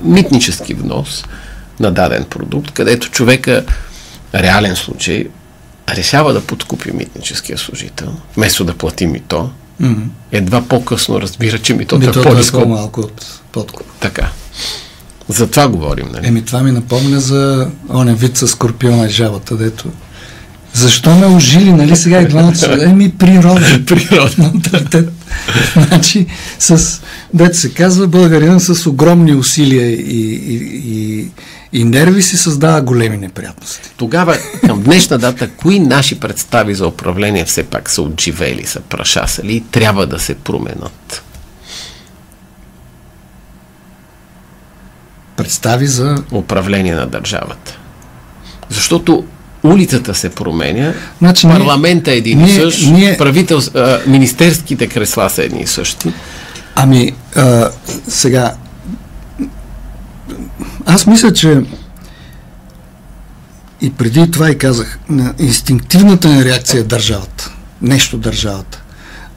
митнически 0.04 0.74
внос 0.74 1.24
на 1.80 1.92
даден 1.92 2.26
продукт, 2.30 2.72
където 2.72 3.10
човека, 3.10 3.66
реален 4.36 4.76
случай, 4.76 5.26
решава 5.90 6.34
да 6.34 6.42
подкупи 6.42 6.92
митническия 6.92 7.58
служител, 7.58 8.14
вместо 8.38 8.64
да 8.64 8.74
плати 8.74 9.08
мито, 9.08 9.50
Мгм. 9.80 10.02
едва 10.32 10.62
по-късно 10.62 11.22
разбира, 11.22 11.60
че 11.60 11.74
митото 11.74 12.00
Митото 12.00 12.20
е 12.20 12.22
е 12.22 12.26
по-ниско. 12.26 12.60
по-малко 12.62 13.02
от 13.02 13.26
подкуп. 13.52 13.88
Така. 14.00 14.30
За 15.28 15.48
това 15.48 15.68
говорим, 15.68 16.08
нали? 16.14 16.28
Еми, 16.28 16.46
това 16.46 16.64
ми 16.64 16.72
напомня 16.72 17.20
за 17.20 17.70
оня 17.90 18.14
вид 18.14 18.38
с 18.38 18.48
скорпиона 18.48 19.06
и 19.06 19.10
жабата, 19.10 19.58
дето 19.58 19.90
защо 20.74 21.16
ме 21.16 21.26
ожили, 21.26 21.74
нали 21.74 21.96
сега 21.96 22.22
и 22.22 22.28
двамата 22.28 22.56
са, 22.56 22.84
еми 22.90 23.12
природа, 23.12 23.62
менталитет. 24.38 25.10
значи, 25.76 26.26
с, 26.60 27.02
дето 27.34 27.58
се 27.58 27.74
казва, 27.74 28.08
българина 28.08 28.60
с 28.60 28.88
огромни 28.88 29.36
усилия 29.36 29.90
и, 29.90 30.34
и, 30.34 30.56
и, 30.86 31.28
и 31.74 31.84
нерви 31.84 32.22
си 32.22 32.38
създава 32.38 32.82
големи 32.82 33.18
неприятности. 33.18 33.90
Тогава, 33.98 34.38
към 34.66 34.84
днешна 34.84 35.18
дата, 35.18 35.50
кои 35.50 35.80
наши 35.80 36.20
представи 36.20 36.76
за 36.76 36.88
управление 36.88 37.46
все 37.46 37.64
пак 37.64 37.90
са 37.90 38.02
отживели, 38.02 38.66
са 38.66 38.80
прашасали 38.80 39.54
и 39.54 39.62
трябва 39.62 40.08
да 40.08 40.20
се 40.20 40.36
променят? 40.36 41.24
Представи 45.36 45.88
за... 45.88 46.24
Управление 46.32 46.96
на 46.96 47.08
държавата. 47.08 47.78
Защото 48.70 49.26
улицата 49.64 50.16
се 50.16 50.30
променя, 50.30 50.94
Значи, 51.20 51.48
парламента 51.48 52.12
е 52.12 52.18
един 52.18 52.46
и 52.46 52.50
същ, 52.50 52.88
ние- 52.88 53.18
правител, 53.18 53.62
а, 53.76 54.00
министерските 54.08 54.88
кресла 54.88 55.30
са 55.30 55.44
едни 55.44 55.62
и 55.62 55.68
същи. 55.68 56.14
Ами, 56.76 57.14
а, 57.36 57.70
сега, 58.08 58.54
аз 60.86 61.08
мисля, 61.08 61.34
че 61.34 61.62
и 63.82 63.90
преди 63.90 64.32
това 64.32 64.50
и 64.50 64.58
казах, 64.58 65.00
на 65.10 65.34
инстинктивната 65.40 66.30
ни 66.30 66.46
реакция 66.46 66.80
е 66.80 66.84
държавата. 66.84 67.52
Нещо 67.82 68.18
държавата. 68.18 68.84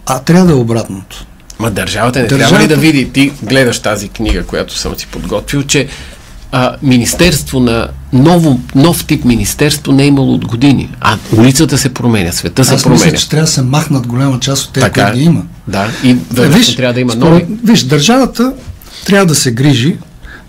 А 0.07 0.19
трябва 0.19 0.47
да 0.47 0.53
е 0.53 0.57
обратното. 0.57 1.27
Ма 1.59 1.71
държавата 1.71 2.19
не 2.19 2.27
държавата... 2.27 2.49
трябва 2.49 2.65
ли 2.65 2.69
да 2.69 2.77
види, 2.77 3.13
ти 3.13 3.33
гледаш 3.43 3.79
тази 3.79 4.09
книга, 4.09 4.45
която 4.45 4.79
съм 4.79 4.99
си 4.99 5.07
подготвил, 5.07 5.63
че 5.63 5.89
а, 6.53 6.77
министерство 6.83 7.61
на 7.61 7.89
ново, 8.13 8.61
нов 8.75 9.07
тип 9.07 9.25
министерство 9.25 9.93
не 9.93 10.03
е 10.03 10.07
имало 10.07 10.35
от 10.35 10.47
години. 10.47 10.91
А 11.01 11.19
улицата 11.37 11.79
се 11.79 11.95
променя, 11.95 12.33
света 12.33 12.65
се 12.65 12.75
Аз 12.75 12.83
променя. 12.83 13.05
Мисля, 13.05 13.19
че 13.19 13.29
трябва 13.29 13.47
да 13.47 13.53
се 13.53 13.63
махнат 13.63 14.07
голяма 14.07 14.41
част 14.41 14.65
от 14.65 14.73
тези, 14.73 14.91
които 14.91 15.13
ги 15.13 15.23
има. 15.23 15.43
Да, 15.69 15.89
и 16.05 16.17
виж, 16.33 16.77
трябва 16.77 16.95
да 16.95 17.01
има 17.01 17.15
нови. 17.15 17.47
Виж, 17.65 17.83
държавата 17.83 18.53
трябва 19.07 19.27
да 19.27 19.35
се 19.35 19.51
грижи 19.51 19.97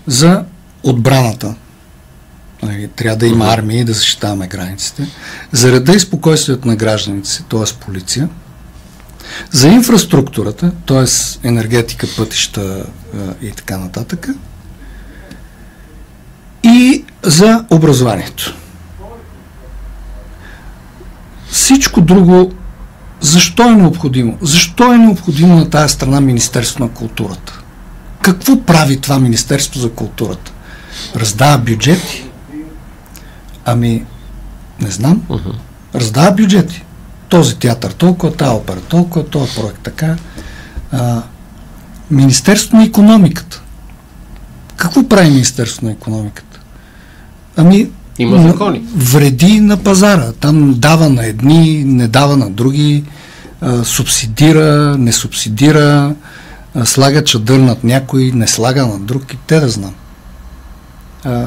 за 0.06 0.42
отбраната. 0.82 1.54
Нали, 2.62 2.88
трябва 2.96 3.16
да 3.16 3.26
има 3.26 3.46
армия 3.46 3.80
и 3.80 3.84
да 3.84 3.92
защитаваме 3.92 4.46
границите. 4.46 5.06
За 5.52 5.72
реда 5.72 5.92
и 5.92 6.00
спокойствието 6.00 6.68
на 6.68 6.76
гражданите 6.76 7.28
си, 7.28 7.44
т.е. 7.48 7.84
полиция. 7.84 8.28
За 9.50 9.68
инфраструктурата, 9.68 10.72
т.е. 10.86 11.04
енергетика, 11.48 12.06
пътища 12.16 12.86
и 13.42 13.50
така 13.50 13.78
нататък 13.78 14.28
и 16.62 17.04
за 17.22 17.64
образованието. 17.70 18.56
Всичко 21.50 22.00
друго, 22.00 22.52
защо 23.20 23.62
е 23.62 23.76
необходимо? 23.76 24.38
Защо 24.42 24.92
е 24.92 24.98
необходимо 24.98 25.56
на 25.56 25.70
тази 25.70 25.94
страна 25.94 26.20
Министерство 26.20 26.84
на 26.84 26.90
културата? 26.90 27.62
Какво 28.22 28.62
прави 28.62 29.00
това 29.00 29.18
Министерство 29.18 29.80
за 29.80 29.90
културата? 29.90 30.52
Раздава 31.16 31.58
бюджети? 31.58 32.24
Ами, 33.64 34.04
не 34.80 34.90
знам. 34.90 35.22
Uh-huh. 35.28 35.54
Раздава 35.94 36.30
бюджети. 36.30 36.84
Този 37.28 37.56
театър 37.56 37.90
толкова, 37.90 38.32
тази 38.32 38.50
опера 38.50 38.80
толкова, 38.80 39.26
този 39.26 39.54
проект 39.54 39.78
така. 39.82 40.16
А, 40.92 41.22
Министерство 42.10 42.76
на 42.76 42.84
економиката. 42.84 43.62
Какво 44.76 45.08
прави 45.08 45.30
Министерство 45.30 45.86
на 45.86 45.92
економиката? 45.92 46.60
Ами, 47.56 47.90
има 48.18 48.42
закони. 48.42 48.82
Вреди 48.96 49.60
на 49.60 49.76
пазара. 49.76 50.32
Там 50.32 50.74
дава 50.74 51.08
на 51.08 51.26
едни, 51.26 51.84
не 51.84 52.08
дава 52.08 52.36
на 52.36 52.50
други, 52.50 53.04
а, 53.60 53.84
субсидира, 53.84 54.96
не 54.98 55.12
субсидира, 55.12 56.14
а, 56.74 56.86
слага 56.86 57.24
чадър 57.24 57.58
над 57.58 57.84
някой, 57.84 58.32
не 58.34 58.46
слага 58.46 58.86
на 58.86 58.98
друг 58.98 59.32
и 59.32 59.36
те 59.46 59.60
да 59.60 59.68
знам. 59.68 59.94
А, 61.24 61.46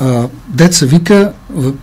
а, 0.00 0.28
деца 0.48 0.86
вика, 0.86 1.32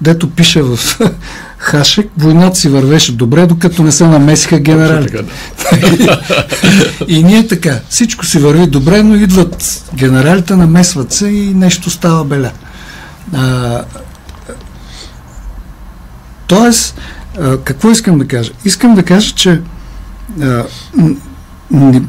дето 0.01 0.29
пише 0.29 0.61
в 0.61 0.79
Хашек, 1.57 2.09
войната 2.17 2.55
си 2.55 2.69
вървеше 2.69 3.15
добре, 3.15 3.45
докато 3.45 3.83
не 3.83 3.91
се 3.91 4.07
намесиха 4.07 4.59
генералите. 4.59 5.25
и 7.07 7.23
ние 7.23 7.47
така, 7.47 7.79
всичко 7.89 8.25
си 8.25 8.39
върви 8.39 8.67
добре, 8.67 9.03
но 9.03 9.15
идват 9.15 9.83
генералите, 9.95 10.55
намесват 10.55 11.13
се 11.13 11.27
и 11.27 11.53
нещо 11.53 11.89
става 11.89 12.25
беля. 12.25 12.51
А, 13.33 13.81
тоест, 16.47 16.99
какво 17.63 17.91
искам 17.91 18.17
да 18.17 18.27
кажа? 18.27 18.51
Искам 18.65 18.95
да 18.95 19.03
кажа, 19.03 19.35
че 19.35 19.61
не, 21.73 22.01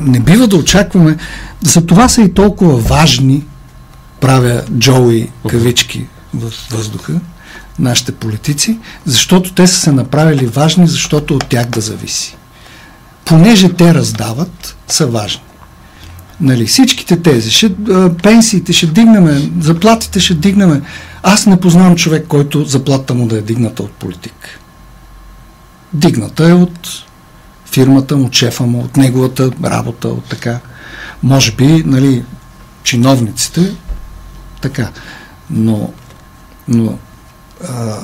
не 0.00 0.20
бива 0.20 0.46
да 0.46 0.56
очакваме, 0.56 1.16
за 1.62 1.86
това 1.86 2.08
са 2.08 2.22
и 2.22 2.34
толкова 2.34 2.76
важни, 2.76 3.44
правя 4.20 4.62
Джоуи 4.78 5.28
кавички 5.48 6.06
в 6.34 6.52
въздуха, 6.70 7.12
нашите 7.78 8.12
политици, 8.12 8.78
защото 9.04 9.52
те 9.52 9.66
са 9.66 9.80
се 9.80 9.92
направили 9.92 10.46
важни, 10.46 10.86
защото 10.86 11.34
от 11.34 11.46
тях 11.46 11.66
да 11.66 11.80
зависи. 11.80 12.36
Понеже 13.24 13.72
те 13.72 13.94
раздават, 13.94 14.76
са 14.88 15.06
важни. 15.06 15.42
Нали, 16.40 16.66
всичките 16.66 17.22
тези, 17.22 17.50
ще, 17.50 17.74
пенсиите 18.22 18.72
ще 18.72 18.86
дигнеме, 18.86 19.50
заплатите 19.60 20.20
ще 20.20 20.34
дигнеме. 20.34 20.82
Аз 21.22 21.46
не 21.46 21.60
познавам 21.60 21.96
човек, 21.96 22.26
който 22.28 22.64
заплата 22.64 23.14
му 23.14 23.26
да 23.26 23.38
е 23.38 23.42
дигната 23.42 23.82
от 23.82 23.92
политик. 23.92 24.60
Дигната 25.92 26.48
е 26.48 26.52
от 26.52 27.03
фирмата 27.74 28.16
му, 28.16 28.26
от 28.26 28.32
шефа 28.32 28.66
му, 28.66 28.80
от 28.80 28.96
неговата 28.96 29.50
работа, 29.64 30.08
от 30.08 30.24
така. 30.24 30.60
Може 31.22 31.52
би, 31.52 31.82
нали, 31.86 32.24
чиновниците, 32.82 33.74
така. 34.60 34.90
Но, 35.50 35.92
но 36.68 36.98
а, 37.68 37.96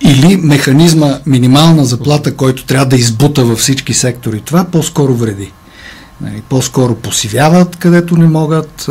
или 0.00 0.36
механизма 0.36 1.18
минимална 1.26 1.84
заплата, 1.84 2.36
който 2.36 2.64
трябва 2.64 2.86
да 2.86 2.96
избута 2.96 3.44
във 3.44 3.58
всички 3.58 3.94
сектори. 3.94 4.40
Това 4.40 4.64
по-скоро 4.64 5.14
вреди. 5.14 5.52
Нали, 6.24 6.42
по-скоро 6.48 6.94
посивяват, 6.94 7.76
където 7.76 8.16
не 8.16 8.26
могат. 8.26 8.90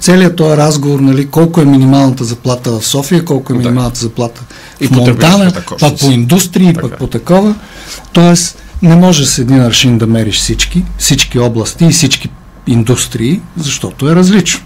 Целият 0.00 0.36
този 0.36 0.56
разговор, 0.56 1.00
нали, 1.00 1.26
колко 1.26 1.60
е 1.60 1.64
минималната 1.64 2.24
заплата 2.24 2.70
в 2.70 2.86
София, 2.86 3.24
колко 3.24 3.52
е 3.52 3.56
минималната 3.56 4.00
заплата 4.00 4.42
и 4.80 4.86
в 4.86 4.90
Монтана, 4.90 5.52
пак 5.80 5.98
по 6.00 6.10
индустрии, 6.10 6.74
пък 6.74 6.98
по 6.98 7.06
такова. 7.06 7.54
Тоест, 8.12 8.58
не 8.82 8.96
може 8.96 9.26
с 9.26 9.38
един 9.38 9.60
аршин 9.60 9.98
да 9.98 10.06
мериш 10.06 10.36
всички, 10.36 10.84
всички 10.98 11.38
области 11.38 11.84
и 11.84 11.90
всички 11.90 12.30
индустрии, 12.66 13.40
защото 13.56 14.08
е 14.08 14.14
различно. 14.14 14.60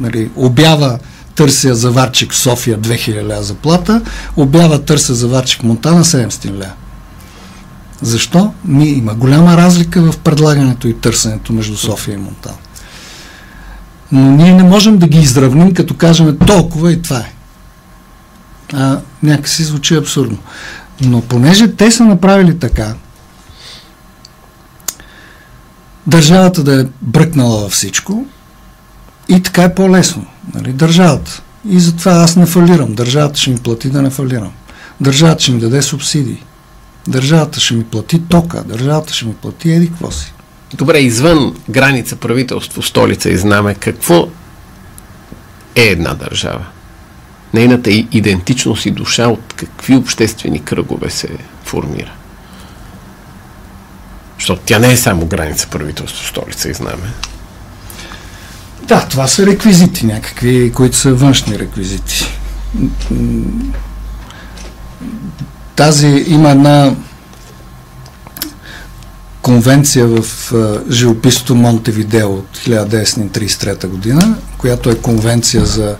Нали, 0.00 0.30
обява 0.36 0.98
търся 1.34 1.74
заварчик 1.74 2.32
в 2.32 2.36
София 2.36 2.78
2000 2.78 3.28
ля 3.28 3.42
заплата, 3.42 4.02
обява 4.36 4.82
търся 4.82 5.14
заварчик 5.14 5.60
в 5.60 5.64
Монтана 5.64 6.04
700 6.04 6.60
ля. 6.60 6.72
Защо? 8.02 8.52
Ми 8.64 8.88
има 8.88 9.14
голяма 9.14 9.56
разлика 9.56 10.12
в 10.12 10.18
предлагането 10.18 10.88
и 10.88 11.00
търсенето 11.00 11.52
между 11.52 11.76
София 11.76 12.14
и 12.14 12.16
Монтана. 12.16 12.56
Но 14.12 14.30
ние 14.30 14.54
не 14.54 14.62
можем 14.62 14.98
да 14.98 15.08
ги 15.08 15.18
изравним, 15.18 15.74
като 15.74 15.94
кажем 15.94 16.38
толкова 16.46 16.92
и 16.92 17.02
това 17.02 17.18
е. 17.18 17.32
А, 18.72 19.00
някакси 19.22 19.64
звучи 19.64 19.94
абсурдно. 19.94 20.38
Но 21.00 21.20
понеже 21.20 21.72
те 21.72 21.90
са 21.90 22.04
направили 22.04 22.58
така, 22.58 22.94
държавата 26.06 26.62
да 26.62 26.80
е 26.80 26.86
бръкнала 27.02 27.60
във 27.60 27.72
всичко, 27.72 28.26
и 29.28 29.42
така 29.42 29.62
е 29.62 29.74
по-лесно. 29.74 30.26
Нали? 30.54 30.72
Държавата. 30.72 31.42
И 31.68 31.80
затова 31.80 32.12
аз 32.12 32.36
не 32.36 32.46
фалирам. 32.46 32.94
Държавата 32.94 33.40
ще 33.40 33.50
ми 33.50 33.58
плати 33.58 33.90
да 33.90 34.02
не 34.02 34.10
фалирам. 34.10 34.52
Държавата 35.00 35.42
ще 35.42 35.52
ми 35.52 35.60
даде 35.60 35.82
субсидии. 35.82 36.42
Държавата 37.08 37.60
ще 37.60 37.74
ми 37.74 37.84
плати 37.84 38.22
тока. 38.28 38.64
Държавата 38.64 39.14
ще 39.14 39.24
ми 39.26 39.34
плати 39.34 39.72
еди 39.72 39.88
какво 39.88 40.10
си. 40.10 40.32
Добре, 40.74 40.98
извън 40.98 41.56
граница, 41.70 42.16
правителство, 42.16 42.82
столица 42.82 43.30
и 43.30 43.36
знаме, 43.36 43.74
какво 43.74 44.28
е 45.74 45.82
една 45.82 46.14
държава? 46.14 46.66
Нейната 47.54 47.90
идентичност 47.90 48.86
и 48.86 48.90
душа 48.90 49.28
от 49.28 49.54
какви 49.56 49.96
обществени 49.96 50.64
кръгове 50.64 51.10
се 51.10 51.28
формира? 51.64 52.12
Защото 54.38 54.62
тя 54.64 54.78
не 54.78 54.92
е 54.92 54.96
само 54.96 55.26
граница, 55.26 55.68
правителство, 55.68 56.26
столица 56.26 56.70
и 56.70 56.74
знаме. 56.74 57.12
Да, 58.82 59.06
това 59.08 59.26
са 59.26 59.46
реквизити 59.46 60.06
някакви, 60.06 60.72
които 60.72 60.96
са 60.96 61.14
външни 61.14 61.58
реквизити. 61.58 62.38
Тази 65.80 66.24
има 66.26 66.50
една 66.50 66.94
конвенция 69.42 70.06
в 70.06 70.52
живописото 70.90 71.54
Монтевидео 71.54 72.28
от 72.28 72.58
1933 72.66 73.86
година, 73.86 74.36
която 74.58 74.90
е 74.90 74.94
конвенция 74.94 75.66
за, 75.66 75.96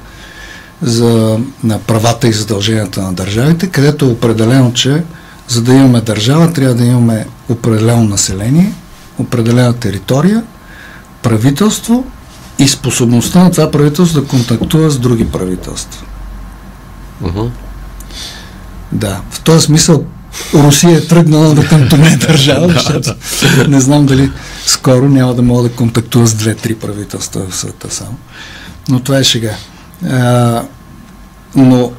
за 0.82 1.38
на 1.64 1.78
правата 1.78 2.28
и 2.28 2.32
задълженията 2.32 3.02
на 3.02 3.12
държавите, 3.12 3.66
където 3.66 4.04
е 4.04 4.08
определено, 4.08 4.72
че 4.72 5.02
за 5.48 5.62
да 5.62 5.74
имаме 5.74 6.00
държава, 6.00 6.52
трябва 6.52 6.74
да 6.74 6.84
имаме 6.84 7.26
определено 7.48 8.04
население, 8.04 8.72
определена 9.18 9.72
територия, 9.72 10.42
правителство 11.22 12.04
и 12.58 12.68
способността 12.68 13.44
на 13.44 13.50
това 13.50 13.70
правителство 13.70 14.20
да 14.20 14.26
контактува 14.26 14.90
с 14.90 14.98
други 14.98 15.30
правителства. 15.30 16.04
Uh-huh. 17.24 17.50
Да, 18.92 19.20
в 19.30 19.40
този 19.40 19.66
смисъл 19.66 20.04
Русия 20.54 20.98
е 20.98 21.06
тръгнала 21.06 21.54
да 21.54 21.68
това 21.68 22.08
държава, 22.26 22.68
защото 22.68 23.14
не 23.68 23.80
знам 23.80 24.06
дали 24.06 24.30
скоро 24.66 25.08
няма 25.08 25.34
да 25.34 25.42
мога 25.42 25.62
да 25.62 25.72
контактува 25.74 26.26
с 26.26 26.34
две-три 26.34 26.74
правителства 26.74 27.46
в 27.50 27.56
света 27.56 27.90
само. 27.90 28.16
Но 28.88 29.00
това 29.00 29.18
е 29.18 29.24
шега. 29.24 29.54
А, 30.10 30.62
но 31.56 31.92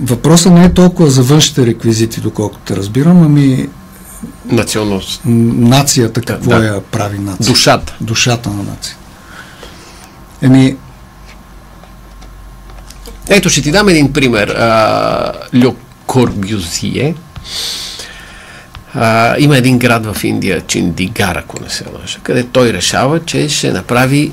въпросът 0.00 0.52
не 0.52 0.64
е 0.64 0.72
толкова 0.74 1.10
за 1.10 1.22
външните 1.22 1.66
реквизити, 1.66 2.20
доколкото 2.20 2.76
разбирам, 2.76 3.22
ами 3.22 3.68
Националност. 4.44 5.20
нацията, 5.24 6.20
какво 6.20 6.50
Да, 6.50 6.58
да. 6.58 6.66
я 6.66 6.80
прави 6.80 7.18
нация. 7.18 7.46
Душата. 7.46 7.96
Душата 8.00 8.50
на 8.50 8.62
нация. 8.62 8.96
Еми, 10.42 10.76
Ето, 13.28 13.50
ще 13.50 13.62
ти 13.62 13.70
дам 13.70 13.88
един 13.88 14.12
пример. 14.12 14.48
Ле 15.54 15.66
Корбюзие. 16.06 17.14
Има 19.38 19.56
един 19.56 19.78
град 19.78 20.06
в 20.06 20.24
Индия, 20.24 20.60
Чиндигар, 20.60 21.36
ако 21.36 21.62
не 21.62 21.70
се 21.70 21.84
лъжа, 22.00 22.18
къде 22.22 22.44
той 22.44 22.72
решава, 22.72 23.24
че 23.24 23.48
ще 23.48 23.72
направи 23.72 24.32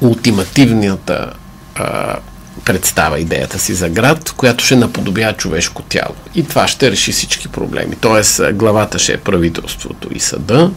ултимативната 0.00 1.32
а, 1.74 2.16
представа, 2.64 3.20
идеята 3.20 3.58
си 3.58 3.74
за 3.74 3.88
град, 3.88 4.32
която 4.36 4.64
ще 4.64 4.76
наподобява 4.76 5.32
човешко 5.32 5.82
тяло. 5.82 6.14
И 6.34 6.44
това 6.44 6.68
ще 6.68 6.90
реши 6.90 7.12
всички 7.12 7.48
проблеми. 7.48 7.96
Тоест, 8.00 8.40
главата 8.52 8.98
ще 8.98 9.12
е 9.12 9.16
правителството 9.16 10.08
и 10.14 10.20
съда, 10.20 10.70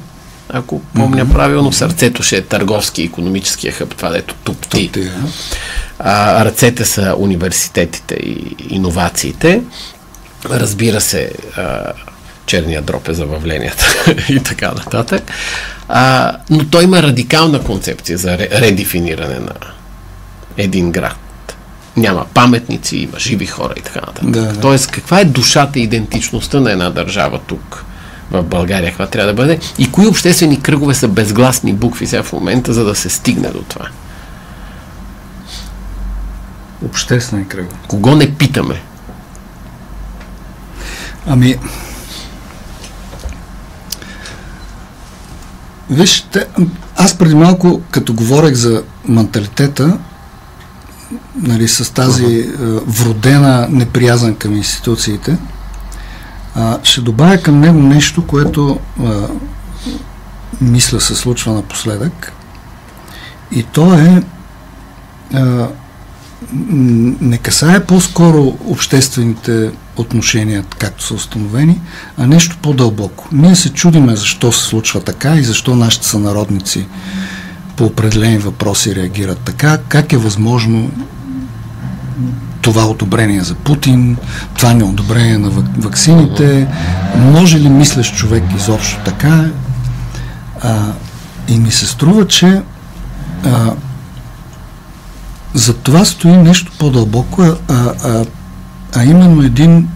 ако 0.49 0.81
помня 0.81 1.29
правилно, 1.29 1.71
сърцето 1.71 2.23
ще 2.23 2.37
е 2.37 2.41
търговски 2.41 3.01
и 3.01 3.05
економическия 3.05 3.73
хъб, 3.73 3.95
това 3.95 4.09
дето 4.09 4.35
тупти. 4.35 4.91
ти, 4.91 5.01
а? 5.01 5.27
А, 5.99 6.45
ръцете 6.45 6.85
са 6.85 7.15
университетите 7.17 8.15
и 8.15 8.55
иновациите. 8.69 9.61
Разбира 10.45 11.01
се, 11.01 11.31
а, 11.57 11.91
черния 12.45 12.81
дроп 12.81 13.07
е 13.07 13.13
забавленията 13.13 13.85
и 14.29 14.39
така 14.39 14.71
нататък. 14.71 15.31
А, 15.89 16.37
но 16.49 16.65
той 16.65 16.83
има 16.83 17.03
радикална 17.03 17.63
концепция 17.63 18.17
за 18.17 18.37
ре, 18.37 18.47
редефиниране 18.51 19.39
на 19.39 19.53
един 20.57 20.91
град. 20.91 21.55
Няма 21.97 22.25
паметници, 22.33 22.97
има 22.97 23.19
живи 23.19 23.45
хора 23.45 23.73
и 23.77 23.81
така 23.81 23.99
нататък. 23.99 24.29
Да, 24.29 24.41
да. 24.41 24.61
Тоест, 24.61 24.91
каква 24.91 25.19
е 25.19 25.25
душата 25.25 25.79
и 25.79 25.83
идентичността 25.83 26.59
на 26.59 26.71
една 26.71 26.89
държава 26.89 27.39
тук? 27.47 27.85
В 28.33 28.43
България, 28.43 28.89
каква 28.89 29.07
трябва 29.07 29.33
да 29.33 29.41
бъде 29.41 29.59
и 29.77 29.91
кои 29.91 30.07
обществени 30.07 30.61
кръгове 30.61 30.93
са 30.93 31.07
безгласни 31.07 31.73
букви 31.73 32.07
сега 32.07 32.23
в 32.23 32.33
момента, 32.33 32.73
за 32.73 32.85
да 32.85 32.95
се 32.95 33.09
стигне 33.09 33.49
до 33.49 33.61
това. 33.61 33.87
Обществен 36.85 37.45
кръг. 37.45 37.67
Кого 37.87 38.15
не 38.15 38.35
питаме? 38.35 38.81
Ами, 41.27 41.55
виж, 45.89 46.21
те, 46.31 46.47
аз 46.95 47.17
преди 47.17 47.35
малко, 47.35 47.81
като 47.91 48.13
говорех 48.13 48.53
за 48.53 48.83
менталитета, 49.07 49.97
нали, 51.35 51.67
с 51.67 51.93
тази 51.93 52.25
uh-huh. 52.25 52.83
вродена 52.85 53.67
неприязан 53.69 54.35
към 54.35 54.55
институциите, 54.55 55.37
а, 56.55 56.79
ще 56.83 57.01
добавя 57.01 57.37
към 57.37 57.59
него 57.59 57.79
нещо, 57.79 58.27
което 58.27 58.79
а, 59.03 59.27
мисля 60.61 61.01
се 61.01 61.15
случва 61.15 61.53
напоследък. 61.53 62.33
И 63.51 63.63
то 63.63 63.93
е 63.93 64.23
а, 65.33 65.67
не 67.21 67.37
касае 67.37 67.85
по-скоро 67.85 68.57
обществените 68.65 69.71
отношения, 69.95 70.65
както 70.77 71.03
са 71.03 71.13
установени, 71.13 71.81
а 72.17 72.27
нещо 72.27 72.57
по-дълбоко. 72.61 73.27
Ние 73.31 73.55
се 73.55 73.73
чудиме 73.73 74.15
защо 74.15 74.51
се 74.51 74.63
случва 74.63 75.01
така 75.01 75.35
и 75.35 75.43
защо 75.43 75.75
нашите 75.75 76.07
сънародници 76.07 76.85
по 77.75 77.85
определени 77.85 78.37
въпроси 78.37 78.95
реагират 78.95 79.39
така, 79.39 79.77
как 79.77 80.13
е 80.13 80.17
възможно 80.17 80.91
това 82.63 82.85
одобрение 82.85 83.41
за 83.41 83.55
Путин, 83.55 84.17
това 84.57 84.73
неодобрение 84.73 85.37
на 85.37 85.49
вак- 85.49 85.83
ваксините, 85.83 86.67
може 87.15 87.59
ли 87.59 87.69
мислещ 87.69 88.15
човек 88.15 88.43
изобщо 88.57 88.99
така? 89.05 89.45
А, 90.61 90.79
и 91.47 91.59
ми 91.59 91.71
се 91.71 91.87
струва, 91.87 92.27
че 92.27 92.61
а, 93.45 93.73
за 95.53 95.73
това 95.73 96.05
стои 96.05 96.37
нещо 96.37 96.71
по-дълбоко, 96.79 97.41
а, 97.41 97.55
а, 97.69 98.25
а 98.95 99.03
именно 99.03 99.41
един 99.41 99.87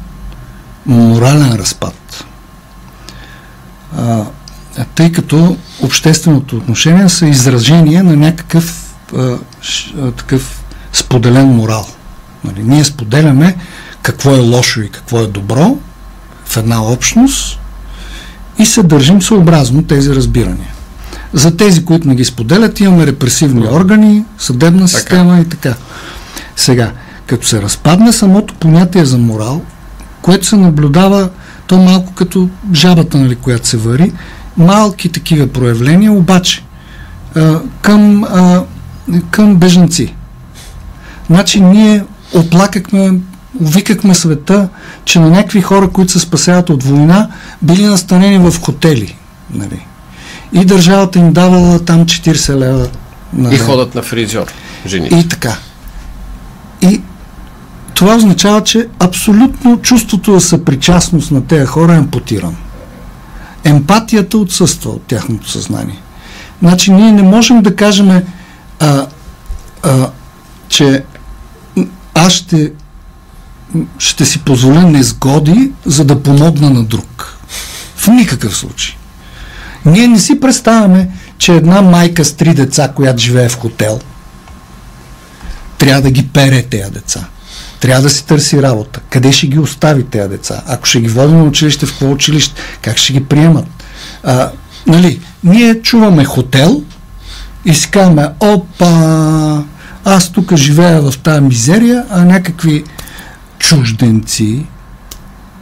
морален 0.86 1.53
разпад. 1.53 2.26
А, 3.97 4.24
тъй 4.95 5.11
като 5.11 5.57
общественото 5.82 6.57
отношение 6.57 7.09
са 7.09 7.28
изражение 7.28 8.03
на 8.03 8.15
някакъв 8.15 8.95
а, 9.18 9.38
ш, 9.61 9.93
а, 10.01 10.11
такъв 10.11 10.63
споделен 10.93 11.47
морал. 11.47 11.88
Нали, 12.43 12.63
ние 12.63 12.83
споделяме 12.83 13.55
какво 14.01 14.35
е 14.35 14.39
лошо 14.39 14.81
и 14.81 14.89
какво 14.89 15.19
е 15.19 15.27
добро 15.27 15.77
в 16.45 16.57
една 16.57 16.83
общност 16.83 17.59
и 18.59 18.65
се 18.65 18.83
държим 18.83 19.21
съобразно 19.21 19.83
тези 19.83 20.15
разбирания. 20.15 20.73
За 21.33 21.57
тези, 21.57 21.85
които 21.85 22.07
не 22.07 22.15
ги 22.15 22.25
споделят, 22.25 22.79
имаме 22.79 23.07
репресивни 23.07 23.67
органи, 23.67 24.23
съдебна 24.38 24.88
система 24.88 25.39
и 25.39 25.45
така. 25.45 25.73
Сега, 26.55 26.91
като 27.27 27.47
се 27.47 27.61
разпадне 27.61 28.13
самото 28.13 28.53
понятие 28.53 29.05
за 29.05 29.17
морал, 29.17 29.61
което 30.21 30.45
се 30.45 30.55
наблюдава, 30.55 31.29
то 31.67 31.77
малко 31.77 32.13
като 32.13 32.49
жабата, 32.73 33.17
нали, 33.17 33.35
която 33.35 33.67
се 33.67 33.77
вари, 33.77 34.11
малки 34.57 35.09
такива 35.09 35.47
проявления, 35.47 36.11
обаче 36.11 36.63
към, 37.81 38.25
към 39.31 39.55
бежанци. 39.55 40.13
Значи 41.27 41.61
ние 41.61 42.03
оплакахме, 42.34 43.19
викахме 43.61 44.15
света, 44.15 44.69
че 45.05 45.19
на 45.19 45.30
някакви 45.30 45.61
хора, 45.61 45.89
които 45.89 46.11
се 46.11 46.19
спасяват 46.19 46.69
от 46.69 46.84
война, 46.84 47.30
били 47.61 47.86
настанени 47.86 48.51
в 48.51 48.61
хотели. 48.61 49.15
Нали. 49.53 49.86
И 50.53 50.65
държавата 50.65 51.19
им 51.19 51.34
давала 51.34 51.86
там 51.86 52.05
40 52.05 52.55
лева 52.55 52.88
на 53.34 53.53
И 53.53 53.57
ходят 53.57 53.95
на 53.95 54.01
фризьор, 54.01 54.53
жените. 54.86 55.15
И 55.15 55.28
така. 55.28 55.55
И 56.82 57.01
това 57.93 58.15
означава, 58.15 58.63
че 58.63 58.88
абсолютно 58.99 59.78
чувството 59.82 60.34
за 60.34 60.41
съпричастност 60.41 61.32
на 61.32 61.47
тези 61.47 61.65
хора 61.65 61.93
е 61.93 61.97
ампутирано. 61.97 62.55
Емпатията 63.63 64.38
отсъства 64.38 64.91
от 64.91 65.01
тяхното 65.01 65.49
съзнание. 65.49 66.01
Значи 66.61 66.91
ние 66.91 67.11
не 67.11 67.21
можем 67.21 67.61
да 67.61 67.75
кажем, 67.75 68.21
а, 68.80 69.05
а, 69.84 70.09
че 70.69 71.03
аз 72.18 72.34
ще, 72.34 72.72
ще 73.97 74.26
си 74.26 74.39
позволя 74.39 74.82
незгоди, 74.82 75.72
за 75.86 76.05
да 76.05 76.24
помогна 76.24 76.70
на 76.70 76.84
друг. 76.84 77.38
В 77.95 78.07
никакъв 78.07 78.57
случай. 78.57 78.95
Ние 79.86 80.07
не 80.07 80.20
си 80.20 80.39
представяме, 80.39 81.09
че 81.38 81.55
една 81.55 81.82
майка 81.82 82.26
с 82.26 82.34
три 82.34 82.53
деца, 82.53 82.91
която 82.95 83.22
живее 83.22 83.49
в 83.49 83.57
хотел, 83.57 83.99
трябва 85.78 86.01
да 86.01 86.11
ги 86.11 86.28
пере 86.28 86.63
тези 86.63 86.91
деца. 86.91 87.28
Трябва 87.80 88.01
да 88.01 88.09
си 88.09 88.26
търси 88.26 88.61
работа. 88.61 88.99
Къде 89.09 89.32
ще 89.32 89.47
ги 89.47 89.59
остави 89.59 90.03
тези 90.03 90.30
деца? 90.30 90.61
Ако 90.68 90.86
ще 90.86 91.01
ги 91.01 91.07
води 91.07 91.34
на 91.34 91.43
училище, 91.43 91.86
в 91.86 91.89
какво 91.89 92.11
училище? 92.11 92.61
Как 92.82 92.97
ще 92.97 93.13
ги 93.13 93.24
приемат? 93.24 93.65
А, 94.24 94.51
нали, 94.88 95.20
ние 95.43 95.82
чуваме 95.82 96.26
хотел 96.26 96.84
и 97.65 97.74
си 97.74 97.89
казваме, 97.89 98.30
опа, 98.39 99.63
аз 100.08 100.32
тук 100.32 100.55
живея 100.55 101.01
в 101.01 101.18
тази 101.18 101.41
мизерия, 101.41 102.05
а 102.10 102.26
някакви 102.26 102.84
чужденци 103.60 104.66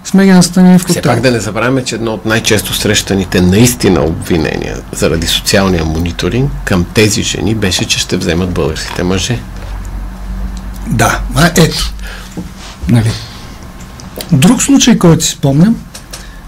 сме 0.03 0.25
ги 0.25 0.31
настанили 0.31 0.79
в 0.79 0.81
Все 0.81 0.87
хотел. 0.87 1.11
пак 1.11 1.21
да 1.21 1.31
не 1.31 1.39
забравяме, 1.39 1.83
че 1.83 1.95
едно 1.95 2.13
от 2.13 2.25
най-често 2.25 2.73
срещаните 2.73 3.41
наистина 3.41 4.01
обвинения 4.01 4.77
заради 4.91 5.27
социалния 5.27 5.85
мониторинг 5.85 6.51
към 6.65 6.85
тези 6.93 7.23
жени 7.23 7.55
беше, 7.55 7.85
че 7.85 7.99
ще 7.99 8.17
вземат 8.17 8.51
българските 8.51 9.03
мъже. 9.03 9.39
Да, 10.87 11.21
а 11.35 11.51
ето. 11.57 11.93
Нали. 12.89 13.11
Друг 14.31 14.61
случай, 14.61 14.97
който 14.97 15.25
си 15.25 15.31
спомням, 15.31 15.75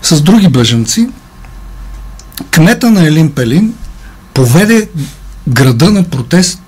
с 0.01 0.21
други 0.21 0.47
бъженци, 0.47 1.09
кмета 2.51 2.91
на 2.91 3.07
Елин 3.07 3.31
Пелин 3.31 3.73
поведе 4.33 4.89
града 5.47 5.91
на 5.91 6.03
протест, 6.03 6.61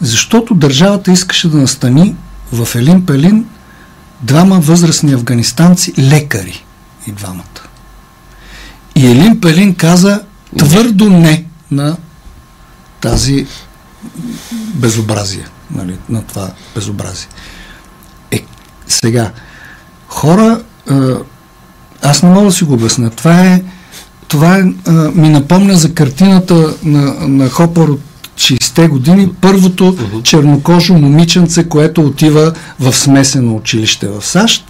защото 0.00 0.54
държавата 0.54 1.12
искаше 1.12 1.48
да 1.48 1.56
настани 1.56 2.14
в 2.52 2.68
Елин 2.74 3.06
Пелин 3.06 3.44
двама 4.22 4.60
възрастни 4.60 5.12
афганистанци, 5.12 5.92
лекари 5.98 6.64
и 7.06 7.12
двамата. 7.12 7.62
И 8.96 9.06
Елин 9.06 9.40
Пелин 9.40 9.74
каза 9.74 10.20
твърдо 10.58 11.10
не 11.10 11.44
на 11.70 11.96
тази 13.00 13.46
безобразие, 14.74 15.46
нали, 15.70 15.98
на 16.08 16.22
това 16.22 16.50
безобразие. 16.74 17.28
Е, 18.30 18.44
сега, 18.88 19.32
хора, 20.08 20.62
е, 20.90 20.94
аз 22.02 22.22
не 22.22 22.28
мога 22.28 22.46
да 22.46 22.52
си 22.52 22.64
го 22.64 22.74
обясня. 22.74 23.10
Това 23.10 23.40
е, 23.40 23.62
това 24.28 24.56
е, 24.56 24.60
е, 24.60 24.90
ми 25.14 25.28
напомня 25.28 25.76
за 25.76 25.94
картината 25.94 26.74
на, 26.84 27.14
на 27.28 27.48
Хопър 27.48 27.88
от 27.88 28.00
60-те 28.38 28.88
години, 28.88 29.28
първото 29.40 29.96
чернокожо 30.22 30.94
момиченце, 30.94 31.68
което 31.68 32.00
отива 32.00 32.52
в 32.80 32.92
смесено 32.96 33.56
училище 33.56 34.08
в 34.08 34.26
САЩ 34.26 34.64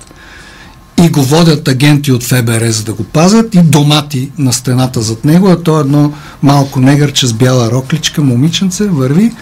и 1.05 1.09
го 1.09 1.23
водят 1.23 1.69
агенти 1.69 2.12
от 2.12 2.23
ФБР 2.23 2.71
за 2.71 2.85
да 2.85 2.93
го 2.95 3.05
пазят 3.05 3.55
и 3.55 3.62
домати 3.62 4.31
на 4.39 4.53
стената 4.53 5.03
зад 5.03 5.25
него, 5.25 5.49
а 5.49 5.62
то 5.62 5.81
едно 5.81 6.12
малко 6.43 6.81
негърче 6.81 7.27
с 7.27 7.33
бяла 7.33 7.71
рокличка, 7.71 8.23
момиченце, 8.23 8.85
върви 8.85 9.33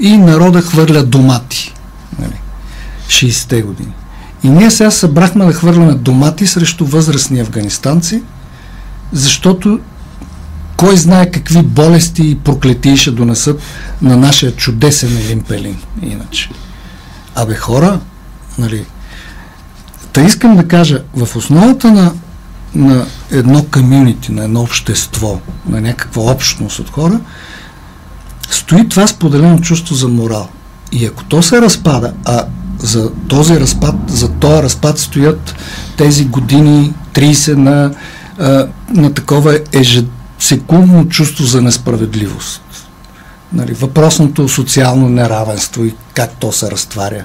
и 0.00 0.16
народа 0.16 0.62
хвърля 0.62 1.02
домати. 1.02 1.74
Нали? 2.18 2.40
60-те 3.08 3.62
години. 3.62 3.92
И 4.44 4.48
ние 4.48 4.70
сега 4.70 4.90
събрахме 4.90 5.44
да 5.44 5.52
хвърляме 5.52 5.94
домати 5.94 6.46
срещу 6.46 6.84
възрастни 6.84 7.40
афганистанци, 7.40 8.22
защото 9.12 9.80
кой 10.78 10.96
знае 10.96 11.30
какви 11.30 11.62
болести 11.62 12.30
и 12.30 12.38
проклетии 12.38 12.96
ще 12.96 13.10
донесат 13.10 13.60
на 14.02 14.16
нашия 14.16 14.52
чудесен 14.52 15.16
Елин 15.16 15.40
Пелин. 15.40 15.76
Иначе. 16.02 16.50
Абе 17.34 17.54
хора, 17.54 18.00
нали, 18.58 18.84
Та 20.18 20.24
искам 20.24 20.56
да 20.56 20.68
кажа, 20.68 21.02
в 21.14 21.36
основата 21.36 21.92
на, 21.92 22.12
на 22.74 23.06
едно 23.30 23.64
комюнити, 23.72 24.32
на 24.32 24.44
едно 24.44 24.60
общество, 24.60 25.40
на 25.68 25.80
някаква 25.80 26.22
общност 26.22 26.78
от 26.78 26.90
хора, 26.90 27.20
стои 28.50 28.88
това 28.88 29.06
споделено 29.06 29.60
чувство 29.60 29.94
за 29.94 30.08
морал. 30.08 30.48
И 30.92 31.06
ако 31.06 31.24
то 31.24 31.42
се 31.42 31.60
разпада, 31.60 32.12
а 32.24 32.44
за 32.78 33.10
този 33.28 33.60
разпад, 33.60 33.94
за 34.06 34.28
този 34.28 34.62
разпад 34.62 34.98
стоят 34.98 35.54
тези 35.96 36.24
години 36.24 36.92
30 37.14 37.54
на, 37.54 37.90
на 38.94 39.14
такова 39.14 39.58
ежесекундно 40.38 41.08
чувство 41.08 41.44
за 41.44 41.62
несправедливост. 41.62 42.62
Нали, 43.52 43.72
въпросното 43.72 44.48
социално 44.48 45.08
неравенство 45.08 45.84
и 45.84 45.94
как 46.14 46.30
то 46.30 46.52
се 46.52 46.70
разтваря. 46.70 47.24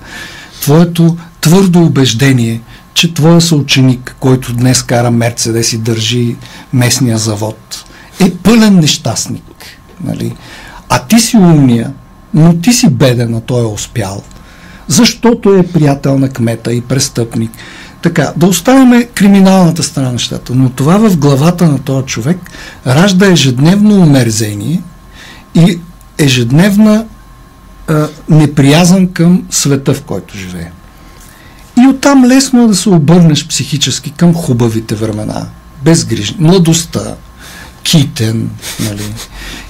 Твоето 0.61 1.17
твърдо 1.41 1.79
убеждение, 1.79 2.61
че 2.93 3.13
твоя 3.13 3.41
съученик, 3.41 4.15
който 4.19 4.53
днес 4.53 4.83
кара 4.83 5.11
Мерцедес 5.11 5.73
и 5.73 5.77
държи 5.77 6.35
местния 6.73 7.17
завод, 7.17 7.85
е 8.19 8.31
пълен 8.31 8.75
нещастник. 8.75 9.43
Нали? 10.03 10.35
А 10.89 10.99
ти 10.99 11.19
си 11.19 11.37
умния, 11.37 11.93
но 12.33 12.57
ти 12.57 12.73
си 12.73 12.89
беден, 12.89 13.35
а 13.35 13.41
той 13.41 13.61
е 13.61 13.73
успял. 13.73 14.23
Защото 14.87 15.53
е 15.53 15.67
приятел 15.67 16.19
на 16.19 16.29
кмета 16.29 16.73
и 16.73 16.81
престъпник. 16.81 17.51
Така, 18.03 18.33
да 18.37 18.45
оставяме 18.45 19.03
криминалната 19.03 19.83
страна 19.83 20.07
на 20.07 20.13
нещата, 20.13 20.55
но 20.55 20.69
това 20.69 20.97
в 20.97 21.17
главата 21.17 21.67
на 21.67 21.79
този 21.79 22.05
човек 22.05 22.37
ражда 22.87 23.31
ежедневно 23.31 24.01
умерзение 24.01 24.81
и 25.55 25.79
ежедневна 26.17 27.05
а, 27.87 28.07
неприязан 28.29 29.07
към 29.07 29.43
света, 29.49 29.93
в 29.93 30.01
който 30.01 30.37
живее. 30.37 30.71
И 31.77 31.87
оттам 31.87 32.25
лесно 32.25 32.63
е 32.63 32.67
да 32.67 32.75
се 32.75 32.89
обърнеш 32.89 33.47
психически 33.47 34.11
към 34.11 34.33
хубавите 34.33 34.95
времена, 34.95 35.45
безгрижни, 35.85 36.37
младостта, 36.39 37.15
китен, 37.83 38.49
нали, 38.79 39.13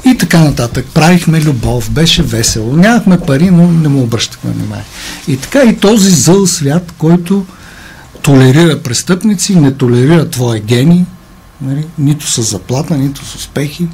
и 0.06 0.18
така 0.18 0.40
нататък. 0.40 0.86
Правихме 0.94 1.42
любов, 1.42 1.92
беше 1.92 2.24
весело, 2.24 2.76
нямахме 2.76 3.20
пари, 3.20 3.52
но 3.52 3.72
не 3.72 3.88
му 3.88 4.04
обръщахме 4.04 4.52
внимание. 4.52 4.86
И 5.28 5.38
така 5.38 5.64
и 5.64 5.78
този 5.78 6.10
зъл 6.12 6.48
свят, 6.48 6.94
който 6.98 7.46
толерира 8.24 8.80
престъпници, 8.80 9.56
не 9.56 9.74
толерира 9.74 10.30
твоя 10.30 10.62
гени, 10.62 11.06
нали, 11.62 11.86
нито 11.98 12.32
с 12.32 12.42
заплата, 12.42 12.98
нито 12.98 13.26
с 13.26 13.36
успехи. 13.36 13.88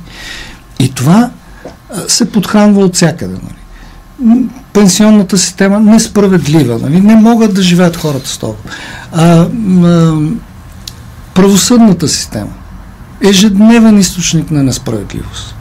И 0.79 0.91
това 0.91 1.29
се 2.07 2.31
подхранва 2.31 2.81
от 2.81 2.95
всякъде. 2.95 3.33
Нали 3.33 3.59
пенсионната 4.73 5.37
система 5.37 5.79
несправедлива. 5.79 6.79
Нали? 6.79 7.01
Не 7.01 7.15
могат 7.15 7.53
да 7.53 7.61
живеят 7.61 7.97
хората 7.97 8.29
с 8.29 8.37
това. 8.37 8.53
А, 9.11 9.25
а, 9.25 10.17
правосъдната 11.33 12.07
система 12.07 12.51
ежедневен 13.23 13.99
източник 13.99 14.51
на 14.51 14.63
несправедливост. 14.63 15.55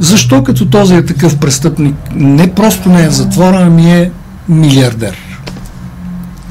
Защо 0.00 0.44
като 0.44 0.66
този 0.66 0.94
е 0.94 1.06
такъв 1.06 1.38
престъпник 1.38 1.94
не 2.14 2.54
просто 2.54 2.88
не 2.88 3.04
е 3.04 3.10
затвора, 3.10 3.58
ами 3.60 3.92
е 3.92 4.10
милиардер? 4.48 5.16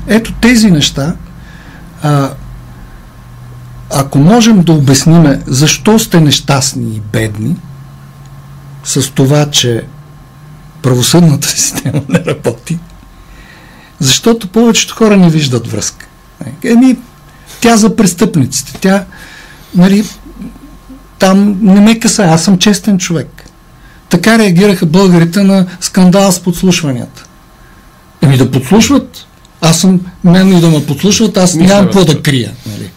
Ето 0.07 0.33
тези 0.33 0.71
неща, 0.71 1.15
а, 2.03 2.31
ако 3.89 4.19
можем 4.19 4.61
да 4.61 4.71
обясниме 4.71 5.41
защо 5.47 5.99
сте 5.99 6.21
нещастни 6.21 6.95
и 6.95 6.99
бедни, 6.99 7.55
с 8.83 9.11
това, 9.11 9.51
че 9.51 9.83
правосъдната 10.81 11.47
система 11.57 12.01
не 12.09 12.19
работи, 12.19 12.79
защото 13.99 14.47
повечето 14.47 14.95
хора 14.95 15.17
не 15.17 15.29
виждат 15.29 15.67
връзка. 15.67 16.05
Еми, 16.63 16.97
тя 17.61 17.77
за 17.77 17.95
престъпниците, 17.95 18.73
тя, 18.81 19.05
нали, 19.75 20.03
там 21.19 21.57
не 21.61 21.81
ме 21.81 21.99
каса, 21.99 22.23
аз 22.23 22.43
съм 22.43 22.57
честен 22.57 22.97
човек. 22.97 23.43
Така 24.09 24.37
реагираха 24.37 24.85
българите 24.85 25.43
на 25.43 25.65
скандал 25.81 26.31
с 26.31 26.39
подслушванията. 26.39 27.25
Еми 28.21 28.37
да 28.37 28.51
подслушват, 28.51 29.25
аз 29.65 29.79
съм, 29.79 30.01
мен 30.23 30.57
и 30.57 30.61
да 30.61 30.69
ме 30.69 30.85
подслушват, 30.85 31.37
аз 31.37 31.55
Мисля, 31.55 31.73
нямам 31.73 31.85
какво 31.85 32.05
да 32.05 32.21
крия. 32.21 32.51
Нали. 32.65 32.89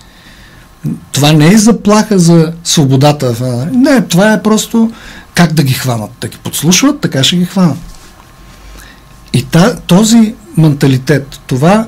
Това 1.13 1.33
не 1.33 1.53
е 1.53 1.59
заплаха 1.59 2.19
за 2.19 2.53
свободата. 2.65 3.35
Не, 3.73 4.01
това 4.01 4.33
е 4.33 4.43
просто 4.43 4.93
как 5.35 5.53
да 5.53 5.63
ги 5.63 5.73
хванат? 5.73 6.11
Да 6.21 6.29
ги 6.29 6.37
подслушват, 6.37 7.01
така 7.01 7.25
ще 7.25 7.37
ги 7.37 7.45
хванат. 7.45 7.79
И 9.33 9.43
та, 9.43 9.77
този 9.77 10.35
менталитет, 10.57 11.41
това, 11.47 11.87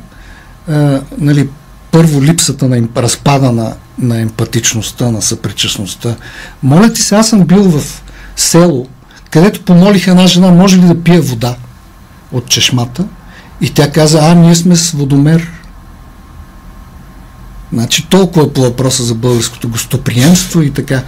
а, 0.68 1.01
нали, 1.18 1.49
първо 1.91 2.22
липсата 2.22 2.68
на 2.68 2.89
разпада 2.97 3.53
на, 3.53 3.74
на 3.99 4.20
емпатичността, 4.20 5.11
на 5.11 5.22
съпричастността. 5.22 6.16
Моля 6.62 6.93
ти 6.93 7.03
се, 7.03 7.14
аз 7.14 7.28
съм 7.28 7.45
бил 7.45 7.62
в 7.62 8.03
село, 8.37 8.87
където 9.31 9.62
помолих 9.62 10.07
една 10.07 10.26
жена, 10.26 10.51
може 10.51 10.76
ли 10.76 10.87
да 10.87 11.03
пие 11.03 11.20
вода 11.20 11.57
от 12.33 12.47
чешмата? 12.49 13.05
И 13.61 13.70
тя 13.70 13.90
каза, 13.90 14.18
а, 14.22 14.34
ние 14.34 14.54
сме 14.54 14.76
с 14.76 14.90
водомер. 14.90 15.48
Значи 17.72 18.06
толкова 18.06 18.52
по 18.52 18.61
въпроса 18.61 19.02
за 19.02 19.14
българското 19.14 19.68
гостоприемство 19.68 20.62
и 20.62 20.70
така. 20.70 21.02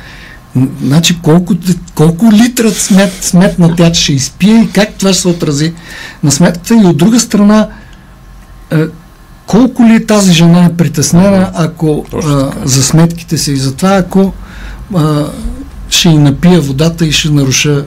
Значи 0.82 1.18
колко, 1.22 1.54
колко 1.94 2.32
литра 2.32 2.70
смет, 2.70 3.24
сметна 3.24 3.76
тя 3.76 3.94
ще 3.94 4.12
изпие 4.12 4.60
и 4.60 4.72
как 4.72 4.94
това 4.94 5.12
ще 5.12 5.22
се 5.22 5.28
отрази 5.28 5.72
на 6.22 6.32
сметката 6.32 6.74
и 6.74 6.86
от 6.86 6.96
друга 6.96 7.20
страна 7.20 7.68
е, 8.70 8.84
колко 9.46 9.84
ли 9.84 10.06
тази 10.06 10.32
жена 10.32 10.64
е 10.64 10.76
притеснена 10.76 11.50
ако 11.54 12.06
а, 12.14 12.50
за 12.64 12.82
сметките 12.82 13.38
си 13.38 13.52
и 13.52 13.56
за 13.56 13.74
това 13.74 13.96
ако 13.96 14.32
а, 14.94 15.26
ще 15.90 16.08
й 16.08 16.18
напия 16.18 16.60
водата 16.60 17.06
и 17.06 17.12
ще 17.12 17.30
наруша 17.30 17.84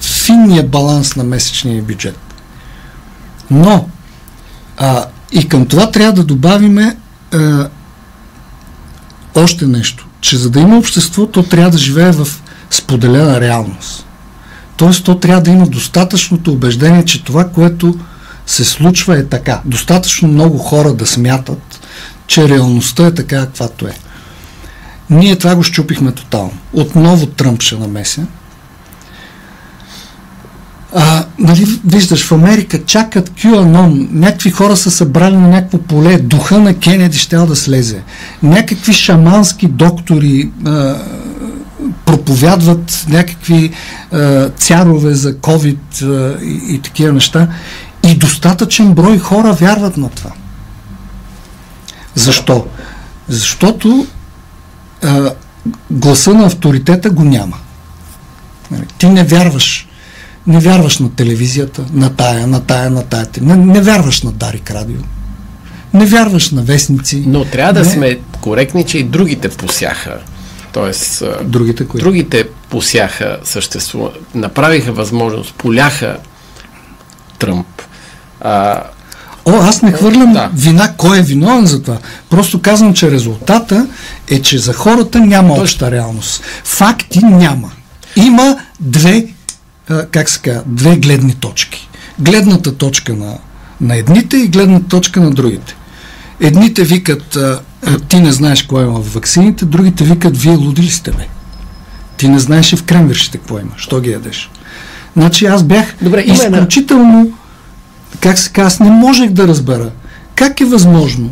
финния 0.00 0.62
баланс 0.62 1.16
на 1.16 1.24
месечния 1.24 1.82
бюджет. 1.82 2.23
Но 3.50 3.88
а, 4.76 5.06
и 5.32 5.48
към 5.48 5.66
това 5.66 5.90
трябва 5.90 6.12
да 6.12 6.24
добавиме 6.24 6.96
а, 7.32 7.68
още 9.34 9.66
нещо 9.66 10.06
че 10.24 10.36
за 10.36 10.50
да 10.50 10.60
има 10.60 10.78
общество, 10.78 11.26
то 11.26 11.42
трябва 11.42 11.70
да 11.70 11.78
живее 11.78 12.12
в 12.12 12.28
споделена 12.70 13.40
реалност. 13.40 14.06
Тоест, 14.76 15.04
то 15.04 15.18
трябва 15.18 15.42
да 15.42 15.50
има 15.50 15.66
достатъчното 15.66 16.52
убеждение, 16.52 17.04
че 17.04 17.24
това, 17.24 17.48
което 17.48 17.98
се 18.46 18.64
случва 18.64 19.18
е 19.18 19.26
така. 19.26 19.60
Достатъчно 19.64 20.28
много 20.28 20.58
хора 20.58 20.92
да 20.92 21.06
смятат, 21.06 21.80
че 22.26 22.48
реалността 22.48 23.06
е 23.06 23.14
така, 23.14 23.40
каквато 23.40 23.86
е. 23.86 23.92
Ние 25.10 25.36
това 25.36 25.54
го 25.54 25.62
щупихме 25.62 26.12
тотално. 26.12 26.52
Отново 26.72 27.26
Тръмп 27.26 27.62
ще 27.62 27.76
намеся. 27.76 28.26
А, 30.96 31.24
нали, 31.38 31.66
виждаш, 31.84 32.26
в 32.26 32.32
Америка 32.32 32.84
чакат 32.84 33.30
QAnon, 33.30 34.08
някакви 34.12 34.50
хора 34.50 34.76
са 34.76 34.90
събрали 34.90 35.36
на 35.36 35.48
някакво 35.48 35.78
поле, 35.78 36.18
духа 36.18 36.58
на 36.58 36.74
Кенеди 36.74 37.18
ще 37.18 37.36
да 37.36 37.56
слезе. 37.56 38.02
Някакви 38.42 38.92
шамански 38.92 39.66
доктори 39.66 40.50
а, 40.66 40.96
проповядват 42.04 43.06
някакви 43.08 43.70
а, 44.12 44.48
цярове 44.48 45.14
за 45.14 45.34
COVID 45.34 46.02
а, 46.02 46.44
и, 46.44 46.74
и 46.74 46.78
такива 46.78 47.12
неща. 47.12 47.48
И 48.06 48.14
достатъчен 48.14 48.92
брой 48.92 49.18
хора 49.18 49.52
вярват 49.52 49.96
на 49.96 50.08
това. 50.08 50.30
Защо? 52.14 52.66
Защото 53.28 54.06
а, 55.02 55.30
гласа 55.90 56.34
на 56.34 56.46
авторитета 56.46 57.10
го 57.10 57.24
няма. 57.24 57.56
Нали, 58.70 58.84
ти 58.98 59.06
не 59.06 59.24
вярваш 59.24 59.88
не 60.46 60.60
вярваш 60.60 60.98
на 60.98 61.14
телевизията, 61.14 61.84
на 61.92 62.10
тая, 62.16 62.46
на 62.46 62.60
тая, 62.60 62.90
на 62.90 63.02
тая. 63.02 63.26
Не, 63.40 63.56
не 63.56 63.80
вярваш 63.80 64.22
на 64.22 64.32
Дарик 64.32 64.70
Радио. 64.70 65.00
Не 65.94 66.06
вярваш 66.06 66.50
на 66.50 66.62
вестници. 66.62 67.24
Но 67.26 67.44
трябва 67.44 67.72
да 67.72 67.80
не. 67.80 67.90
сме 67.90 68.18
коректни, 68.40 68.84
че 68.84 68.98
и 68.98 69.02
другите 69.02 69.48
посяха. 69.48 70.18
Тоест, 70.72 71.22
другите, 71.44 71.86
кои? 71.86 72.00
другите 72.00 72.48
посяха 72.70 73.38
съществува, 73.44 74.10
направиха 74.34 74.92
възможност, 74.92 75.54
поляха 75.54 76.16
Тръмп. 77.38 77.66
А, 78.40 78.82
О, 79.44 79.52
аз 79.52 79.82
не 79.82 79.92
хвърлям 79.92 80.32
Да. 80.32 80.50
вина, 80.54 80.92
кой 80.96 81.18
е 81.18 81.22
виновен 81.22 81.66
за 81.66 81.82
това. 81.82 81.98
Просто 82.30 82.60
казвам, 82.60 82.94
че 82.94 83.10
резултата 83.10 83.86
е, 84.30 84.42
че 84.42 84.58
за 84.58 84.72
хората 84.72 85.20
няма 85.20 85.54
обща 85.54 85.90
реалност. 85.90 86.42
Факти 86.64 87.24
няма. 87.24 87.70
Има 88.16 88.56
две, 88.80 89.26
как 90.10 90.30
се 90.30 90.40
казва, 90.40 90.62
две 90.66 90.96
гледни 90.96 91.34
точки. 91.34 91.88
Гледната 92.18 92.76
точка 92.76 93.14
на, 93.14 93.38
на 93.80 93.96
едните 93.96 94.36
и 94.36 94.48
гледната 94.48 94.88
точка 94.88 95.20
на 95.20 95.30
другите. 95.30 95.76
Едните 96.40 96.84
викат, 96.84 97.38
ти 98.08 98.20
не 98.20 98.32
знаеш 98.32 98.62
какво 98.62 98.80
има 98.80 99.00
в 99.00 99.14
ваксините, 99.14 99.64
другите 99.64 100.04
викат, 100.04 100.36
вие 100.36 100.56
луди 100.56 100.82
ли 100.82 100.90
сте, 100.90 101.10
бе? 101.10 101.28
Ти 102.16 102.28
не 102.28 102.38
знаеш 102.38 102.72
и 102.72 102.76
в 102.76 102.84
кремвиршите 102.84 103.38
какво 103.38 103.58
има. 103.58 103.70
Що 103.76 104.00
ги 104.00 104.10
ядеш? 104.10 104.50
Значи 105.16 105.46
аз 105.46 105.62
бях 105.62 105.94
Добре, 106.02 106.20
изключително 106.20 107.32
как 108.20 108.38
се 108.38 108.50
казва, 108.50 108.66
аз 108.66 108.80
не 108.80 108.90
можех 108.90 109.30
да 109.30 109.48
разбера 109.48 109.90
как 110.34 110.60
е 110.60 110.64
възможно 110.64 111.30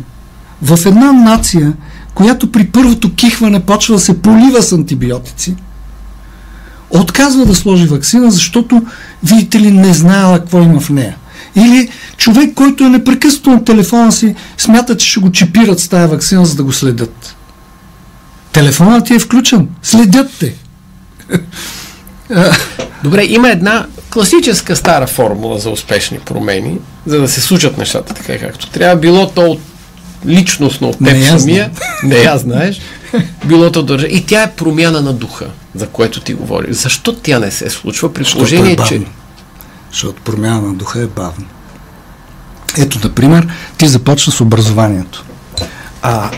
в 0.61 0.85
една 0.85 1.11
нация, 1.11 1.73
която 2.15 2.51
при 2.51 2.67
първото 2.67 3.15
кихване 3.15 3.59
почва 3.59 3.95
да 3.95 4.01
се 4.01 4.21
полива 4.21 4.61
с 4.61 4.71
антибиотици, 4.71 5.55
отказва 6.99 7.45
да 7.45 7.55
сложи 7.55 7.85
вакцина, 7.85 8.31
защото, 8.31 8.81
видите 9.23 9.59
ли, 9.59 9.71
не 9.71 9.93
знаела 9.93 10.39
какво 10.39 10.61
има 10.61 10.79
в 10.79 10.89
нея. 10.89 11.15
Или 11.55 11.89
човек, 12.17 12.53
който 12.55 12.83
е 12.83 12.89
непрекъснато 12.89 13.49
на 13.49 13.63
телефона 13.63 14.11
си, 14.11 14.35
смята, 14.57 14.97
че 14.97 15.09
ще 15.09 15.19
го 15.19 15.31
чипират 15.31 15.79
с 15.79 15.87
тази 15.87 16.11
вакцина, 16.11 16.45
за 16.45 16.55
да 16.55 16.63
го 16.63 16.73
следят. 16.73 17.35
Телефонът 18.51 19.05
ти 19.05 19.13
е 19.13 19.19
включен. 19.19 19.69
Следят 19.83 20.31
те. 20.39 20.53
Добре, 23.03 23.25
има 23.25 23.49
една 23.49 23.85
класическа 24.09 24.75
стара 24.75 25.07
формула 25.07 25.59
за 25.59 25.69
успешни 25.69 26.19
промени, 26.19 26.77
за 27.05 27.19
да 27.19 27.27
се 27.27 27.41
случат 27.41 27.77
нещата 27.77 28.13
така 28.13 28.39
както 28.39 28.69
трябва. 28.69 28.95
Било 28.95 29.29
то 29.29 29.41
от 29.41 29.59
личностно 30.25 30.89
от 30.89 30.97
теб 30.97 31.13
Не 31.13 31.39
самия, 31.39 31.71
не 32.03 32.15
я 32.15 32.37
знаеш, 32.37 32.81
било 33.45 33.71
то 33.71 33.83
държа. 33.83 34.07
И 34.07 34.25
тя 34.25 34.43
е 34.43 34.51
промяна 34.51 35.01
на 35.01 35.13
духа, 35.13 35.45
за 35.75 35.87
което 35.87 36.21
ти 36.21 36.33
говориш. 36.33 36.75
Защо 36.75 37.15
тя 37.15 37.39
не 37.39 37.51
се 37.51 37.69
случва 37.69 38.13
при 38.13 38.23
Защото 38.23 38.37
положение, 38.37 38.71
е 38.71 38.87
че... 38.87 39.01
Защото 39.91 40.21
промяна 40.21 40.61
на 40.61 40.73
духа 40.73 41.01
е 41.01 41.07
бавно. 41.07 41.45
Ето, 42.77 42.99
например, 43.03 43.47
ти 43.77 43.87
започна 43.87 44.33
с 44.33 44.41
образованието. 44.41 45.25
А, 46.01 46.31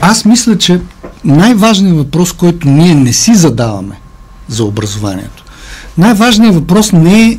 аз 0.00 0.24
мисля, 0.24 0.58
че 0.58 0.80
най-важният 1.24 1.96
въпрос, 1.96 2.32
който 2.32 2.68
ние 2.68 2.94
не 2.94 3.12
си 3.12 3.34
задаваме 3.34 4.00
за 4.48 4.64
образованието, 4.64 5.44
най-важният 5.98 6.54
въпрос 6.54 6.92
не 6.92 7.22
е, 7.22 7.38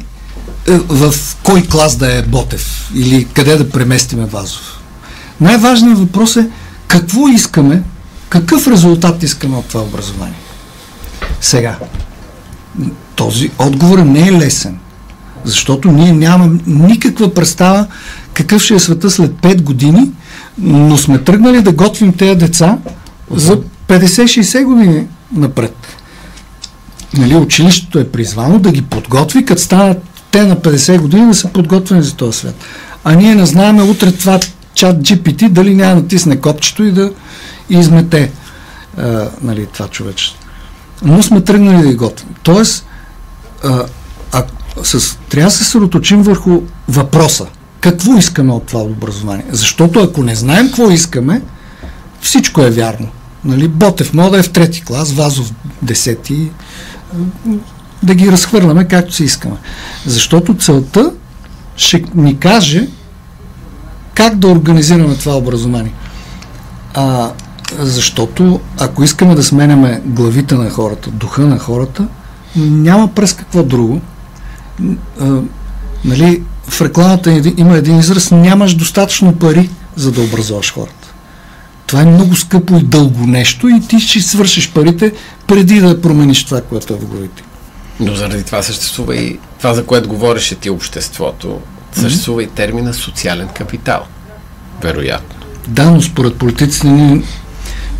е 0.67 0.77
в 0.77 1.13
кой 1.43 1.61
клас 1.61 1.95
да 1.95 2.17
е 2.17 2.21
Ботев 2.21 2.91
или 2.95 3.25
къде 3.25 3.55
да 3.55 3.69
преместиме 3.69 4.25
Вазов. 4.25 4.79
Най-важният 5.41 5.99
въпрос 5.99 6.35
е 6.35 6.49
какво 6.87 7.27
искаме, 7.27 7.83
какъв 8.29 8.67
резултат 8.67 9.23
искаме 9.23 9.57
от 9.57 9.65
това 9.65 9.81
образование. 9.81 10.42
Сега, 11.41 11.78
този 13.15 13.51
отговор 13.57 13.99
не 13.99 14.28
е 14.28 14.32
лесен, 14.32 14.78
защото 15.43 15.91
ние 15.91 16.11
нямаме 16.11 16.59
никаква 16.67 17.34
представа 17.34 17.88
какъв 18.34 18.61
ще 18.61 18.74
е 18.74 18.80
света 18.80 19.11
след 19.11 19.32
5 19.32 19.61
години, 19.61 20.11
но 20.57 20.97
сме 20.97 21.17
тръгнали 21.17 21.61
да 21.61 21.71
готвим 21.71 22.13
тези 22.13 22.36
деца 22.36 22.78
за 23.32 23.61
50-60 23.88 24.63
години 24.63 25.07
напред. 25.36 25.76
Нали, 27.17 27.36
училището 27.36 27.99
е 27.99 28.09
призвано 28.09 28.59
да 28.59 28.71
ги 28.71 28.82
подготви, 28.82 29.45
като 29.45 29.61
станат 29.61 30.03
те 30.32 30.43
на 30.43 30.55
50 30.55 30.99
години 30.99 31.28
да 31.28 31.34
са 31.34 31.47
подготвени 31.47 32.03
за 32.03 32.15
този 32.15 32.38
свят. 32.38 32.55
А 33.03 33.15
ние 33.15 33.36
не 33.36 33.45
знаем 33.45 33.89
утре 33.89 34.11
това 34.11 34.39
чат 34.74 34.97
GPT 34.97 35.49
дали 35.49 35.76
няма 35.76 35.95
натисне 35.95 36.39
копчето 36.39 36.84
и 36.84 36.91
да 36.91 37.11
измете 37.69 38.32
а, 38.97 39.30
нали, 39.41 39.67
това 39.74 39.88
човече. 39.88 40.36
Но 41.01 41.23
сме 41.23 41.41
тръгнали 41.41 41.81
да 41.81 41.87
ги 41.87 41.95
готвим. 41.95 42.29
Тоест, 42.43 42.85
а, 43.63 43.85
а, 44.31 44.43
с, 44.83 45.17
трябва 45.29 45.47
да 45.47 45.51
се 45.51 45.63
съсредоточим 45.63 46.21
върху 46.21 46.61
въпроса. 46.87 47.45
Какво 47.79 48.17
искаме 48.17 48.53
от 48.53 48.63
това 48.63 48.79
образование? 48.79 49.45
Защото 49.51 49.99
ако 49.99 50.23
не 50.23 50.35
знаем 50.35 50.67
какво 50.67 50.91
искаме, 50.91 51.41
всичко 52.21 52.61
е 52.61 52.69
вярно. 52.69 53.07
Нали? 53.45 53.67
Ботев 53.67 54.13
мода 54.13 54.39
е 54.39 54.43
в 54.43 54.51
трети 54.51 54.83
клас, 54.83 55.11
Вазов 55.11 55.51
десети, 55.81 56.51
да 58.03 58.15
ги 58.15 58.31
разхвърляме 58.31 58.87
както 58.87 59.13
си 59.13 59.23
искаме. 59.23 59.55
Защото 60.05 60.57
целта 60.57 61.11
ще 61.75 62.03
ни 62.15 62.39
каже 62.39 62.87
как 64.13 64.35
да 64.35 64.47
организираме 64.47 65.15
това 65.15 65.35
образование. 65.35 65.93
А, 66.93 67.31
защото 67.80 68.59
ако 68.80 69.03
искаме 69.03 69.36
да 69.36 69.43
сменяме 69.43 70.01
главите 70.05 70.55
на 70.55 70.69
хората, 70.69 71.11
духа 71.11 71.41
на 71.41 71.59
хората, 71.59 72.07
няма 72.55 73.07
през 73.07 73.34
какво 73.34 73.63
друго. 73.63 74.01
А, 75.21 75.41
нали, 76.05 76.43
в 76.67 76.82
рекламата 76.82 77.41
има 77.57 77.78
един 77.78 77.99
израз, 77.99 78.32
нямаш 78.32 78.74
достатъчно 78.74 79.36
пари, 79.36 79.69
за 79.95 80.11
да 80.11 80.21
образуваш 80.21 80.74
хората. 80.74 81.13
Това 81.88 82.01
е 82.01 82.05
много 82.05 82.36
скъпо 82.36 82.78
и 82.78 82.84
дълго 82.84 83.28
нещо 83.28 83.69
и 83.69 83.82
ти 83.82 83.99
ще 83.99 84.21
свършиш 84.21 84.71
парите 84.71 85.13
преди 85.47 85.80
да 85.80 86.01
промениш 86.01 86.45
това, 86.45 86.61
което 86.61 86.93
е 86.93 86.97
в 86.97 87.05
главите. 87.05 87.43
Но 87.99 88.15
заради 88.15 88.43
това 88.43 88.63
съществува 88.63 89.15
и 89.15 89.39
това, 89.57 89.74
за 89.74 89.86
което 89.86 90.09
говореше 90.09 90.55
ти 90.55 90.69
обществото, 90.69 91.59
съществува 91.91 92.43
и 92.43 92.47
термина 92.47 92.93
социален 92.93 93.47
капитал. 93.47 94.03
Вероятно. 94.82 95.36
Да, 95.67 95.91
но 95.91 96.01
според 96.01 96.36
политиците 96.36 96.88
ни, 96.88 97.24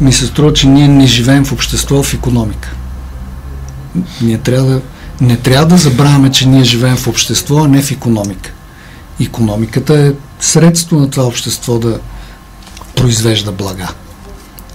ми 0.02 0.14
се 0.14 0.26
струва, 0.26 0.54
че 0.54 0.68
ние 0.68 0.88
не 0.88 1.08
живеем 1.08 1.46
в 1.46 1.52
общество, 1.52 2.04
в 2.04 2.14
економика. 2.14 2.72
Ние 4.22 4.38
трябва 4.38 4.70
да, 4.70 4.82
не 5.22 5.38
трябва 5.38 5.68
да 5.68 5.78
забравяме, 5.78 6.32
че 6.32 6.48
ние 6.48 6.64
живеем 6.64 6.98
в 6.98 7.08
общество, 7.08 7.64
а 7.64 7.68
не 7.68 7.82
в 7.82 7.92
економика. 7.92 8.52
Економиката 9.22 10.00
е 10.00 10.12
средство 10.40 11.00
на 11.00 11.10
това 11.10 11.24
общество 11.24 11.80
да 11.80 12.00
произвежда 12.96 13.52
блага. 13.52 13.90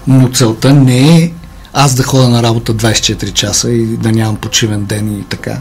Но 0.07 0.29
целта 0.29 0.75
не 0.75 1.17
е 1.17 1.33
аз 1.73 1.95
да 1.95 2.03
ходя 2.03 2.29
на 2.29 2.43
работа 2.43 2.75
24 2.75 3.33
часа 3.33 3.71
и 3.71 3.87
да 3.87 4.13
нямам 4.13 4.37
почивен 4.37 4.85
ден 4.85 5.19
и 5.19 5.25
така. 5.25 5.59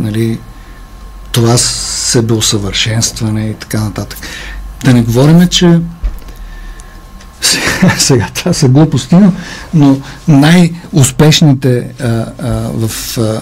Нали, 0.00 0.38
това 1.32 1.58
себеусъвършенстване 1.58 3.46
и 3.46 3.54
така 3.54 3.80
нататък. 3.80 4.18
Да 4.84 4.94
не 4.94 5.02
говорим, 5.02 5.48
че 5.48 5.80
сега 7.98 8.28
това 8.34 8.52
са 8.52 8.68
глупости, 8.68 9.16
но- 9.74 10.00
най-успешните 10.28 11.86
в 12.74 12.90
а, 13.18 13.40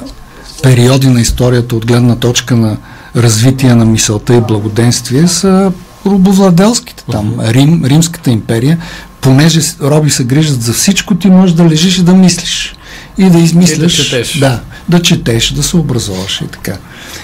периоди 0.62 1.08
на 1.08 1.20
историята 1.20 1.76
от 1.76 1.86
гледна 1.86 2.16
точка 2.16 2.56
на 2.56 2.76
развитие 3.16 3.74
на 3.74 3.84
мисълта 3.84 4.34
и 4.34 4.40
благоденствие 4.40 5.28
са 5.28 5.72
рубовладелските 6.06 7.04
там, 7.12 7.34
Рим, 7.40 7.84
Римската 7.84 8.30
империя, 8.30 8.78
понеже 9.20 9.60
роби 9.82 10.10
се 10.10 10.24
грижат 10.24 10.62
за 10.62 10.72
всичко, 10.72 11.14
ти 11.14 11.28
можеш 11.28 11.56
да 11.56 11.64
лежиш 11.64 11.98
и 11.98 12.02
да 12.02 12.14
мислиш. 12.14 12.74
И 13.18 13.30
да 13.30 13.38
измисляш. 13.38 13.94
четеш. 13.94 14.38
Да, 14.38 14.60
да 14.88 15.02
четеш, 15.02 15.50
да 15.50 15.62
се 15.62 15.76
образоваш 15.76 16.40
и 16.40 16.46
така. 16.46 16.76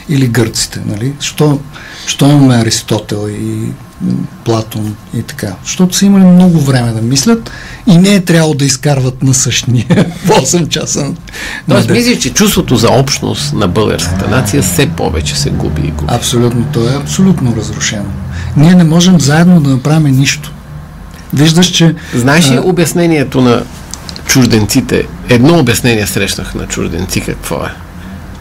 Или 0.08 0.26
гърците, 0.26 0.80
нали? 0.86 1.12
Що, 1.20 1.58
що 2.06 2.26
имаме 2.26 2.54
Аристотел 2.54 3.28
и 3.28 3.72
Платон 4.44 4.96
и 5.14 5.22
така. 5.22 5.54
Защото 5.64 5.96
са 5.96 6.06
имали 6.06 6.24
много 6.24 6.60
време 6.60 6.92
да 6.92 7.02
мислят 7.02 7.50
и 7.86 7.98
не 7.98 8.14
е 8.14 8.20
трябвало 8.20 8.54
да 8.54 8.64
изкарват 8.64 9.22
на 9.22 9.34
същия 9.34 9.86
в 10.24 10.28
8 10.28 10.68
часа. 10.68 11.06
Тоест, 11.68 11.86
ден. 11.86 11.96
мисля, 11.96 12.18
че 12.18 12.30
чувството 12.30 12.76
за 12.76 12.88
общност 12.88 13.52
на 13.52 13.68
българската 13.68 14.28
нация 14.28 14.62
все 14.62 14.86
повече 14.86 15.36
се 15.36 15.50
губи 15.50 15.82
и 15.82 15.90
губи. 15.90 16.14
Абсолютно, 16.14 16.64
то 16.72 16.88
е 16.88 16.96
абсолютно 16.96 17.56
разрушено. 17.56 18.10
Ние 18.56 18.74
не 18.74 18.84
можем 18.84 19.20
заедно 19.20 19.60
да 19.60 19.70
направим 19.70 20.16
нищо. 20.16 20.52
Виждаш, 21.34 21.66
че 21.66 21.94
Знаеш 22.14 22.50
ли 22.50 22.54
а, 22.54 22.62
обяснението 22.62 23.40
на 23.40 23.62
чужденците? 24.30 25.06
Едно 25.28 25.58
обяснение 25.58 26.06
срещнах 26.06 26.54
на 26.54 26.66
чужденци 26.66 27.20
какво 27.20 27.56
е. 27.56 27.74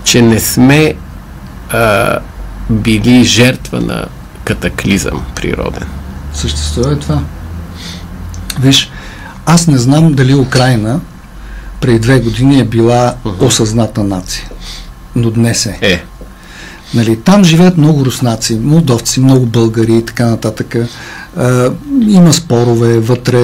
Че 0.03 0.21
не 0.21 0.39
сме 0.39 0.93
а, 1.69 2.17
били 2.69 3.23
жертва 3.23 3.81
на 3.81 4.05
катаклизъм 4.43 5.25
природен. 5.35 5.87
съществува 6.33 6.93
е 6.93 6.95
това. 6.95 7.21
Виж, 8.59 8.91
аз 9.45 9.67
не 9.67 9.77
знам 9.77 10.13
дали 10.13 10.35
Украина 10.35 10.99
преди 11.81 11.99
две 11.99 12.19
години 12.19 12.59
е 12.59 12.65
била 12.65 13.15
осъзната 13.39 14.03
нация. 14.03 14.49
Но 15.15 15.31
днес 15.31 15.65
е. 15.65 15.77
Е, 15.81 16.03
Нали, 16.93 17.19
там 17.19 17.43
живеят 17.43 17.77
много 17.77 18.05
руснаци, 18.05 18.55
молдовци, 18.55 19.19
много 19.19 19.45
българи 19.45 19.97
и 19.97 20.05
така 20.05 20.25
нататък. 20.25 20.75
А, 21.37 21.71
има 22.07 22.33
спорове 22.33 22.99
вътре, 22.99 23.39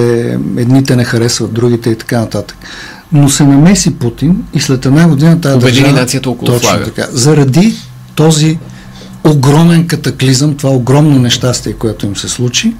едните 0.56 0.96
не 0.96 1.04
харесват 1.04 1.52
другите 1.52 1.90
и 1.90 1.98
така 1.98 2.20
нататък. 2.20 2.56
Но 3.12 3.28
се 3.28 3.44
намеси 3.44 3.94
Путин 3.94 4.44
и 4.54 4.60
след 4.60 4.86
една 4.86 5.08
година 5.08 5.40
тази 5.40 5.56
Обедини 5.56 5.80
държава... 5.80 6.00
нацията 6.00 6.30
около 6.30 6.52
точно 6.52 6.68
флага. 6.68 6.84
така. 6.84 7.06
Заради 7.12 7.76
този 8.14 8.58
огромен 9.24 9.86
катаклизъм, 9.86 10.56
това 10.56 10.70
огромно 10.70 11.18
нещастие, 11.18 11.72
което 11.72 12.06
им 12.06 12.16
се 12.16 12.28
случи, 12.28 12.74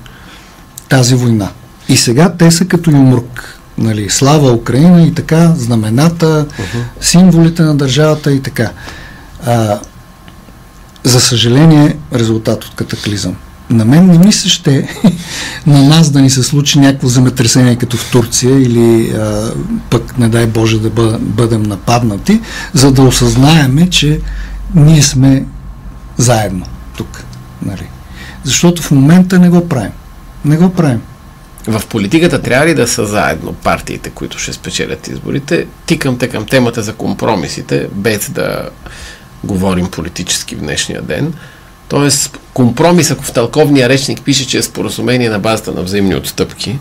тази 0.88 1.14
война. 1.14 1.48
И 1.88 1.96
сега 1.96 2.32
те 2.38 2.50
са 2.50 2.64
като 2.64 2.90
юмрук. 2.90 3.58
Нали, 3.78 4.10
слава 4.10 4.52
Украина 4.52 5.02
и 5.02 5.14
така, 5.14 5.52
знамената, 5.56 6.46
uh-huh. 6.46 6.82
символите 7.00 7.62
на 7.62 7.74
държавата 7.74 8.32
и 8.32 8.42
така. 8.42 8.70
А, 9.46 9.78
за 11.04 11.20
съжаление, 11.20 11.96
резултат 12.14 12.64
от 12.64 12.74
катаклизъм. 12.74 13.36
На 13.70 13.84
мен 13.84 14.06
не 14.06 14.18
ми 14.18 14.32
се 14.32 14.48
ще 14.48 14.88
на 15.66 15.82
нас 15.82 16.10
да 16.10 16.20
ни 16.20 16.30
се 16.30 16.42
случи 16.42 16.78
някакво 16.78 17.08
земетресение 17.08 17.76
като 17.76 17.96
в 17.96 18.10
Турция 18.10 18.62
или 18.62 19.10
а, 19.10 19.52
пък, 19.90 20.18
не 20.18 20.28
дай 20.28 20.46
Боже, 20.46 20.78
да 20.78 20.90
бъдем 21.18 21.62
нападнати, 21.62 22.40
за 22.72 22.92
да 22.92 23.02
осъзнаеме, 23.02 23.90
че 23.90 24.20
ние 24.74 25.02
сме 25.02 25.44
заедно 26.16 26.66
тук. 26.96 27.24
Нали? 27.62 27.86
Защото 28.44 28.82
в 28.82 28.90
момента 28.90 29.38
не 29.38 29.48
го 29.48 29.68
правим. 29.68 29.92
Не 30.44 30.56
го 30.56 30.72
правим. 30.72 31.00
В 31.66 31.82
политиката 31.88 32.42
трябва 32.42 32.66
ли 32.66 32.74
да 32.74 32.88
са 32.88 33.06
заедно 33.06 33.52
партиите, 33.52 34.10
които 34.10 34.38
ще 34.38 34.52
спечелят 34.52 35.08
изборите? 35.08 35.66
Тикам 35.86 36.18
към 36.18 36.46
темата 36.46 36.82
за 36.82 36.92
компромисите, 36.92 37.88
без 37.92 38.30
да 38.30 38.68
говорим 39.44 39.86
политически 39.86 40.54
в 40.54 40.58
днешния 40.58 41.02
ден. 41.02 41.34
Тоест, 41.88 42.38
компромис, 42.54 43.10
ако 43.10 43.22
в 43.24 43.32
тълковния 43.32 43.88
речник 43.88 44.22
пише, 44.22 44.46
че 44.46 44.58
е 44.58 44.62
споразумение 44.62 45.28
на 45.28 45.38
базата 45.38 45.72
на 45.72 45.82
взаимни 45.82 46.14
отстъпки, 46.14 46.78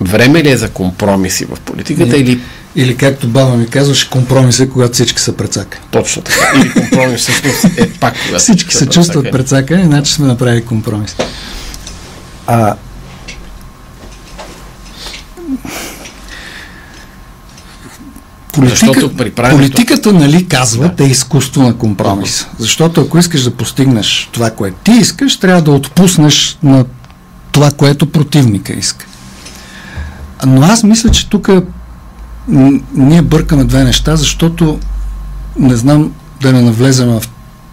време 0.00 0.44
ли 0.44 0.50
е 0.50 0.56
за 0.56 0.70
компромиси 0.70 1.44
в 1.44 1.60
политиката 1.60 2.16
или... 2.16 2.40
Или 2.76 2.96
както 2.96 3.28
баба 3.28 3.56
ми 3.56 3.66
казваше, 3.66 4.10
компромис 4.10 4.60
е 4.60 4.68
когато 4.68 4.92
всички 4.92 5.20
са 5.20 5.32
прецака. 5.32 5.78
Точно 5.90 6.22
така. 6.22 6.52
Или 6.56 6.72
компромис 6.72 7.20
всъщност 7.20 7.64
е 7.64 7.90
пак 7.90 8.14
когато 8.26 8.42
всички 8.42 8.74
се 8.74 8.86
чувстват 8.86 9.30
прецака, 9.30 9.74
иначе 9.74 10.12
сме 10.12 10.26
направили 10.26 10.64
компромис. 10.64 11.16
А, 12.46 12.74
Политика, 18.54 19.16
при 19.16 19.30
политиката, 19.30 20.12
нали, 20.12 20.46
казват, 20.46 20.96
да. 20.96 21.04
е 21.04 21.06
изкуство 21.06 21.62
на 21.62 21.74
компромис. 21.74 22.46
Защото 22.58 23.00
ако 23.00 23.18
искаш 23.18 23.42
да 23.42 23.50
постигнеш 23.50 24.28
това, 24.32 24.50
което 24.50 24.76
ти 24.84 24.92
искаш, 24.92 25.36
трябва 25.36 25.62
да 25.62 25.70
отпуснеш 25.70 26.58
на 26.62 26.84
това, 27.52 27.70
което 27.70 28.12
противника 28.12 28.72
иска. 28.72 29.06
Но 30.46 30.62
аз 30.62 30.82
мисля, 30.82 31.10
че 31.10 31.28
тук 31.28 31.50
ние 32.94 33.22
бъркаме 33.22 33.64
две 33.64 33.84
неща, 33.84 34.16
защото 34.16 34.78
не 35.58 35.76
знам 35.76 36.12
да 36.40 36.52
не 36.52 36.62
навлезем 36.62 37.08
в 37.08 37.22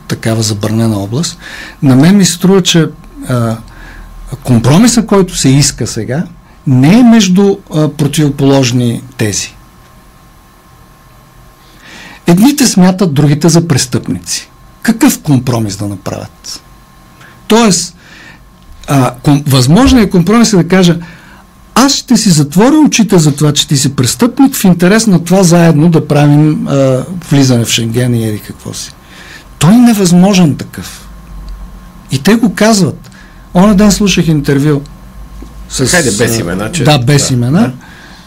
такава 0.07 0.41
забранена 0.41 0.97
област. 0.97 1.37
На 1.83 1.95
мен 1.95 2.17
ми 2.17 2.25
се 2.25 2.33
струва, 2.33 2.63
че 2.63 2.87
а, 3.29 3.57
компромиса, 4.43 5.05
който 5.05 5.37
се 5.37 5.49
иска 5.49 5.87
сега, 5.87 6.23
не 6.67 6.99
е 6.99 7.03
между 7.03 7.57
а, 7.75 7.89
противоположни 7.89 9.01
тези. 9.17 9.55
Едните 12.31 12.67
смятат 12.67 13.13
другите 13.13 13.49
за 13.49 13.67
престъпници. 13.67 14.49
Какъв 14.81 15.21
компромис 15.21 15.75
да 15.75 15.87
направят? 15.87 16.61
Тоест, 17.47 17.95
а, 18.87 19.13
ком, 19.23 19.43
възможно 19.47 19.99
е 19.99 20.09
компромис 20.09 20.51
да 20.51 20.67
кажа 20.67 20.97
аз 21.75 21.93
ще 21.93 22.17
си 22.17 22.29
затворя 22.29 22.75
очите 22.75 23.19
за 23.19 23.35
това, 23.35 23.53
че 23.53 23.67
ти 23.67 23.77
си 23.77 23.95
престъпник 23.95 24.55
в 24.55 24.63
интерес 24.63 25.07
на 25.07 25.23
това 25.23 25.43
заедно 25.43 25.89
да 25.89 26.07
правим 26.07 26.67
а, 26.67 27.05
влизане 27.29 27.65
в 27.65 27.69
Шенген 27.69 28.15
и 28.15 28.27
еди 28.27 28.39
какво 28.39 28.73
си. 28.73 28.91
Той 29.59 29.73
е 29.73 29.77
невъзможен 29.77 30.55
такъв. 30.55 31.09
И 32.11 32.19
те 32.19 32.35
го 32.35 32.53
казват. 32.55 33.11
Оня 33.53 33.75
ден 33.75 33.91
слушах 33.91 34.27
интервю 34.27 34.81
с... 35.69 35.85
Хайде 35.85 36.11
без 36.11 36.39
имена. 36.39 36.71
Че... 36.71 36.83
Да, 36.83 36.99
без 36.99 37.27
да, 37.27 37.33
имена. 37.33 37.61
Да 37.61 37.71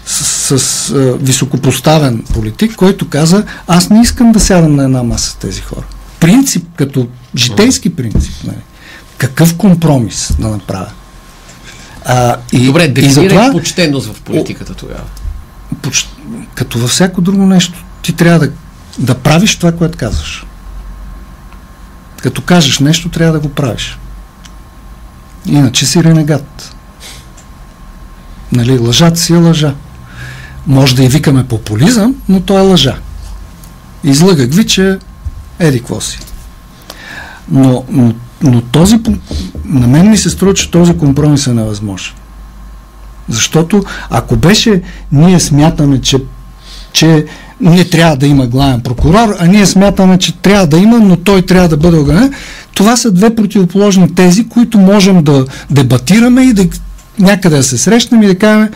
с, 0.07 0.59
с 0.59 0.91
а, 0.91 1.17
високопоставен 1.21 2.25
политик, 2.35 2.77
който 2.77 3.09
каза, 3.09 3.45
аз 3.67 3.91
не 3.91 4.01
искам 4.01 4.33
да 4.33 4.41
сядам 4.41 4.77
на 4.77 4.85
една 4.85 5.03
маса 5.03 5.31
с 5.31 5.35
тези 5.35 5.61
хора. 5.61 5.85
Принцип, 6.21 6.67
като 6.77 7.09
житейски 7.37 7.97
принцип. 7.97 8.35
Нали? 8.45 8.57
Какъв 9.19 9.57
компромис 9.57 10.33
да 10.39 10.49
направя? 10.49 10.91
А, 12.05 12.37
и, 12.53 12.67
Добре, 12.67 12.89
дефинирай 12.89 13.29
затова, 13.29 13.51
почтеност 13.53 14.13
в 14.13 14.21
политиката 14.21 14.75
тогава. 14.75 15.05
Поч... 15.83 16.09
Като 16.55 16.79
във 16.79 16.91
всяко 16.91 17.21
друго 17.21 17.47
нещо. 17.47 17.85
Ти 18.03 18.13
трябва 18.13 18.39
да, 18.39 18.53
да 18.99 19.15
правиш 19.15 19.57
това, 19.57 19.73
което 19.73 19.99
казваш. 19.99 20.47
Като 22.23 22.43
кажеш 22.43 22.79
нещо, 22.79 23.09
трябва 23.09 23.33
да 23.33 23.41
го 23.41 23.49
правиш. 23.49 23.99
Иначе 25.47 25.87
си 25.87 26.05
ренегат. 26.05 26.75
Нали, 28.53 28.79
лъжата 28.79 29.21
си 29.21 29.33
е 29.33 29.37
лъжа. 29.37 29.75
Може 30.67 30.97
да 30.97 31.05
и 31.05 31.09
викаме 31.09 31.45
популизъм, 31.45 32.15
но 32.29 32.41
то 32.41 32.59
е 32.59 32.63
лъжа. 32.63 32.97
Излъгах 34.05 34.55
ви, 34.55 34.67
че 34.67 34.99
еди 35.59 35.79
какво 35.79 36.01
си. 36.01 36.19
Но, 37.51 37.85
но, 37.91 38.15
но 38.43 38.61
този, 38.61 39.01
на 39.65 39.87
мен 39.87 40.11
ми 40.11 40.17
се 40.17 40.31
струва, 40.31 40.55
че 40.55 40.71
този 40.71 40.97
компромис 40.97 41.47
е 41.47 41.55
невъзможен. 41.55 42.15
Защото 43.29 43.85
ако 44.11 44.37
беше, 44.37 44.83
ние 45.13 45.41
смятаме, 45.41 46.01
че, 46.01 46.19
че 46.93 47.27
не 47.61 47.85
трябва 47.85 48.17
да 48.17 48.27
има 48.27 48.47
главен 48.47 48.81
прокурор, 48.81 49.37
а 49.39 49.47
ние 49.47 49.67
смятаме, 49.67 50.19
че 50.19 50.37
трябва 50.37 50.67
да 50.67 50.79
има, 50.79 50.99
но 50.99 51.17
той 51.17 51.43
трябва 51.43 51.69
да 51.69 51.77
бъде 51.77 51.99
огранен, 51.99 52.33
това 52.75 52.97
са 52.97 53.11
две 53.11 53.35
противоположни 53.35 54.15
тези, 54.15 54.49
които 54.49 54.79
можем 54.79 55.23
да 55.23 55.47
дебатираме 55.71 56.43
и 56.43 56.53
да 56.53 56.67
някъде 57.19 57.57
да 57.57 57.63
се 57.63 57.79
срещнем 57.79 58.23
и 58.23 58.27
да 58.27 58.39
кажем, 58.39 58.69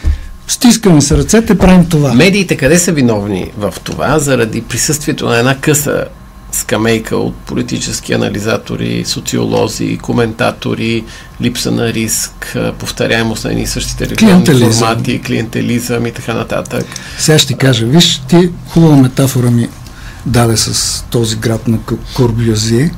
стискаме 0.48 1.00
се 1.00 1.16
ръцете, 1.16 1.58
правим 1.58 1.86
това. 1.86 2.14
Медиите 2.14 2.56
къде 2.56 2.78
са 2.78 2.92
виновни 2.92 3.50
в 3.56 3.74
това? 3.84 4.18
Заради 4.18 4.62
присъствието 4.62 5.26
на 5.26 5.38
една 5.38 5.60
къса 5.60 6.04
скамейка 6.52 7.16
от 7.16 7.36
политически 7.36 8.12
анализатори, 8.12 9.04
социолози, 9.04 9.98
коментатори, 10.02 11.04
липса 11.40 11.70
на 11.70 11.92
риск, 11.92 12.56
повторяемост 12.78 13.44
на 13.44 13.50
едни 13.50 13.62
и 13.62 13.66
същите 13.66 14.08
рекламни 14.08 14.46
формати, 14.46 15.20
клиентелизъм 15.20 16.06
и 16.06 16.12
така 16.12 16.34
нататък. 16.34 16.86
Сега 17.18 17.38
ще 17.38 17.54
кажа, 17.54 17.86
виж, 17.86 18.22
ти 18.28 18.50
хубава 18.68 18.96
метафора 18.96 19.50
ми 19.50 19.68
даде 20.26 20.56
с 20.56 21.04
този 21.10 21.36
град 21.36 21.68
на 21.68 21.78
Корбюзие. 22.16 22.90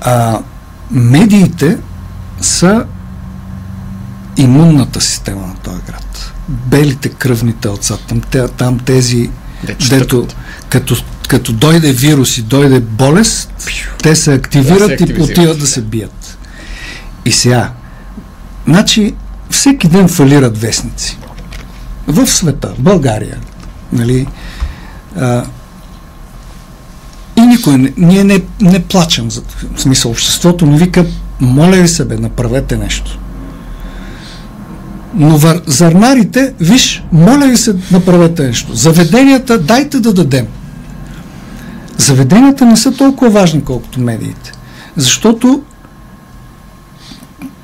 А, 0.00 0.38
медиите 0.90 1.78
са 2.40 2.84
имунната 4.36 5.00
система 5.00 5.46
на 5.46 5.54
този 5.54 5.82
град. 5.86 6.32
Белите 6.48 7.08
кръвни 7.08 7.52
телца, 7.52 7.98
там, 8.08 8.20
там 8.56 8.78
тези, 8.78 9.30
дето 9.90 10.26
като, 10.68 10.96
като 11.28 11.52
дойде 11.52 11.92
вирус 11.92 12.38
и 12.38 12.42
дойде 12.42 12.80
болест, 12.80 13.52
те 14.02 14.16
се 14.16 14.34
активират 14.34 14.98
да, 14.98 15.04
и 15.04 15.22
отиват 15.22 15.58
да 15.58 15.66
се 15.66 15.82
бият. 15.82 16.38
И 17.24 17.32
сега, 17.32 17.72
значи, 18.66 19.14
всеки 19.50 19.88
ден 19.88 20.08
фалират 20.08 20.58
вестници. 20.58 21.18
В 22.06 22.26
света, 22.26 22.74
в 22.78 22.80
България, 22.80 23.38
нали, 23.92 24.26
а, 25.16 25.44
и 27.36 27.40
никой, 27.40 27.78
не, 27.78 27.92
ние 27.96 28.24
не, 28.24 28.40
не 28.60 28.82
плачем 28.82 29.30
за 29.30 29.42
в 29.74 29.80
смисъл. 29.80 30.10
Обществото 30.10 30.66
ни 30.66 30.78
вика, 30.78 31.06
моля 31.40 31.76
ви 31.76 31.88
се 31.88 32.04
бе, 32.04 32.16
направете 32.16 32.76
нещо. 32.76 33.18
Но 35.14 35.38
вър, 35.38 35.62
зърнарите, 35.66 36.54
виж, 36.60 37.04
моля 37.12 37.46
ви 37.46 37.56
се, 37.56 37.74
направете 37.92 38.42
нещо. 38.42 38.74
Заведенията, 38.74 39.58
дайте 39.58 40.00
да 40.00 40.12
дадем. 40.12 40.46
Заведенията 41.98 42.66
не 42.66 42.76
са 42.76 42.92
толкова 42.92 43.30
важни, 43.30 43.64
колкото 43.64 44.00
медиите. 44.00 44.52
Защото 44.96 45.62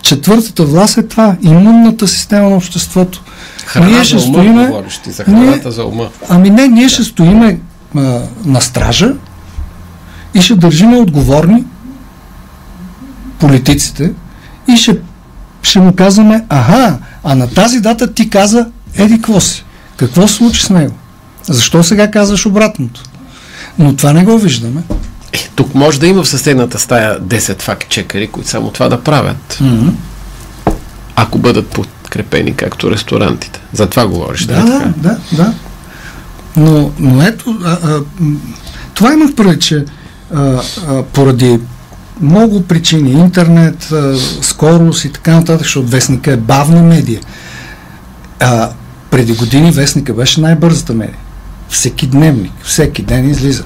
четвъртата 0.02 0.64
власт 0.64 0.98
е 0.98 1.02
това, 1.02 1.36
имунната 1.43 2.09
система 2.09 2.51
на 2.51 2.56
обществото. 2.56 3.23
Храна 3.66 3.89
ние 3.89 4.05
ще 4.05 4.18
за 4.18 4.28
ума, 4.28 4.35
стоиме, 4.35 4.66
говориш 4.66 4.98
ти, 4.98 5.10
за 5.10 5.24
храната 5.24 5.68
ние, 5.68 5.73
за 5.73 5.85
ума. 5.85 6.09
Ами 6.28 6.51
не, 6.51 6.68
ние 6.68 6.89
ще 6.89 7.05
стоиме 7.05 7.60
а, 7.97 8.20
на 8.44 8.60
стража 8.60 9.12
и 10.35 10.40
ще 10.40 10.55
държиме 10.55 10.97
отговорни 10.97 11.64
политиците 13.39 14.12
и 14.68 14.77
ще, 14.77 14.98
ще 15.62 15.81
му 15.81 15.94
казваме, 15.94 16.44
аха, 16.48 16.98
а 17.28 17.35
на 17.35 17.51
тази 17.51 17.81
дата 17.81 18.12
ти 18.12 18.31
каза, 18.31 18.66
еди, 18.94 19.15
какво 19.15 19.40
си? 19.40 19.65
Какво 19.97 20.28
се 20.28 20.35
случи 20.35 20.62
с 20.62 20.70
него? 20.70 20.94
Защо 21.43 21.82
сега 21.82 22.11
казваш 22.11 22.47
обратното? 22.47 23.03
Но 23.78 23.97
това 23.97 24.12
не 24.12 24.24
го 24.24 24.39
виждаме. 24.39 24.82
Е, 25.32 25.39
тук 25.55 25.74
може 25.74 26.01
да 26.01 26.07
има 26.07 26.23
в 26.23 26.28
съседната 26.28 26.78
стая 26.78 27.20
10 27.20 27.62
факт-чекери, 27.62 28.31
които 28.31 28.51
само 28.51 28.70
това 28.70 28.89
да 28.89 29.03
правят. 29.03 29.59
Mm-hmm. 29.62 29.90
Ако 31.16 31.39
бъдат 31.39 31.69
подкрепени, 31.69 32.55
както 32.55 32.90
ресторантите. 32.90 33.61
За 33.73 33.86
това 33.86 34.07
говориш. 34.07 34.44
Да, 34.44 34.65
да, 34.65 34.93
да, 34.97 35.19
да. 35.32 35.55
Но, 36.57 36.93
но 36.98 37.23
ето, 37.23 37.59
а, 37.65 37.70
а, 37.70 38.01
това 38.94 39.12
имах 39.12 39.35
преди, 39.35 39.61
че 39.61 39.85
а, 40.35 40.62
а, 40.89 41.03
поради 41.03 41.59
много 42.21 42.63
причини, 42.63 43.11
интернет, 43.11 43.93
скорост 44.43 45.05
и 45.05 45.13
така 45.13 45.35
нататък, 45.35 45.63
защото 45.63 45.87
вестника 45.87 46.33
е 46.33 46.37
бавна 46.37 46.83
медия. 46.83 47.21
А, 48.41 48.71
преди 49.11 49.33
години 49.33 49.71
вестника 49.71 50.15
беше 50.15 50.41
най-бързата 50.41 50.95
медия. 50.95 51.19
Всеки 51.69 52.07
дневник, 52.07 52.53
всеки 52.63 53.03
ден 53.03 53.31
излиза. 53.31 53.65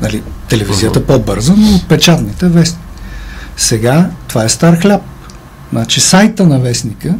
Нали, 0.00 0.22
телевизията 0.48 1.00
uh-huh. 1.00 1.06
по-бърза, 1.06 1.54
но 1.56 1.80
печатните 1.88 2.48
вестни. 2.48 2.80
Сега 3.56 4.10
това 4.28 4.44
е 4.44 4.48
стар 4.48 4.80
хляб. 4.80 5.02
Значи 5.72 6.00
сайта 6.00 6.46
на 6.46 6.58
вестника, 6.58 7.14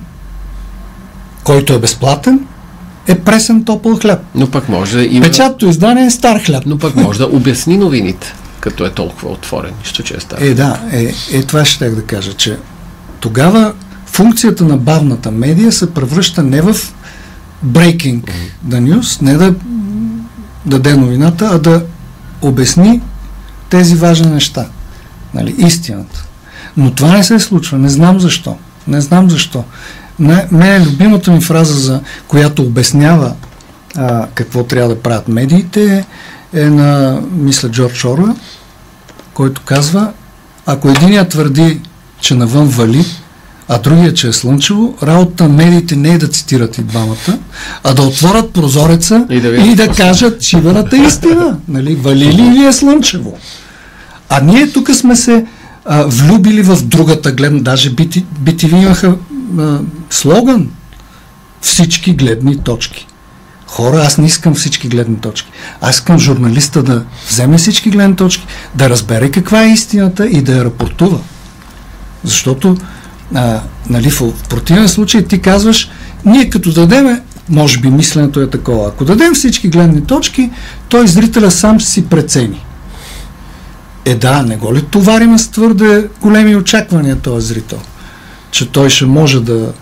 който 1.45 1.73
е 1.73 1.79
безплатен, 1.79 2.41
е 3.09 3.19
пресен 3.19 3.65
топъл 3.65 3.97
хляб. 3.97 4.21
Но 4.35 4.51
пък 4.51 4.69
може 4.69 4.97
да 4.97 5.05
има... 5.05 5.27
Печатното 5.27 5.67
издание 5.67 6.05
е 6.05 6.11
стар 6.11 6.41
хляб. 6.45 6.63
Но 6.67 6.79
пък 6.79 6.97
може 6.97 7.19
да 7.19 7.27
обясни 7.27 7.77
новините, 7.77 8.35
като 8.63 8.87
е 8.87 8.91
толкова 8.91 9.31
отворен. 9.31 9.73
Нищо, 9.79 10.03
че 10.03 10.17
е 10.17 10.21
стар. 10.21 10.39
Е, 10.41 10.55
да, 10.55 10.81
е, 10.93 11.15
е 11.33 11.43
това 11.43 11.65
ще 11.65 11.91
да 11.91 12.05
кажа, 12.05 12.33
че 12.33 12.59
тогава 13.21 13.73
функцията 14.07 14.65
на 14.65 14.77
бавната 14.77 15.31
медия 15.31 15.73
се 15.73 15.95
превръща 15.95 16.43
не 16.43 16.61
в 16.61 16.75
breaking 17.67 18.31
the 18.69 18.81
news, 18.81 19.23
не 19.23 19.37
да 19.37 19.55
даде 20.67 20.97
новината, 20.97 21.51
а 21.53 21.59
да 21.59 21.85
обясни 22.43 23.01
тези 23.71 23.95
важни 23.95 24.27
неща. 24.27 24.67
Нали, 25.35 25.55
истината. 25.59 26.25
Но 26.77 26.95
това 26.95 27.17
не 27.17 27.25
се 27.25 27.39
случва. 27.39 27.79
Не 27.79 27.89
знам 27.89 28.21
защо. 28.21 28.57
Не 28.89 29.01
знам 29.01 29.31
защо. 29.31 29.65
Не, 30.19 30.47
мен 30.51 30.85
любимата 30.85 31.31
ми 31.31 31.41
фраза, 31.41 31.75
за 31.75 32.01
която 32.29 32.63
обяснява 32.63 33.35
а, 33.97 34.27
какво 34.35 34.65
трябва 34.65 34.95
да 34.95 35.03
правят 35.03 35.29
медиите, 35.29 35.97
е 35.97 36.05
на, 36.55 37.21
мисля, 37.33 37.69
Джордж 37.69 38.05
Орла, 38.05 38.35
който 39.35 39.61
казва, 39.65 40.13
ако 40.67 40.89
единият 40.89 41.29
твърди, 41.29 41.81
че 42.21 42.35
навън 42.35 42.69
вали, 42.69 43.05
а 43.69 43.79
другия, 43.79 44.15
че 44.15 44.29
е 44.29 44.33
слънчево, 44.33 44.95
работа 45.03 45.49
на 45.49 45.49
медиите 45.49 45.97
не 45.97 46.15
е 46.15 46.19
да 46.19 46.29
цитират 46.29 46.79
и 46.79 46.83
двамата, 46.83 47.39
а 47.85 47.95
да 47.95 48.03
отворят 48.03 48.53
прозореца 48.53 49.27
и 49.31 49.41
да, 49.41 49.49
и 49.49 49.75
да 49.75 49.89
кажат 49.89 50.43
шибаната 50.43 50.97
истина. 50.97 51.59
Нали? 51.69 51.95
Вали 51.95 52.27
ли 52.27 52.43
или 52.43 52.65
е 52.65 52.73
слънчево? 52.73 53.39
А 54.29 54.41
ние 54.41 54.73
тук 54.73 54.95
сме 54.95 55.17
се 55.17 55.47
а, 55.85 56.05
влюбили 56.07 56.63
в 56.63 56.83
другата 56.83 57.33
гледна, 57.33 57.61
даже 57.61 57.91
бити 57.91 58.67
имаха 58.73 59.15
а, 59.59 59.79
слоган 60.11 60.69
всички 61.61 62.13
гледни 62.13 62.57
точки. 62.59 63.07
Хора, 63.73 63.97
аз 63.97 64.19
не 64.19 64.27
искам 64.27 64.55
всички 64.55 64.89
гледни 64.89 65.17
точки. 65.17 65.51
Аз 65.81 65.95
искам 65.95 66.19
журналиста 66.19 66.83
да 66.83 67.05
вземе 67.29 67.59
всички 67.59 67.91
гледни 67.91 68.17
точки, 68.17 68.47
да 68.75 68.91
разбере 68.91 69.31
каква 69.31 69.63
е 69.63 69.69
истината 69.69 70.29
и 70.29 70.43
да 70.43 70.57
я 70.57 70.65
рапортува. 70.65 71.19
Защото 72.25 72.77
а, 73.35 73.61
нали, 73.91 74.11
в 74.11 74.33
противен 74.49 74.89
случай 74.89 75.25
ти 75.25 75.41
казваш, 75.41 75.91
ние 76.25 76.51
като 76.51 76.73
дадеме, 76.73 77.23
може 77.49 77.81
би 77.81 77.91
мисленето 77.91 78.41
е 78.41 78.51
такова, 78.51 78.89
ако 78.89 79.05
дадем 79.05 79.35
всички 79.35 79.69
гледни 79.69 80.07
точки, 80.07 80.51
той 80.89 81.09
зрителя 81.09 81.51
сам 81.51 81.81
си 81.81 82.07
прецени. 82.07 82.65
Е 84.05 84.15
да, 84.15 84.43
не 84.43 84.57
го 84.57 84.75
ли 84.75 84.83
товариме 84.83 85.39
с 85.39 85.49
твърде 85.49 86.09
големи 86.21 86.57
очаквания 86.57 87.17
този 87.17 87.47
зрител? 87.47 87.81
Че 88.51 88.69
той 88.69 88.91
ще 88.91 89.07
може 89.07 89.41
да 89.41 89.73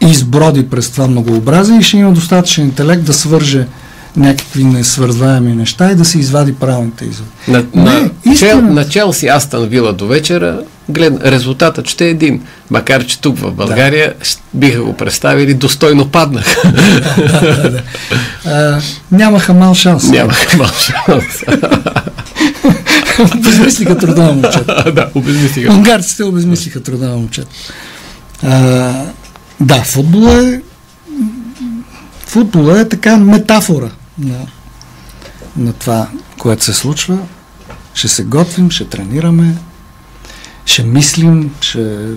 изброди 0.00 0.68
през 0.70 0.90
това 0.90 1.06
многообразие 1.06 1.78
и 1.78 1.82
ще 1.82 1.96
има 1.96 2.12
достатъчен 2.12 2.64
интелект 2.64 3.04
да 3.04 3.12
свърже 3.12 3.66
някакви 4.16 4.64
несвързваеми 4.64 5.54
неща 5.54 5.90
и 5.90 5.94
да 5.94 6.04
се 6.04 6.18
извади 6.18 6.54
правилните 6.54 7.04
изводи. 7.04 7.30
На, 7.48 7.64
не, 7.74 8.10
на, 8.26 8.36
чел, 8.36 8.62
на 8.62 8.88
Челси 8.88 9.28
Астан 9.28 9.66
Вила 9.66 9.92
до 9.92 10.06
вечера 10.06 10.60
глед, 10.88 11.24
резултатът 11.24 11.88
ще 11.88 12.06
е 12.06 12.10
един. 12.10 12.42
Макар, 12.70 13.06
че 13.06 13.20
тук 13.20 13.38
в 13.38 13.52
България 13.52 14.14
да. 14.18 14.58
биха 14.58 14.82
го 14.82 14.92
представили, 14.92 15.54
достойно 15.54 16.08
паднах. 16.08 16.56
да, 16.64 17.70
да. 17.70 17.82
А, 18.46 18.80
нямаха 19.12 19.54
мал 19.54 19.74
шанс. 19.74 20.04
Нямаха 20.08 20.56
мал 20.56 20.68
шанс. 20.68 21.44
обезмислиха 23.34 23.98
труда 23.98 24.22
на 24.22 24.32
момчета. 24.32 24.92
да, 24.94 25.10
обезмислиха. 25.14 25.72
Унгарците 25.72 26.24
обезмислиха 26.24 26.82
труда 26.82 27.08
на 27.08 27.16
момчета. 27.16 27.48
Да, 29.60 29.82
футбол 29.84 30.28
е 30.28 30.62
футбола 32.26 32.80
е 32.80 32.88
така 32.88 33.16
метафора 33.16 33.90
на, 34.18 34.46
на 35.56 35.72
това, 35.72 36.08
което 36.38 36.64
се 36.64 36.74
случва. 36.74 37.18
Ще 37.94 38.08
се 38.08 38.24
готвим, 38.24 38.70
ще 38.70 38.88
тренираме, 38.88 39.56
ще 40.64 40.82
мислим, 40.82 41.54
ще 41.60 42.14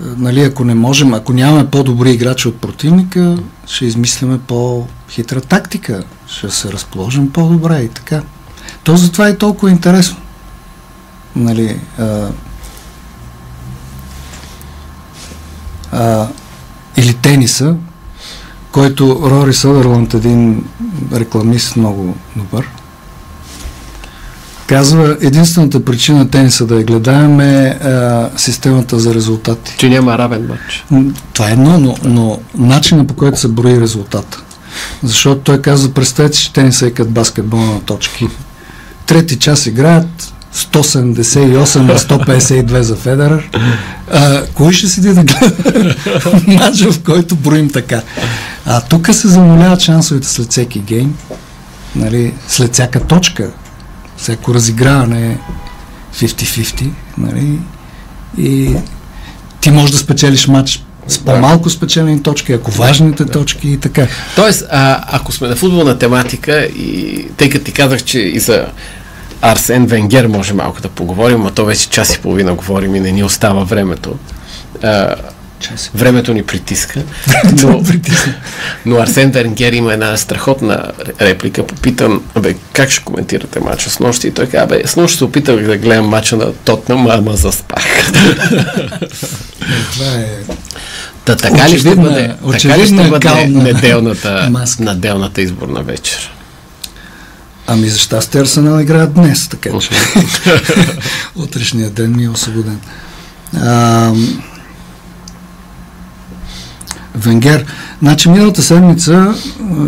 нали, 0.00 0.40
ако 0.40 0.64
не 0.64 0.74
можем, 0.74 1.14
ако 1.14 1.32
нямаме 1.32 1.70
по-добри 1.70 2.10
играчи 2.10 2.48
от 2.48 2.60
противника, 2.60 3.36
ще 3.66 3.86
измисляме 3.86 4.38
по-хитра 4.38 5.40
тактика, 5.40 6.04
ще 6.26 6.50
се 6.50 6.72
разположим 6.72 7.32
по-добре 7.32 7.80
и 7.80 7.88
така. 7.88 8.22
То 8.84 8.96
затова 8.96 9.28
е 9.28 9.38
толкова 9.38 9.70
интересно. 9.70 10.16
Нали, 11.36 11.80
а, 11.98 12.28
а, 15.94 16.26
или 16.96 17.14
тениса, 17.14 17.74
който 18.72 19.20
Рори 19.24 19.54
Съдърланд, 19.54 20.14
един 20.14 20.64
рекламист 21.12 21.76
много 21.76 22.16
добър, 22.36 22.68
казва, 24.66 25.16
единствената 25.20 25.84
причина 25.84 26.30
тениса 26.30 26.66
да 26.66 26.76
я 26.76 26.84
гледаем 26.84 27.40
е 27.40 27.66
а, 27.66 28.30
системата 28.36 28.98
за 28.98 29.14
резултати. 29.14 29.74
Че 29.78 29.88
няма 29.88 30.18
равен 30.18 30.46
матч. 30.46 30.84
Това 31.32 31.48
е 31.48 31.52
едно, 31.52 31.78
но, 31.78 31.96
но 32.04 32.38
начина 32.58 33.06
по 33.06 33.14
който 33.14 33.40
се 33.40 33.48
брои 33.48 33.80
резултата. 33.80 34.42
Защото 35.02 35.40
той 35.40 35.62
казва, 35.62 35.94
представете, 35.94 36.38
че 36.38 36.52
тениса 36.52 36.86
е 36.86 36.90
като 36.90 37.10
баскетбол 37.10 37.60
на 37.60 37.80
точки. 37.80 38.28
Трети 39.06 39.38
час 39.38 39.66
играят, 39.66 40.33
178 40.54 41.80
на 41.80 41.98
152 41.98 42.80
за 42.80 42.96
Федерър. 42.96 43.50
А, 44.12 44.42
кой 44.54 44.72
ще 44.72 44.88
седи 44.88 45.08
да 45.08 45.24
гледа 45.24 45.96
матча, 46.46 46.92
в 46.92 47.02
който 47.02 47.36
броим 47.36 47.70
така? 47.70 48.02
А 48.66 48.80
тук 48.80 49.14
се 49.14 49.28
замоляват 49.28 49.80
шансовете 49.80 50.28
след 50.28 50.50
всеки 50.50 50.78
гейм, 50.78 51.14
нали, 51.96 52.34
след 52.48 52.72
всяка 52.72 53.00
точка, 53.00 53.50
всяко 54.16 54.54
разиграване 54.54 55.26
е 55.26 55.38
50-50, 56.14 56.90
нали, 57.18 57.58
и 58.38 58.76
ти 59.60 59.70
можеш 59.70 59.90
да 59.90 59.98
спечелиш 59.98 60.46
матч 60.46 60.84
с 61.08 61.18
по-малко 61.18 61.70
спечелени 61.70 62.22
точки, 62.22 62.52
ако 62.52 62.70
важните 62.70 63.24
точки 63.24 63.68
и 63.68 63.78
така. 63.78 64.06
Тоест, 64.36 64.64
а, 64.70 65.04
ако 65.16 65.32
сме 65.32 65.48
на 65.48 65.56
футболна 65.56 65.98
тематика 65.98 66.64
и 66.64 67.26
тъй 67.36 67.50
като 67.50 67.64
ти 67.64 67.72
казах, 67.72 68.04
че 68.04 68.18
и 68.18 68.40
за 68.40 68.66
Арсен 69.44 69.86
Венгер 69.86 70.26
може 70.26 70.54
малко 70.54 70.80
да 70.80 70.88
поговорим, 70.88 71.46
а 71.46 71.50
то 71.50 71.64
вече 71.64 71.88
час 71.88 72.14
и 72.14 72.18
половина 72.18 72.54
говорим 72.54 72.94
и 72.94 73.00
не 73.00 73.12
ни 73.12 73.24
остава 73.24 73.64
времето. 73.64 74.18
А, 74.82 75.14
времето 75.94 76.34
ни 76.34 76.42
притиска. 76.42 77.02
Но, 77.62 77.82
но 78.86 78.96
Арсен 78.96 79.30
Венгер 79.30 79.72
има 79.72 79.92
една 79.92 80.16
страхотна 80.16 80.92
реплика. 81.20 81.66
Попитам, 81.66 82.22
бе, 82.40 82.54
как 82.72 82.90
ще 82.90 83.04
коментирате 83.04 83.60
мача 83.60 83.90
с 83.90 84.00
нощи? 84.00 84.28
И 84.28 84.30
той 84.30 84.46
каза, 84.46 84.66
бе, 84.66 84.82
с 84.86 84.96
нощ 84.96 85.18
се 85.18 85.24
опитах 85.24 85.56
да 85.56 85.76
гледам 85.76 86.08
мача 86.08 86.36
на 86.36 86.52
Тотнам, 86.52 87.06
ама 87.10 87.36
заспах. 87.36 88.12
Това 89.92 90.06
е 90.06 90.26
Та, 91.24 91.36
така 91.36 91.68
ли 91.68 91.78
ще 91.78 91.94
бъде, 91.94 92.34
така 92.60 92.78
ли 92.78 92.86
ще 92.86 93.08
бъде 93.08 93.46
неделната, 93.46 94.50
неделната 94.80 95.42
изборна 95.42 95.82
вечер? 95.82 96.33
Ами 97.66 97.88
за 97.88 97.98
щастие 97.98 98.40
Арсенал 98.40 98.80
играят 98.80 99.14
днес, 99.14 99.48
така 99.48 99.70
че 99.80 99.90
утрешния 101.36 101.90
ден 101.90 102.16
ми 102.16 102.24
е 102.24 102.28
освободен. 102.30 102.80
А, 103.56 104.12
Венгер. 107.14 107.66
Значи 108.02 108.28
миналата 108.28 108.62
седмица, 108.62 109.34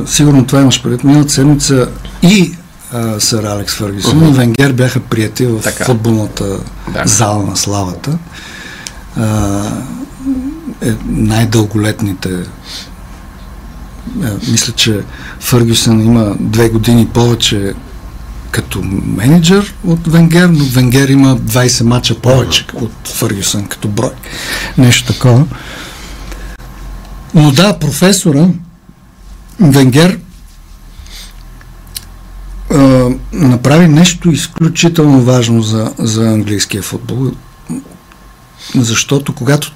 сигурно 0.06 0.46
това 0.46 0.60
имаш 0.60 0.82
предвид, 0.82 1.04
миналата 1.04 1.32
седмица 1.32 1.88
и 2.22 2.54
а, 2.92 3.20
сър 3.20 3.44
Алекс 3.44 3.74
Фъргюсън 3.74 4.20
uh-huh. 4.20 4.30
и 4.30 4.34
Венгер 4.34 4.72
бяха 4.72 5.00
прияти 5.00 5.46
в 5.46 5.60
така. 5.60 5.84
футболната 5.84 6.44
да. 6.92 7.02
зала 7.06 7.42
на 7.42 7.56
славата. 7.56 8.18
А, 9.16 9.62
е, 10.82 10.92
най-дълголетните 11.06 12.30
мисля, 14.50 14.72
че 14.72 15.00
Фъргюсън 15.40 16.00
има 16.00 16.36
две 16.40 16.68
години 16.68 17.06
повече 17.06 17.74
като 18.50 18.80
менеджер 19.04 19.74
от 19.84 20.06
Венгер, 20.06 20.48
но 20.48 20.64
Венгер 20.64 21.08
има 21.08 21.36
20 21.36 21.82
мача 21.82 22.20
повече 22.20 22.66
от 22.74 22.92
Фъргюсън 23.04 23.66
като 23.66 23.88
брой. 23.88 24.10
Нещо 24.78 25.12
такова. 25.12 25.44
Но 27.34 27.50
да, 27.50 27.78
професора 27.78 28.48
Венгер 29.60 30.18
а, 32.70 32.76
а, 32.76 33.10
направи 33.32 33.88
нещо 33.88 34.30
изключително 34.30 35.22
важно 35.22 35.62
за, 35.62 35.92
за 35.98 36.28
английския 36.28 36.82
футбол, 36.82 37.30
защото 38.74 39.34
когато 39.34 39.72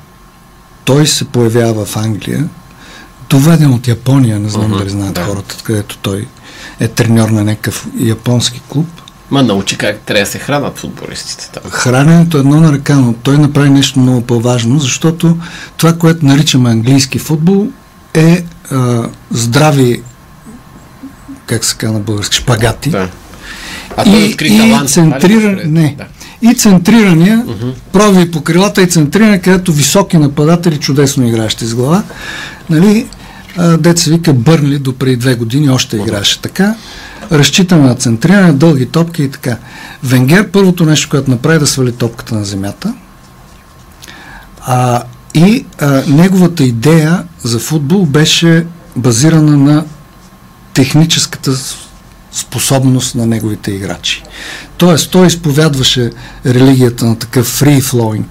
той 0.84 1.06
се 1.06 1.24
появява 1.24 1.84
в 1.84 1.96
Англия, 1.96 2.48
доведен 3.30 3.72
от 3.72 3.88
Япония, 3.88 4.38
не 4.38 4.48
знам 4.48 4.72
uh-huh, 4.72 4.78
дали 4.78 4.90
знаят 4.90 5.14
да. 5.14 5.24
хората, 5.24 5.56
където 5.62 5.98
той 5.98 6.26
е 6.80 6.88
треньор 6.88 7.28
на 7.28 7.44
някакъв 7.44 7.86
японски 7.98 8.60
клуб. 8.68 8.86
Ма 9.30 9.42
научи 9.42 9.78
как 9.78 9.98
трябва 9.98 10.24
да 10.24 10.30
се 10.30 10.38
хранат 10.38 10.78
футболистите 10.78 11.50
там. 11.50 11.70
Храненето 11.70 12.36
е 12.36 12.40
едно 12.40 12.60
на 12.60 12.72
ръка, 12.72 12.96
но 12.96 13.12
той 13.12 13.38
направи 13.38 13.70
нещо 13.70 14.00
много 14.00 14.20
по-важно, 14.20 14.78
защото 14.78 15.36
това, 15.76 15.92
което 15.92 16.26
наричаме 16.26 16.70
английски 16.70 17.18
футбол, 17.18 17.68
е 18.14 18.44
а, 18.70 19.08
здрави, 19.30 20.02
как 21.46 21.64
се 21.64 21.76
казва 21.76 21.94
на 21.94 22.00
български, 22.00 22.36
шпагати. 22.36 22.90
Да. 22.90 23.08
А 23.96 24.04
той 24.04 24.20
и, 24.20 24.36
и 24.40 24.58
талант, 24.58 24.90
центриране, 24.90 25.64
не, 25.64 25.96
да. 25.98 26.50
и 26.50 26.54
центрирания, 26.54 27.44
uh-huh. 27.46 27.74
проби 27.92 28.30
по 28.30 28.40
крилата 28.40 28.82
и 28.82 28.88
центриране, 28.88 29.40
където 29.40 29.72
високи 29.72 30.18
нападатели 30.18 30.76
чудесно 30.78 31.28
играещи 31.28 31.66
с 31.66 31.74
глава. 31.74 32.02
Нали, 32.70 33.06
деца 33.78 34.10
вика 34.10 34.32
Бърнли 34.32 34.78
до 34.78 34.92
преди 34.96 35.16
две 35.16 35.34
години 35.34 35.70
още 35.70 35.96
играеше 35.96 36.40
така. 36.42 36.74
Разчитаме 37.32 37.88
на 37.88 37.94
центриране, 37.94 38.52
дълги 38.52 38.86
топки 38.86 39.22
и 39.22 39.30
така. 39.30 39.56
Венгер 40.04 40.50
първото 40.50 40.84
нещо, 40.84 41.08
което 41.08 41.30
направи 41.30 41.58
да 41.58 41.66
свали 41.66 41.92
топката 41.92 42.34
на 42.34 42.44
земята. 42.44 42.94
А, 44.60 45.02
и 45.34 45.64
а, 45.78 46.02
неговата 46.08 46.64
идея 46.64 47.24
за 47.42 47.58
футбол 47.58 48.06
беше 48.06 48.66
базирана 48.96 49.56
на 49.56 49.84
техническата 50.74 51.52
способност 52.32 53.14
на 53.14 53.26
неговите 53.26 53.70
играчи. 53.70 54.22
Тоест, 54.76 55.10
той 55.10 55.26
изповядваше 55.26 56.10
религията 56.46 57.04
на 57.04 57.18
такъв 57.18 57.60
free 57.60 57.80
flowing, 57.80 58.24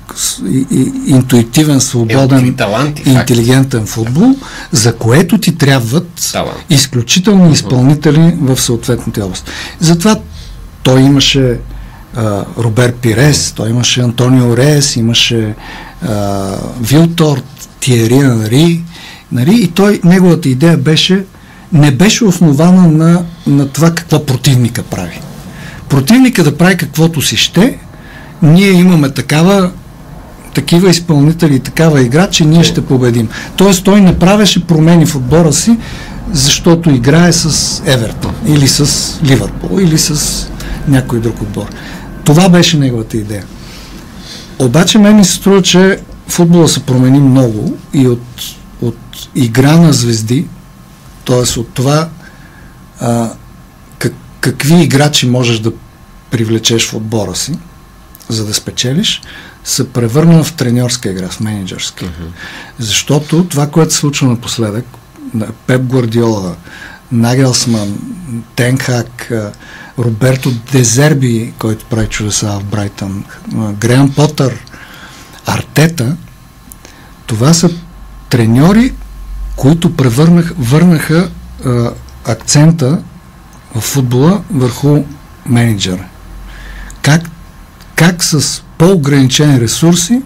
и, 0.49 0.65
и, 0.71 0.91
интуитивен, 1.11 1.81
свободен, 1.81 2.47
е, 2.47 2.55
таланти, 2.55 3.03
интелигентен 3.05 3.85
футбол, 3.85 4.35
за 4.71 4.95
което 4.95 5.37
ти 5.37 5.57
трябват 5.57 6.29
Талант. 6.31 6.57
изключителни 6.69 7.53
изпълнители 7.53 8.33
в 8.41 8.61
съответните 8.61 9.21
области. 9.21 9.51
Затова 9.79 10.15
той 10.83 11.01
имаше 11.01 11.59
а, 12.15 12.45
Робер 12.57 12.93
Пирес, 12.93 13.51
той 13.51 13.69
имаше 13.69 14.01
Антонио 14.01 14.57
Рес, 14.57 14.95
имаше 14.95 15.55
а, 16.07 16.55
Вилтор, 16.81 17.41
Тиери 17.79 18.17
Анри, 18.17 18.83
нали? 19.31 19.63
и 19.63 19.67
той, 19.67 20.01
неговата 20.03 20.49
идея 20.49 20.77
беше 20.77 21.25
не 21.73 21.91
беше 21.91 22.25
основана 22.25 22.87
на, 22.87 23.23
на 23.47 23.67
това 23.67 23.91
какво 23.95 24.25
противника 24.25 24.83
прави. 24.83 25.21
Противника 25.89 26.43
да 26.43 26.57
прави 26.57 26.77
каквото 26.77 27.21
си 27.21 27.37
ще, 27.37 27.77
ние 28.41 28.71
имаме 28.71 29.09
такава 29.09 29.71
такива 30.53 30.89
изпълнители, 30.89 31.59
такава 31.59 32.01
игра, 32.01 32.27
че 32.27 32.45
ние 32.45 32.63
ще 32.63 32.85
победим. 32.85 33.29
Тоест 33.55 33.83
той 33.83 34.01
не 34.01 34.19
правеше 34.19 34.67
промени 34.67 35.05
в 35.05 35.15
отбора 35.15 35.53
си, 35.53 35.77
защото 36.31 36.89
играе 36.89 37.33
с 37.33 37.81
Евертон 37.85 38.33
или 38.47 38.67
с 38.67 39.19
Ливърпул 39.23 39.79
или 39.79 39.97
с 39.97 40.47
някой 40.87 41.19
друг 41.19 41.41
отбор. 41.41 41.65
Това 42.23 42.49
беше 42.49 42.77
неговата 42.77 43.17
идея. 43.17 43.43
Обаче 44.59 44.97
мен 44.97 45.15
ми 45.15 45.25
се 45.25 45.33
струва, 45.33 45.61
че 45.61 45.99
футбола 46.27 46.67
се 46.67 46.79
промени 46.79 47.19
много 47.19 47.77
и 47.93 48.07
от, 48.07 48.23
от 48.81 48.97
игра 49.35 49.77
на 49.77 49.93
звезди, 49.93 50.45
т.е. 51.29 51.59
от 51.59 51.73
това 51.73 52.09
а, 52.99 53.29
как, 53.97 54.13
какви 54.41 54.83
играчи 54.83 55.29
можеш 55.29 55.59
да 55.59 55.71
привлечеш 56.31 56.89
в 56.89 56.93
отбора 56.93 57.35
си, 57.35 57.59
за 58.29 58.45
да 58.45 58.53
спечелиш, 58.53 59.21
се 59.63 59.93
превърна 59.93 60.43
в 60.43 60.53
треньорска 60.53 61.09
игра, 61.11 61.29
в 61.29 61.39
менеджерска. 61.39 62.05
Uh-huh. 62.05 62.31
Защото 62.79 63.45
това, 63.45 63.67
което 63.67 63.93
се 63.93 63.99
случва 63.99 64.27
напоследък, 64.27 64.85
Пеп 65.67 65.81
Гвардиола, 65.81 66.55
Нагелсман, 67.11 67.99
Тенхак, 68.55 69.31
Роберто 69.99 70.51
Дезерби, 70.71 71.53
който 71.59 71.85
прави 71.85 72.07
чудеса 72.07 72.59
в 72.59 72.63
Брайтън, 72.63 73.23
Греъм 73.53 74.13
Потър, 74.15 74.65
Артета, 75.45 76.15
това 77.25 77.53
са 77.53 77.69
треньори, 78.29 78.93
които 79.59 79.95
превърнах, 79.95 80.53
върнаха 80.59 81.29
а, 81.65 81.91
акцента 82.25 82.99
в 83.75 83.81
футбола 83.81 84.41
върху 84.53 85.03
менеджера. 85.45 86.05
Как, 87.01 87.21
как 87.95 88.23
с 88.23 88.63
по-ограничени 88.77 89.61
ресурси 89.61 90.21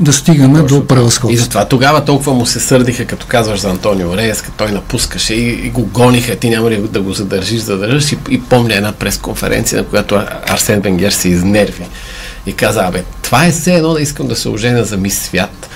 да 0.00 0.12
стигаме 0.12 0.60
Точно. 0.60 0.78
до 0.78 0.86
превъзходство. 0.86 1.30
И 1.30 1.36
затова 1.36 1.64
тогава 1.64 2.04
толкова 2.04 2.34
му 2.34 2.46
се 2.46 2.60
сърдиха, 2.60 3.04
като 3.04 3.26
казваш 3.26 3.60
за 3.60 3.70
Антонио 3.70 4.16
Рейс, 4.16 4.42
като 4.42 4.56
той 4.56 4.72
напускаше 4.72 5.34
и, 5.34 5.66
и 5.66 5.70
го 5.70 5.84
гониха, 5.84 6.36
ти 6.36 6.50
няма 6.50 6.70
ли 6.70 6.88
да 6.88 7.00
го 7.00 7.12
задържиш, 7.12 7.60
задържаш 7.60 8.12
и, 8.12 8.18
и 8.30 8.42
помня 8.42 8.74
една 8.74 8.92
пресконференция, 8.92 9.82
на 9.82 9.88
която 9.88 10.22
Арсен 10.46 10.80
Венгер 10.80 11.10
се 11.10 11.28
изнерви 11.28 11.86
и 12.46 12.52
каза, 12.52 12.84
абе, 12.84 13.04
това 13.22 13.46
е 13.46 13.50
все 13.50 13.74
едно 13.74 13.92
да 13.92 14.00
искам 14.00 14.28
да 14.28 14.36
се 14.36 14.48
оженя 14.48 14.84
за 14.84 14.96
мис 14.96 15.18
свят. 15.18 15.68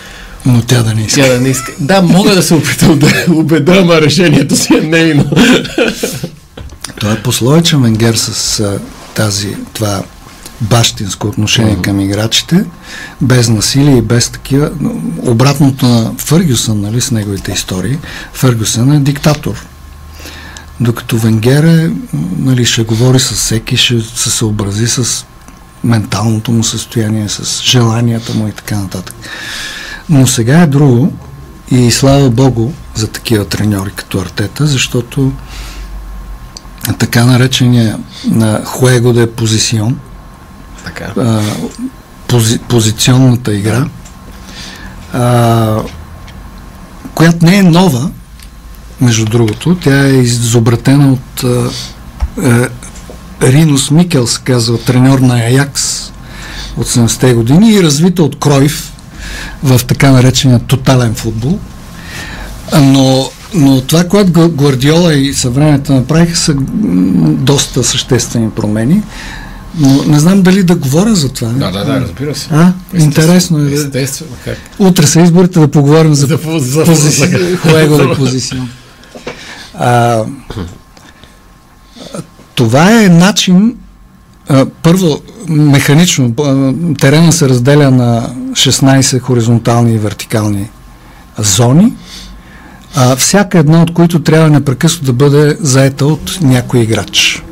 Но 0.49 0.62
тя 0.62 0.83
да 0.83 0.95
не 0.95 1.03
иска. 1.03 1.20
Тя 1.20 1.29
да 1.29 1.41
не 1.41 1.49
иска. 1.49 1.73
Да, 1.81 2.03
мога 2.03 2.35
да 2.35 2.43
се 2.43 2.55
опитам 2.55 2.99
да 2.99 3.25
убеда, 3.31 3.79
ама 3.81 4.01
решението 4.01 4.57
си 4.57 4.75
е 4.75 4.81
нейно. 4.81 5.25
Това 7.01 7.12
е 7.12 7.23
пословичен 7.23 7.83
Венгер 7.83 8.15
с 8.15 8.61
а, 8.61 8.79
тази, 9.15 9.57
това 9.73 10.03
бащинско 10.61 11.27
отношение 11.27 11.77
mm-hmm. 11.77 11.83
към 11.83 12.01
играчите, 12.01 12.65
без 13.20 13.49
насилие 13.49 13.97
и 13.97 14.03
без 14.03 14.29
такива. 14.29 14.70
Обратното 15.23 15.87
на 15.87 16.12
Фъргюсън, 16.19 16.81
нали, 16.81 17.01
с 17.01 17.11
неговите 17.11 17.53
истории. 17.53 17.99
Фъргюсън 18.33 18.93
е 18.93 19.01
диктатор. 19.01 19.66
Докато 20.81 21.19
Венгер 21.19 21.65
е, 21.65 21.91
нали, 22.39 22.65
ще 22.65 22.83
говори 22.83 23.20
с 23.20 23.33
всеки, 23.33 23.77
ще 23.77 24.01
се 24.01 24.31
съобрази 24.31 24.87
с 24.87 25.25
менталното 25.85 26.53
му 26.53 26.65
състояние, 26.65 27.29
с 27.29 27.62
желанията 27.62 28.35
му 28.35 28.49
и 28.49 28.53
така 28.53 28.79
нататък. 28.79 29.15
Но 30.11 30.27
сега 30.27 30.61
е 30.61 30.67
друго 30.67 31.13
и 31.71 31.91
слава 31.91 32.31
Богу 32.31 32.73
за 32.95 33.09
такива 33.09 33.45
треньори 33.45 33.91
като 33.91 34.19
Артета, 34.19 34.67
защото 34.67 35.33
така 36.99 37.25
наречения 37.25 37.99
на 38.25 38.65
хуего 38.65 39.13
де 39.13 39.33
позицион, 39.33 39.99
така. 40.85 41.13
А, 41.17 41.43
пози, 42.29 42.59
позиционната 42.59 43.55
игра, 43.55 43.87
а, 45.13 45.83
която 47.15 47.45
не 47.45 47.57
е 47.57 47.63
нова, 47.63 48.11
между 49.01 49.25
другото, 49.25 49.77
тя 49.83 50.07
е 50.07 50.13
изобретена 50.13 51.13
от 51.13 51.45
а, 51.45 51.71
а, 52.43 52.69
Ринус 53.43 53.91
Микелс, 53.91 54.39
казва 54.39 54.79
треньор 54.79 55.19
на 55.19 55.35
Аякс 55.35 56.13
от 56.77 56.87
70-те 56.87 57.35
години 57.35 57.73
и 57.73 57.83
развита 57.83 58.23
от 58.23 58.39
Кройф 58.39 58.93
в 59.62 59.81
така 59.86 60.10
наречения 60.10 60.59
тотален 60.59 61.15
футбол. 61.15 61.59
Но, 62.81 63.31
но 63.55 63.81
това, 63.81 64.05
което 64.05 64.48
Гвардиола 64.48 65.15
и 65.15 65.35
съвременето 65.35 65.93
направиха, 65.93 66.36
са 66.36 66.55
доста 67.39 67.85
съществени 67.85 68.51
промени. 68.51 69.02
Но 69.78 70.02
не 70.05 70.19
знам 70.19 70.43
дали 70.43 70.62
да 70.62 70.74
говоря 70.74 71.15
за 71.15 71.28
това. 71.28 71.48
Да, 71.48 71.70
да, 71.70 71.85
да, 71.85 72.01
разбира 72.01 72.35
се. 72.35 72.48
А? 72.51 72.73
Интересно 72.94 73.59
е. 73.69 73.73
Естествено. 73.73 74.32
Как? 74.44 74.59
Утре 74.78 75.06
са 75.06 75.20
изборите 75.20 75.60
да 75.60 75.69
поговорим 75.69 76.15
за, 76.15 76.27
за, 76.27 76.59
за, 76.59 76.85
позиция. 76.85 77.59
позиция. 78.16 78.69
А, 79.74 80.24
това 82.55 83.02
е 83.05 83.09
начин 83.09 83.74
първо, 84.83 85.20
механично, 85.49 86.35
терена 87.01 87.33
се 87.33 87.49
разделя 87.49 87.91
на 87.91 88.31
16 88.53 89.20
хоризонтални 89.20 89.95
и 89.95 89.99
вертикални 89.99 90.70
зони, 91.39 91.93
а, 92.97 93.16
всяка 93.16 93.59
една 93.59 93.83
от 93.83 93.95
които 93.95 94.23
трябва 94.23 94.51
непрекъснато 94.51 95.07
да 95.07 95.12
бъде 95.12 95.57
заета 95.61 96.07
от 96.07 96.39
някой 96.43 96.81
играч. 96.81 97.43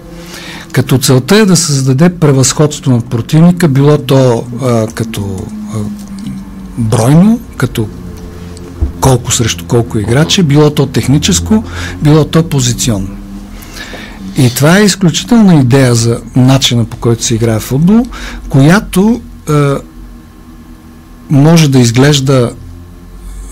Като 0.72 0.98
целта 0.98 1.36
е 1.36 1.44
да 1.44 1.56
създаде 1.56 2.08
превъзходство 2.08 2.90
над 2.90 3.04
противника, 3.04 3.68
било 3.68 3.98
то 3.98 4.44
а, 4.62 4.86
като 4.86 5.46
а, 5.74 5.78
бройно, 6.78 7.40
като 7.56 7.88
колко 9.00 9.32
срещу 9.32 9.64
колко 9.64 9.98
играчи, 9.98 10.42
било 10.42 10.70
то 10.70 10.86
техническо, 10.86 11.64
било 12.02 12.24
то 12.24 12.48
позиционно. 12.48 13.08
И 14.38 14.54
това 14.54 14.78
е 14.78 14.84
изключителна 14.84 15.54
идея 15.54 15.94
за 15.94 16.20
начина 16.36 16.84
по 16.84 16.96
който 16.96 17.24
се 17.24 17.34
играе 17.34 17.60
футбол, 17.60 18.06
която 18.48 19.20
е, 19.48 19.52
може 21.30 21.68
да 21.68 21.78
изглежда 21.78 22.52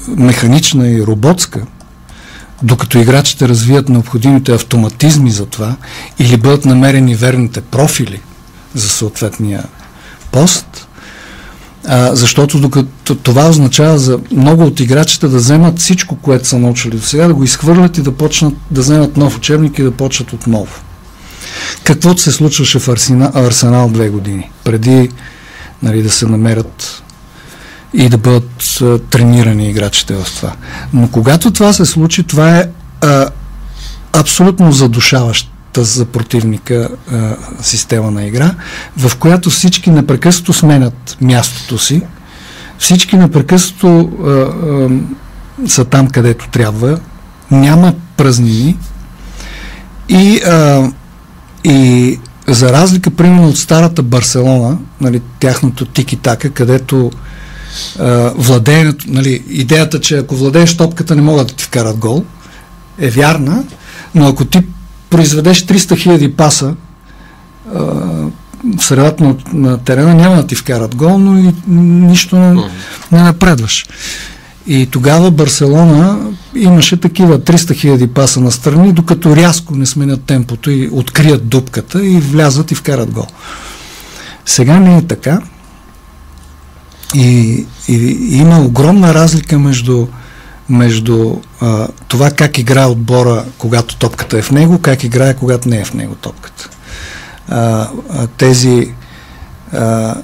механична 0.08 0.88
и 0.88 1.02
роботска, 1.02 1.66
докато 2.62 2.98
играчите 2.98 3.48
развият 3.48 3.88
необходимите 3.88 4.52
автоматизми 4.52 5.30
за 5.30 5.46
това 5.46 5.76
или 6.18 6.36
бъдат 6.36 6.64
намерени 6.64 7.14
верните 7.14 7.60
профили 7.60 8.20
за 8.74 8.88
съответния 8.88 9.64
пост, 10.32 10.83
а, 11.86 12.14
защото 12.14 12.58
докато 12.58 13.14
това 13.14 13.48
означава 13.48 13.98
за 13.98 14.18
много 14.32 14.64
от 14.64 14.80
играчите 14.80 15.28
да 15.28 15.36
вземат 15.36 15.78
всичко, 15.78 16.16
което 16.16 16.48
са 16.48 16.58
научили 16.58 16.96
до 16.96 17.02
сега, 17.02 17.26
да 17.26 17.34
го 17.34 17.44
изхвърлят 17.44 17.98
и 17.98 18.02
да 18.02 18.12
почнат 18.12 18.54
да 18.70 18.80
вземат 18.80 19.16
нов 19.16 19.36
учебник 19.36 19.78
и 19.78 19.82
да 19.82 19.90
почнат 19.90 20.32
отново. 20.32 20.72
Каквото 21.84 22.20
се 22.20 22.32
случваше 22.32 22.78
в 22.78 22.88
Арсенал, 22.88 23.30
Арсенал 23.34 23.88
две 23.88 24.08
години, 24.08 24.50
преди 24.64 25.10
нали, 25.82 26.02
да 26.02 26.10
се 26.10 26.26
намерят 26.26 27.02
и 27.94 28.08
да 28.08 28.18
бъдат 28.18 28.78
а, 28.82 28.98
тренирани 28.98 29.70
играчите 29.70 30.14
в 30.14 30.26
това. 30.36 30.52
Но 30.92 31.08
когато 31.08 31.50
това 31.50 31.72
се 31.72 31.84
случи, 31.84 32.22
това 32.22 32.58
е 32.58 32.68
а, 33.00 33.28
абсолютно 34.12 34.72
задушаващ 34.72 35.53
за 35.82 36.04
противника 36.04 36.88
а, 37.12 37.36
система 37.60 38.10
на 38.10 38.24
игра, 38.24 38.54
в 38.96 39.16
която 39.16 39.50
всички 39.50 39.90
непрекъснато 39.90 40.52
сменят 40.52 41.16
мястото 41.20 41.78
си, 41.78 42.02
всички 42.78 43.16
непрекъснато 43.16 44.10
са 45.66 45.84
там, 45.84 46.08
където 46.08 46.48
трябва, 46.48 46.98
няма 47.50 47.94
празнини 48.16 48.76
и, 50.08 50.40
а, 50.46 50.90
и 51.64 52.18
за 52.48 52.72
разлика, 52.72 53.10
примерно, 53.10 53.48
от 53.48 53.58
старата 53.58 54.02
Барселона, 54.02 54.78
нали, 55.00 55.22
тяхното 55.40 55.84
тики-така, 55.84 56.50
където 56.50 57.10
а, 57.98 58.32
владеенето, 58.36 59.04
нали, 59.08 59.44
идеята, 59.48 60.00
че 60.00 60.18
ако 60.18 60.36
владееш 60.36 60.76
топката, 60.76 61.16
не 61.16 61.22
могат 61.22 61.46
да 61.46 61.54
ти 61.54 61.64
вкарат 61.64 61.96
гол, 61.96 62.24
е 62.98 63.10
вярна, 63.10 63.64
но 64.14 64.28
ако 64.28 64.44
ти 64.44 64.60
произведеш 65.14 65.66
300 65.66 65.98
хиляди 65.98 66.32
паса 66.32 66.74
а, 67.74 67.80
в 68.78 68.84
средата 68.84 69.24
на, 69.24 69.36
на 69.52 69.78
терена, 69.78 70.14
няма 70.14 70.36
да 70.36 70.46
ти 70.46 70.54
вкарат 70.54 70.94
гол, 70.96 71.18
но 71.18 71.38
и 71.38 71.52
нищо 71.68 72.36
не, 72.36 72.62
не 73.12 73.22
напредваш. 73.22 73.86
И 74.66 74.86
тогава 74.86 75.30
Барселона 75.30 76.18
имаше 76.54 76.96
такива 76.96 77.38
300 77.38 77.74
хиляди 77.74 78.06
паса 78.06 78.40
на 78.40 78.50
страни, 78.50 78.92
докато 78.92 79.36
рязко 79.36 79.76
не 79.76 79.86
сменят 79.86 80.24
темпото 80.24 80.70
и 80.70 80.88
открият 80.92 81.48
дупката 81.48 82.06
и 82.06 82.20
влязат 82.20 82.70
и 82.70 82.74
вкарат 82.74 83.10
гол. 83.10 83.26
Сега 84.46 84.80
не 84.80 84.98
е 84.98 85.02
така. 85.02 85.40
И, 87.14 87.66
и, 87.88 87.94
и 87.94 88.36
има 88.36 88.60
огромна 88.60 89.14
разлика 89.14 89.58
между 89.58 90.06
между 90.68 91.36
а, 91.60 91.88
това 92.08 92.30
как 92.30 92.58
играе 92.58 92.86
отбора, 92.86 93.44
когато 93.58 93.96
топката 93.96 94.38
е 94.38 94.42
в 94.42 94.50
него, 94.50 94.78
как 94.78 95.04
играе, 95.04 95.34
когато 95.34 95.68
не 95.68 95.80
е 95.80 95.84
в 95.84 95.94
него 95.94 96.14
топката. 96.14 96.68
А, 97.48 97.88
а, 98.10 98.26
тези 98.26 98.92
а, 99.72 100.14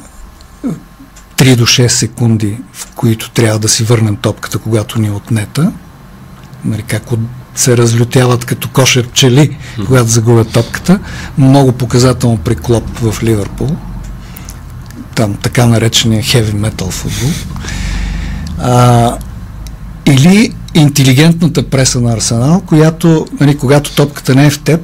3 1.36 1.56
до 1.56 1.66
6 1.66 1.88
секунди, 1.88 2.58
в 2.72 2.86
които 2.94 3.30
трябва 3.30 3.58
да 3.58 3.68
си 3.68 3.84
върнем 3.84 4.16
топката, 4.16 4.58
когато 4.58 5.00
ни 5.00 5.06
е 5.06 5.10
отнета, 5.10 5.72
нали, 6.64 6.82
как 6.82 7.12
от, 7.12 7.20
се 7.54 7.76
разлютяват 7.76 8.44
като 8.44 8.68
кошер 8.68 9.08
пчели, 9.08 9.56
когато 9.86 10.08
загубят 10.08 10.52
топката, 10.52 10.98
много 11.38 11.72
показателно 11.72 12.38
при 12.38 12.56
Клоп 12.56 12.98
в 12.98 13.22
Ливърпул, 13.22 13.76
там 15.14 15.34
така 15.34 15.66
наречения 15.66 16.22
heavy 16.22 16.52
metal 16.52 16.90
футбол. 16.90 17.30
А, 18.58 19.16
или 20.10 20.54
интелигентната 20.74 21.70
преса 21.70 22.00
на 22.00 22.12
Арсенал, 22.12 22.60
която, 22.60 23.26
нали, 23.40 23.58
когато 23.58 23.94
топката 23.94 24.34
не 24.34 24.46
е 24.46 24.50
в 24.50 24.60
теб, 24.60 24.80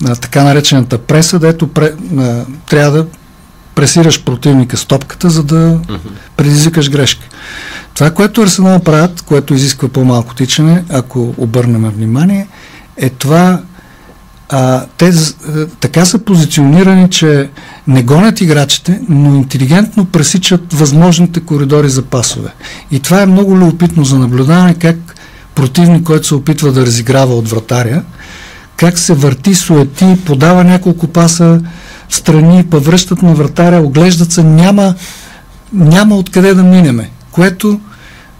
на 0.00 0.16
така 0.16 0.44
наречената 0.44 0.98
преса, 0.98 1.38
дето 1.38 1.68
пре, 1.68 1.92
а, 2.18 2.44
трябва 2.68 2.98
да 2.98 3.06
пресираш 3.74 4.24
противника 4.24 4.76
с 4.76 4.84
топката, 4.84 5.30
за 5.30 5.42
да 5.42 5.80
предизвикаш 6.36 6.90
грешка. 6.90 7.26
Това, 7.94 8.10
което 8.10 8.42
Арсенал 8.42 8.80
правят, 8.80 9.22
което 9.22 9.54
изисква 9.54 9.88
по-малко 9.88 10.34
тичане, 10.34 10.84
ако 10.88 11.34
обърнем 11.36 11.90
внимание, 11.90 12.46
е 12.96 13.10
това 13.10 13.60
а, 14.48 14.84
те 14.98 15.08
а, 15.08 15.66
така 15.80 16.04
са 16.04 16.18
позиционирани, 16.18 17.10
че 17.10 17.50
не 17.88 18.02
гонят 18.02 18.40
играчите, 18.40 19.00
но 19.08 19.34
интелигентно 19.34 20.04
пресичат 20.04 20.72
възможните 20.72 21.40
коридори 21.40 21.88
за 21.88 22.02
пасове. 22.02 22.50
И 22.90 23.00
това 23.00 23.22
е 23.22 23.26
много 23.26 23.56
любопитно 23.56 24.04
за 24.04 24.18
наблюдаване 24.18 24.74
как 24.74 24.96
противник, 25.54 26.02
който 26.02 26.26
се 26.26 26.34
опитва 26.34 26.72
да 26.72 26.86
разиграва 26.86 27.34
от 27.34 27.48
вратаря, 27.48 28.02
как 28.76 28.98
се 28.98 29.14
върти, 29.14 29.54
суети, 29.54 30.16
подава 30.24 30.64
няколко 30.64 31.06
паса 31.06 31.60
страни, 32.08 32.64
връщат 32.72 33.22
на 33.22 33.34
вратаря, 33.34 33.80
оглеждат 33.80 34.32
се, 34.32 34.42
няма, 34.42 34.94
няма 35.72 36.16
откъде 36.16 36.54
да 36.54 36.62
минеме, 36.62 37.10
което 37.30 37.80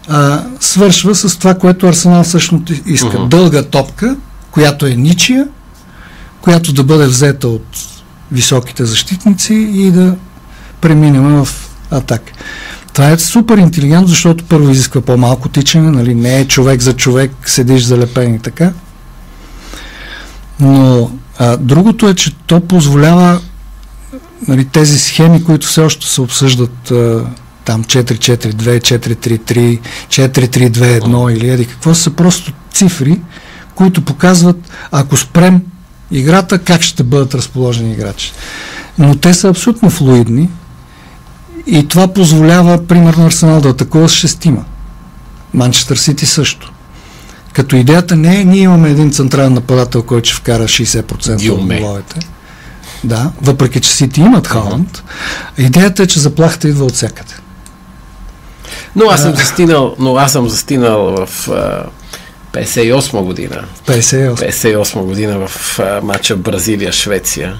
а, 0.07 0.43
свършва 0.59 1.15
с 1.15 1.37
това, 1.37 1.53
което 1.53 1.87
Арсенал 1.87 2.23
всъщност 2.23 2.69
иска. 2.85 3.07
Uh-huh. 3.07 3.27
Дълга 3.27 3.63
топка, 3.63 4.15
която 4.51 4.85
е 4.85 4.89
ничия, 4.95 5.47
която 6.47 6.73
да 6.73 6.83
бъде 6.83 7.05
взета 7.05 7.47
от 7.47 7.65
високите 8.31 8.85
защитници 8.85 9.53
и 9.53 9.91
да 9.91 10.15
преминем 10.81 11.45
в 11.45 11.47
атак. 11.91 12.21
Това 12.93 13.09
е 13.09 13.17
супер 13.17 13.57
интелигентно, 13.57 14.07
защото 14.07 14.43
първо 14.43 14.69
изисква 14.69 15.01
по-малко 15.01 15.49
тичане, 15.49 15.91
нали? 15.91 16.15
не 16.15 16.39
е 16.39 16.47
човек 16.47 16.81
за 16.81 16.93
човек, 16.93 17.31
седиш 17.45 17.83
залепен 17.83 18.35
и 18.35 18.39
така. 18.39 18.73
Но 20.59 21.11
а, 21.39 21.57
другото 21.57 22.09
е, 22.09 22.15
че 22.15 22.35
то 22.35 22.59
позволява 22.59 23.41
нали, 24.47 24.65
тези 24.65 24.99
схеми, 24.99 25.43
които 25.43 25.67
все 25.67 25.81
още 25.81 26.07
се 26.07 26.21
обсъждат 26.21 26.91
а, 26.91 27.25
там 27.65 27.83
4-4-2, 27.83 28.53
4-3-3, 28.53 29.79
4-3-2-1 30.09 31.37
или 31.37 31.49
еди 31.49 31.65
какво 31.65 31.95
са 31.95 32.11
просто 32.11 32.53
цифри, 32.73 33.21
които 33.75 34.01
показват, 34.01 34.57
ако 34.91 35.17
спрем 35.17 35.61
играта, 36.11 36.59
как 36.59 36.81
ще 36.81 37.03
бъдат 37.03 37.35
разположени 37.35 37.91
играчи. 37.91 38.31
Но 38.97 39.15
те 39.15 39.33
са 39.33 39.49
абсолютно 39.49 39.89
флуидни 39.89 40.49
и 41.67 41.87
това 41.87 42.07
позволява, 42.07 42.87
примерно, 42.87 43.25
Арсенал 43.25 43.61
да 43.61 43.69
атакува 43.69 44.09
с 44.09 44.13
шестима. 44.13 44.65
Манчестър 45.53 45.95
Сити 45.95 46.25
също. 46.25 46.71
Като 47.53 47.75
идеята 47.75 48.15
не 48.15 48.41
е, 48.41 48.43
ние 48.43 48.61
имаме 48.61 48.89
един 48.89 49.11
централен 49.11 49.53
нападател, 49.53 50.03
който 50.03 50.29
ще 50.29 50.37
вкара 50.37 50.63
60% 50.63 51.51
от 51.51 51.81
головете. 51.81 52.19
Да, 53.03 53.31
въпреки 53.41 53.81
че 53.81 53.89
Сити 53.89 54.21
имат 54.21 54.47
Халанд, 54.47 55.03
идеята 55.57 56.03
е, 56.03 56.07
че 56.07 56.19
заплахата 56.19 56.67
идва 56.67 56.85
от 56.85 56.93
всякъде. 56.93 57.33
Но 58.95 59.05
аз 59.09 59.21
съм 59.21 59.35
застинал, 59.35 59.95
но 59.99 60.15
аз 60.15 60.31
съм 60.31 60.49
застинал 60.49 61.25
в 61.25 61.49
58 62.57 63.23
година. 63.23 63.63
58. 63.87 64.35
58 64.35 65.01
година 65.01 65.47
в 65.47 65.79
а, 65.79 66.01
матча 66.01 66.35
Бразилия-Швеция, 66.35 67.57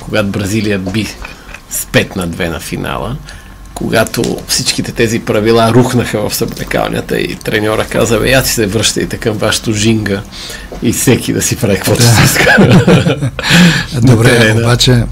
когато 0.00 0.28
Бразилия 0.28 0.78
би 0.78 1.04
с 1.70 1.84
5 1.84 2.16
на 2.16 2.28
2 2.28 2.48
на 2.48 2.60
финала, 2.60 3.16
когато 3.74 4.38
всичките 4.48 4.92
тези 4.92 5.20
правила 5.20 5.72
рухнаха 5.72 6.28
в 6.28 6.34
съблекалнята 6.34 7.20
и 7.20 7.36
треньора 7.36 7.84
каза, 7.84 8.18
бе, 8.18 8.30
я 8.30 8.42
ти 8.42 8.50
се 8.50 8.66
връщайте 8.66 9.16
към 9.16 9.36
вашето 9.36 9.72
жинга 9.72 10.22
и 10.82 10.92
всеки 10.92 11.32
да 11.32 11.42
си 11.42 11.56
прави 11.56 11.74
каквото 11.74 12.02
си 12.02 12.22
иска. 12.24 12.56
Добре, 14.02 14.54
обаче, 14.56 15.04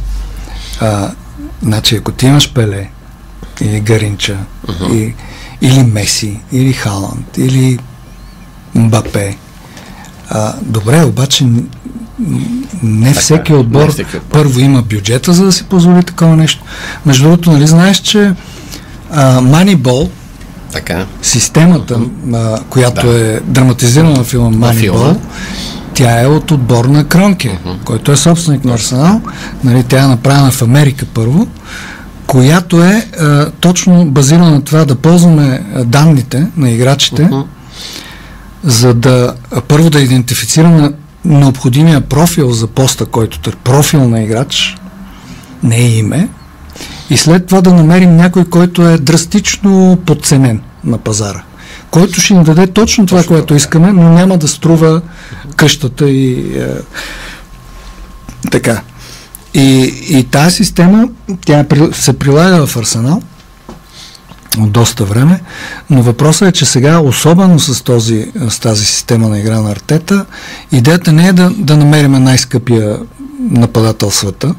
а, 0.81 1.11
значи, 1.63 1.97
ако 1.97 2.13
ти 2.13 2.27
имаш 2.27 2.53
Пеле, 2.53 2.89
или 3.61 3.81
Гаринча, 3.81 4.37
uh-huh. 4.67 4.95
и, 4.95 5.15
или 5.61 5.83
Меси, 5.83 6.41
или 6.53 6.73
Халанд, 6.73 7.39
или 7.39 7.79
Мбапе. 8.75 9.37
А, 10.29 10.55
добре, 10.63 11.05
обаче 11.05 11.47
не 12.83 13.15
всеки 13.15 13.55
отбор 13.55 13.85
не 13.85 13.89
всеки 13.89 14.17
отбор. 14.17 14.29
първо 14.31 14.61
има 14.61 14.83
бюджета, 14.83 15.33
за 15.33 15.45
да 15.45 15.53
си 15.53 15.65
позволи 15.65 16.03
такова 16.03 16.37
нещо. 16.37 16.65
Между 17.07 17.23
другото, 17.25 17.53
нали 17.53 17.67
знаеш, 17.67 17.99
че 17.99 18.33
а, 19.11 19.41
Moneyball, 19.41 20.09
така. 20.73 21.07
системата, 21.23 22.01
а, 22.35 22.59
която 22.71 23.07
да. 23.07 23.21
е 23.21 23.41
драматизирана 23.41 24.25
в 24.25 24.27
филма 24.27 24.73
Moneyball, 24.73 25.17
тя 25.95 26.23
е 26.23 26.27
от 26.27 26.51
отбор 26.51 26.85
на 26.85 27.05
Кронке, 27.05 27.59
uh-huh. 27.65 27.85
който 27.85 28.13
е 28.13 28.17
собственик 28.17 28.65
на 28.65 28.75
Арсенал. 28.75 29.21
Нали, 29.65 29.85
тя 29.89 30.05
е 30.05 30.07
направена 30.07 30.51
в 30.51 30.63
Америка 30.63 31.07
първо, 31.15 31.47
която 32.27 32.83
е 32.83 33.07
а, 33.21 33.51
точно 33.51 34.05
базирана 34.05 34.51
на 34.51 34.63
това 34.63 34.85
да 34.85 34.95
ползваме 34.95 35.63
данните 35.85 36.47
на 36.57 36.71
играчите, 36.71 37.23
uh-huh 37.23 37.45
за 38.65 38.95
да 38.95 39.35
първо 39.69 39.91
да 39.91 40.01
идентифицираме 40.01 40.93
необходимия 41.25 42.01
профил 42.01 42.51
за 42.51 42.67
поста, 42.67 43.07
който 43.07 43.51
е 43.51 43.53
профил 43.53 44.09
на 44.09 44.23
играч, 44.23 44.77
не 45.63 45.77
е 45.77 45.97
име, 45.97 46.29
и 47.11 47.17
след 47.17 47.47
това 47.47 47.61
да 47.61 47.75
намерим 47.75 48.17
някой, 48.17 48.45
който 48.45 48.89
е 48.89 48.99
драстично 48.99 49.99
подценен 50.07 50.61
на 50.85 50.99
пазара, 50.99 51.43
който 51.91 52.21
ще 52.21 52.35
ни 52.35 52.45
даде 52.45 52.67
точно 52.67 53.07
това, 53.07 53.19
Точно 53.19 53.35
което 53.35 53.55
искаме, 53.55 53.93
но 53.93 54.13
няма 54.13 54.39
да 54.39 54.49
струва 54.49 55.03
къщата 55.57 56.11
и 56.11 56.41
е, 56.59 56.69
така. 58.51 58.83
И, 59.55 59.95
и 60.09 60.25
тази 60.25 60.57
система, 60.57 61.09
тя 61.47 61.65
се 61.93 62.19
прилага 62.19 62.67
в 62.67 62.77
Арсенал 62.77 63.23
от 64.59 64.73
доста 64.73 65.05
време, 65.05 65.41
но 65.91 66.03
въпросът 66.03 66.49
е, 66.49 66.53
че 66.53 66.67
сега, 66.67 66.99
особено 66.99 67.59
с, 67.59 67.85
този, 67.85 68.33
с 68.49 68.59
тази 68.59 68.85
система 68.85 69.29
на 69.29 69.39
игра 69.39 69.61
на 69.61 69.71
артета, 69.71 70.27
идеята 70.73 71.13
не 71.13 71.29
е 71.29 71.33
да, 71.33 71.51
да 71.51 71.77
намерим 71.77 72.13
най-скъпия 72.13 72.99
нападател 73.41 74.11
света, 74.11 74.55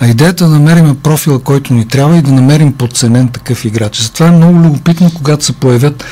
а 0.00 0.06
идеята 0.06 0.44
е 0.44 0.48
да 0.48 0.54
намерим 0.54 0.96
профила, 0.96 1.38
който 1.38 1.74
ни 1.74 1.88
трябва 1.88 2.16
и 2.16 2.22
да 2.22 2.32
намерим 2.32 2.72
подценен 2.72 3.28
такъв 3.28 3.64
играч. 3.64 4.00
Затова 4.02 4.26
е 4.26 4.30
много 4.30 4.58
любопитно, 4.58 5.10
когато 5.14 5.44
се 5.44 5.52
появят 5.52 6.04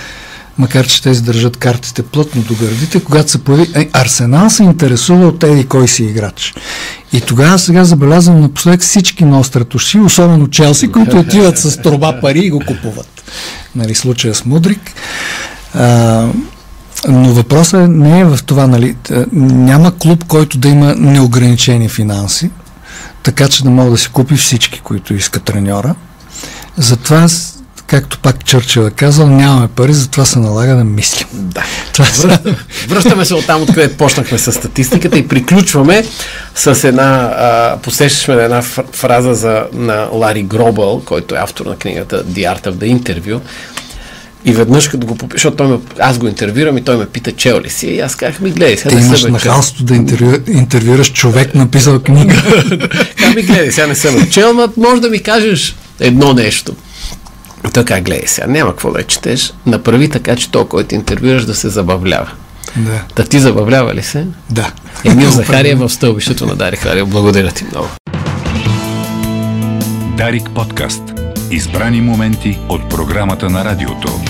макар 0.58 0.86
че 0.86 1.02
те 1.02 1.10
издържат 1.10 1.56
картите 1.56 2.02
плътно 2.02 2.42
до 2.42 2.54
гърдите, 2.54 3.04
когато 3.04 3.30
се 3.30 3.44
появи... 3.44 3.88
Арсенал 3.92 4.50
се 4.50 4.62
интересува 4.62 5.26
от 5.26 5.42
еди 5.42 5.66
кой 5.66 5.88
си 5.88 6.04
играч. 6.04 6.54
И 7.12 7.20
тогава 7.20 7.58
сега 7.58 7.84
забелязвам 7.84 8.40
напоследък 8.40 8.80
всички 8.80 9.24
на 9.24 9.40
острата 9.40 9.76
уши, 9.76 9.98
особено 9.98 10.48
Челси, 10.48 10.92
които 10.92 11.18
отиват 11.18 11.58
с 11.58 11.82
троба 11.82 12.20
пари 12.20 12.40
и 12.40 12.50
го 12.50 12.60
купуват. 12.66 13.22
Нали, 13.76 13.94
случая 13.94 14.34
с 14.34 14.44
Мудрик. 14.44 14.80
А, 15.74 16.28
но 17.08 17.32
въпросът 17.32 17.80
е- 17.80 17.88
не 17.88 18.20
е 18.20 18.24
в 18.24 18.38
това, 18.46 18.66
нали, 18.66 18.96
няма 19.32 19.98
клуб, 19.98 20.24
който 20.24 20.58
да 20.58 20.68
има 20.68 20.94
неограничени 20.94 21.88
финанси, 21.88 22.50
така 23.22 23.48
че 23.48 23.62
да 23.62 23.70
мога 23.70 23.90
да 23.90 23.98
си 23.98 24.08
купи 24.08 24.36
всички, 24.36 24.80
които 24.80 25.14
иска 25.14 25.40
треньора. 25.40 25.94
Затова, 26.76 27.26
както 27.86 28.18
пак 28.18 28.44
Чърчил 28.44 28.80
е 28.80 28.90
казал, 28.90 29.26
нямаме 29.26 29.68
пари, 29.68 29.92
затова 29.92 30.24
се 30.24 30.38
налага 30.38 30.74
да 30.74 30.84
мислим. 30.84 31.28
Да. 31.32 31.64
Това. 31.92 32.06
Връщаме, 32.06 32.56
връщаме 32.88 33.24
се 33.24 33.34
от 33.34 33.46
там, 33.46 33.62
откъдето 33.62 33.96
почнахме 33.96 34.38
с 34.38 34.52
статистиката 34.52 35.18
и 35.18 35.28
приключваме 35.28 36.04
с 36.54 36.84
една, 36.84 37.04
а, 37.38 37.76
посещаме 37.82 38.38
на 38.38 38.44
една 38.44 38.62
фр- 38.62 38.92
фраза 38.92 39.34
за, 39.34 39.64
на 39.72 40.08
Лари 40.12 40.42
Гробъл, 40.42 41.02
който 41.04 41.34
е 41.34 41.38
автор 41.38 41.66
на 41.66 41.76
книгата 41.76 42.24
The 42.24 42.54
Art 42.56 42.66
of 42.66 42.72
the 42.72 42.98
Interview. 43.00 43.40
И 44.44 44.52
веднъж 44.52 44.88
като 44.88 45.06
го 45.06 45.16
попиша, 45.16 45.36
защото 45.36 45.56
той 45.56 45.68
ме, 45.68 45.78
аз 45.98 46.18
го 46.18 46.26
интервюрам 46.28 46.78
и 46.78 46.84
той 46.84 46.96
ме 46.96 47.06
пита, 47.06 47.32
чел 47.32 47.60
ли 47.60 47.70
си? 47.70 47.86
И 47.86 48.00
аз 48.00 48.14
казах, 48.14 48.40
ми 48.40 48.50
гледай, 48.50 48.76
сега 48.76 48.90
Ти 48.90 48.96
имаш 48.96 49.06
съм 49.06 49.14
е 49.14 49.38
чел. 49.38 49.50
нахалство 49.50 49.84
да 49.84 49.94
интервю... 49.94 50.32
интервюраш 50.48 51.12
човек, 51.12 51.54
написал 51.54 52.00
книга. 52.00 52.34
Ми 53.36 53.42
гледай, 53.42 53.72
сега 53.72 53.86
не 53.86 53.94
съм 53.94 54.30
чел, 54.30 54.52
но 54.52 54.68
може 54.76 55.02
да 55.02 55.08
ми 55.10 55.18
кажеш 55.18 55.76
едно 56.00 56.32
нещо. 56.32 56.72
Така, 57.76 58.00
гледай 58.00 58.26
сега, 58.26 58.46
няма 58.46 58.70
какво 58.70 58.92
да 58.92 59.02
четеш. 59.02 59.52
Направи 59.66 60.08
така, 60.08 60.36
че 60.36 60.50
то, 60.50 60.64
който 60.66 60.94
интервюраш, 60.94 61.44
да 61.44 61.54
се 61.54 61.68
забавлява. 61.68 62.30
да, 62.76 63.02
Да 63.16 63.24
ти 63.24 63.40
забавлява 63.40 63.94
ли 63.94 64.02
се? 64.02 64.26
да. 64.50 64.72
Емил 65.04 65.30
Захария 65.40 65.76
в 65.76 65.88
стълбището 65.88 66.46
на 66.46 66.56
Дарик 66.56 66.86
Радио. 66.86 67.06
Благодаря 67.06 67.50
ти 67.50 67.64
много. 67.64 67.88
Дарик 70.16 70.50
подкаст. 70.54 71.02
Избрани 71.50 72.00
моменти 72.00 72.58
от 72.68 72.88
програмата 72.90 73.50
на 73.50 73.64
радиото. 73.64 74.20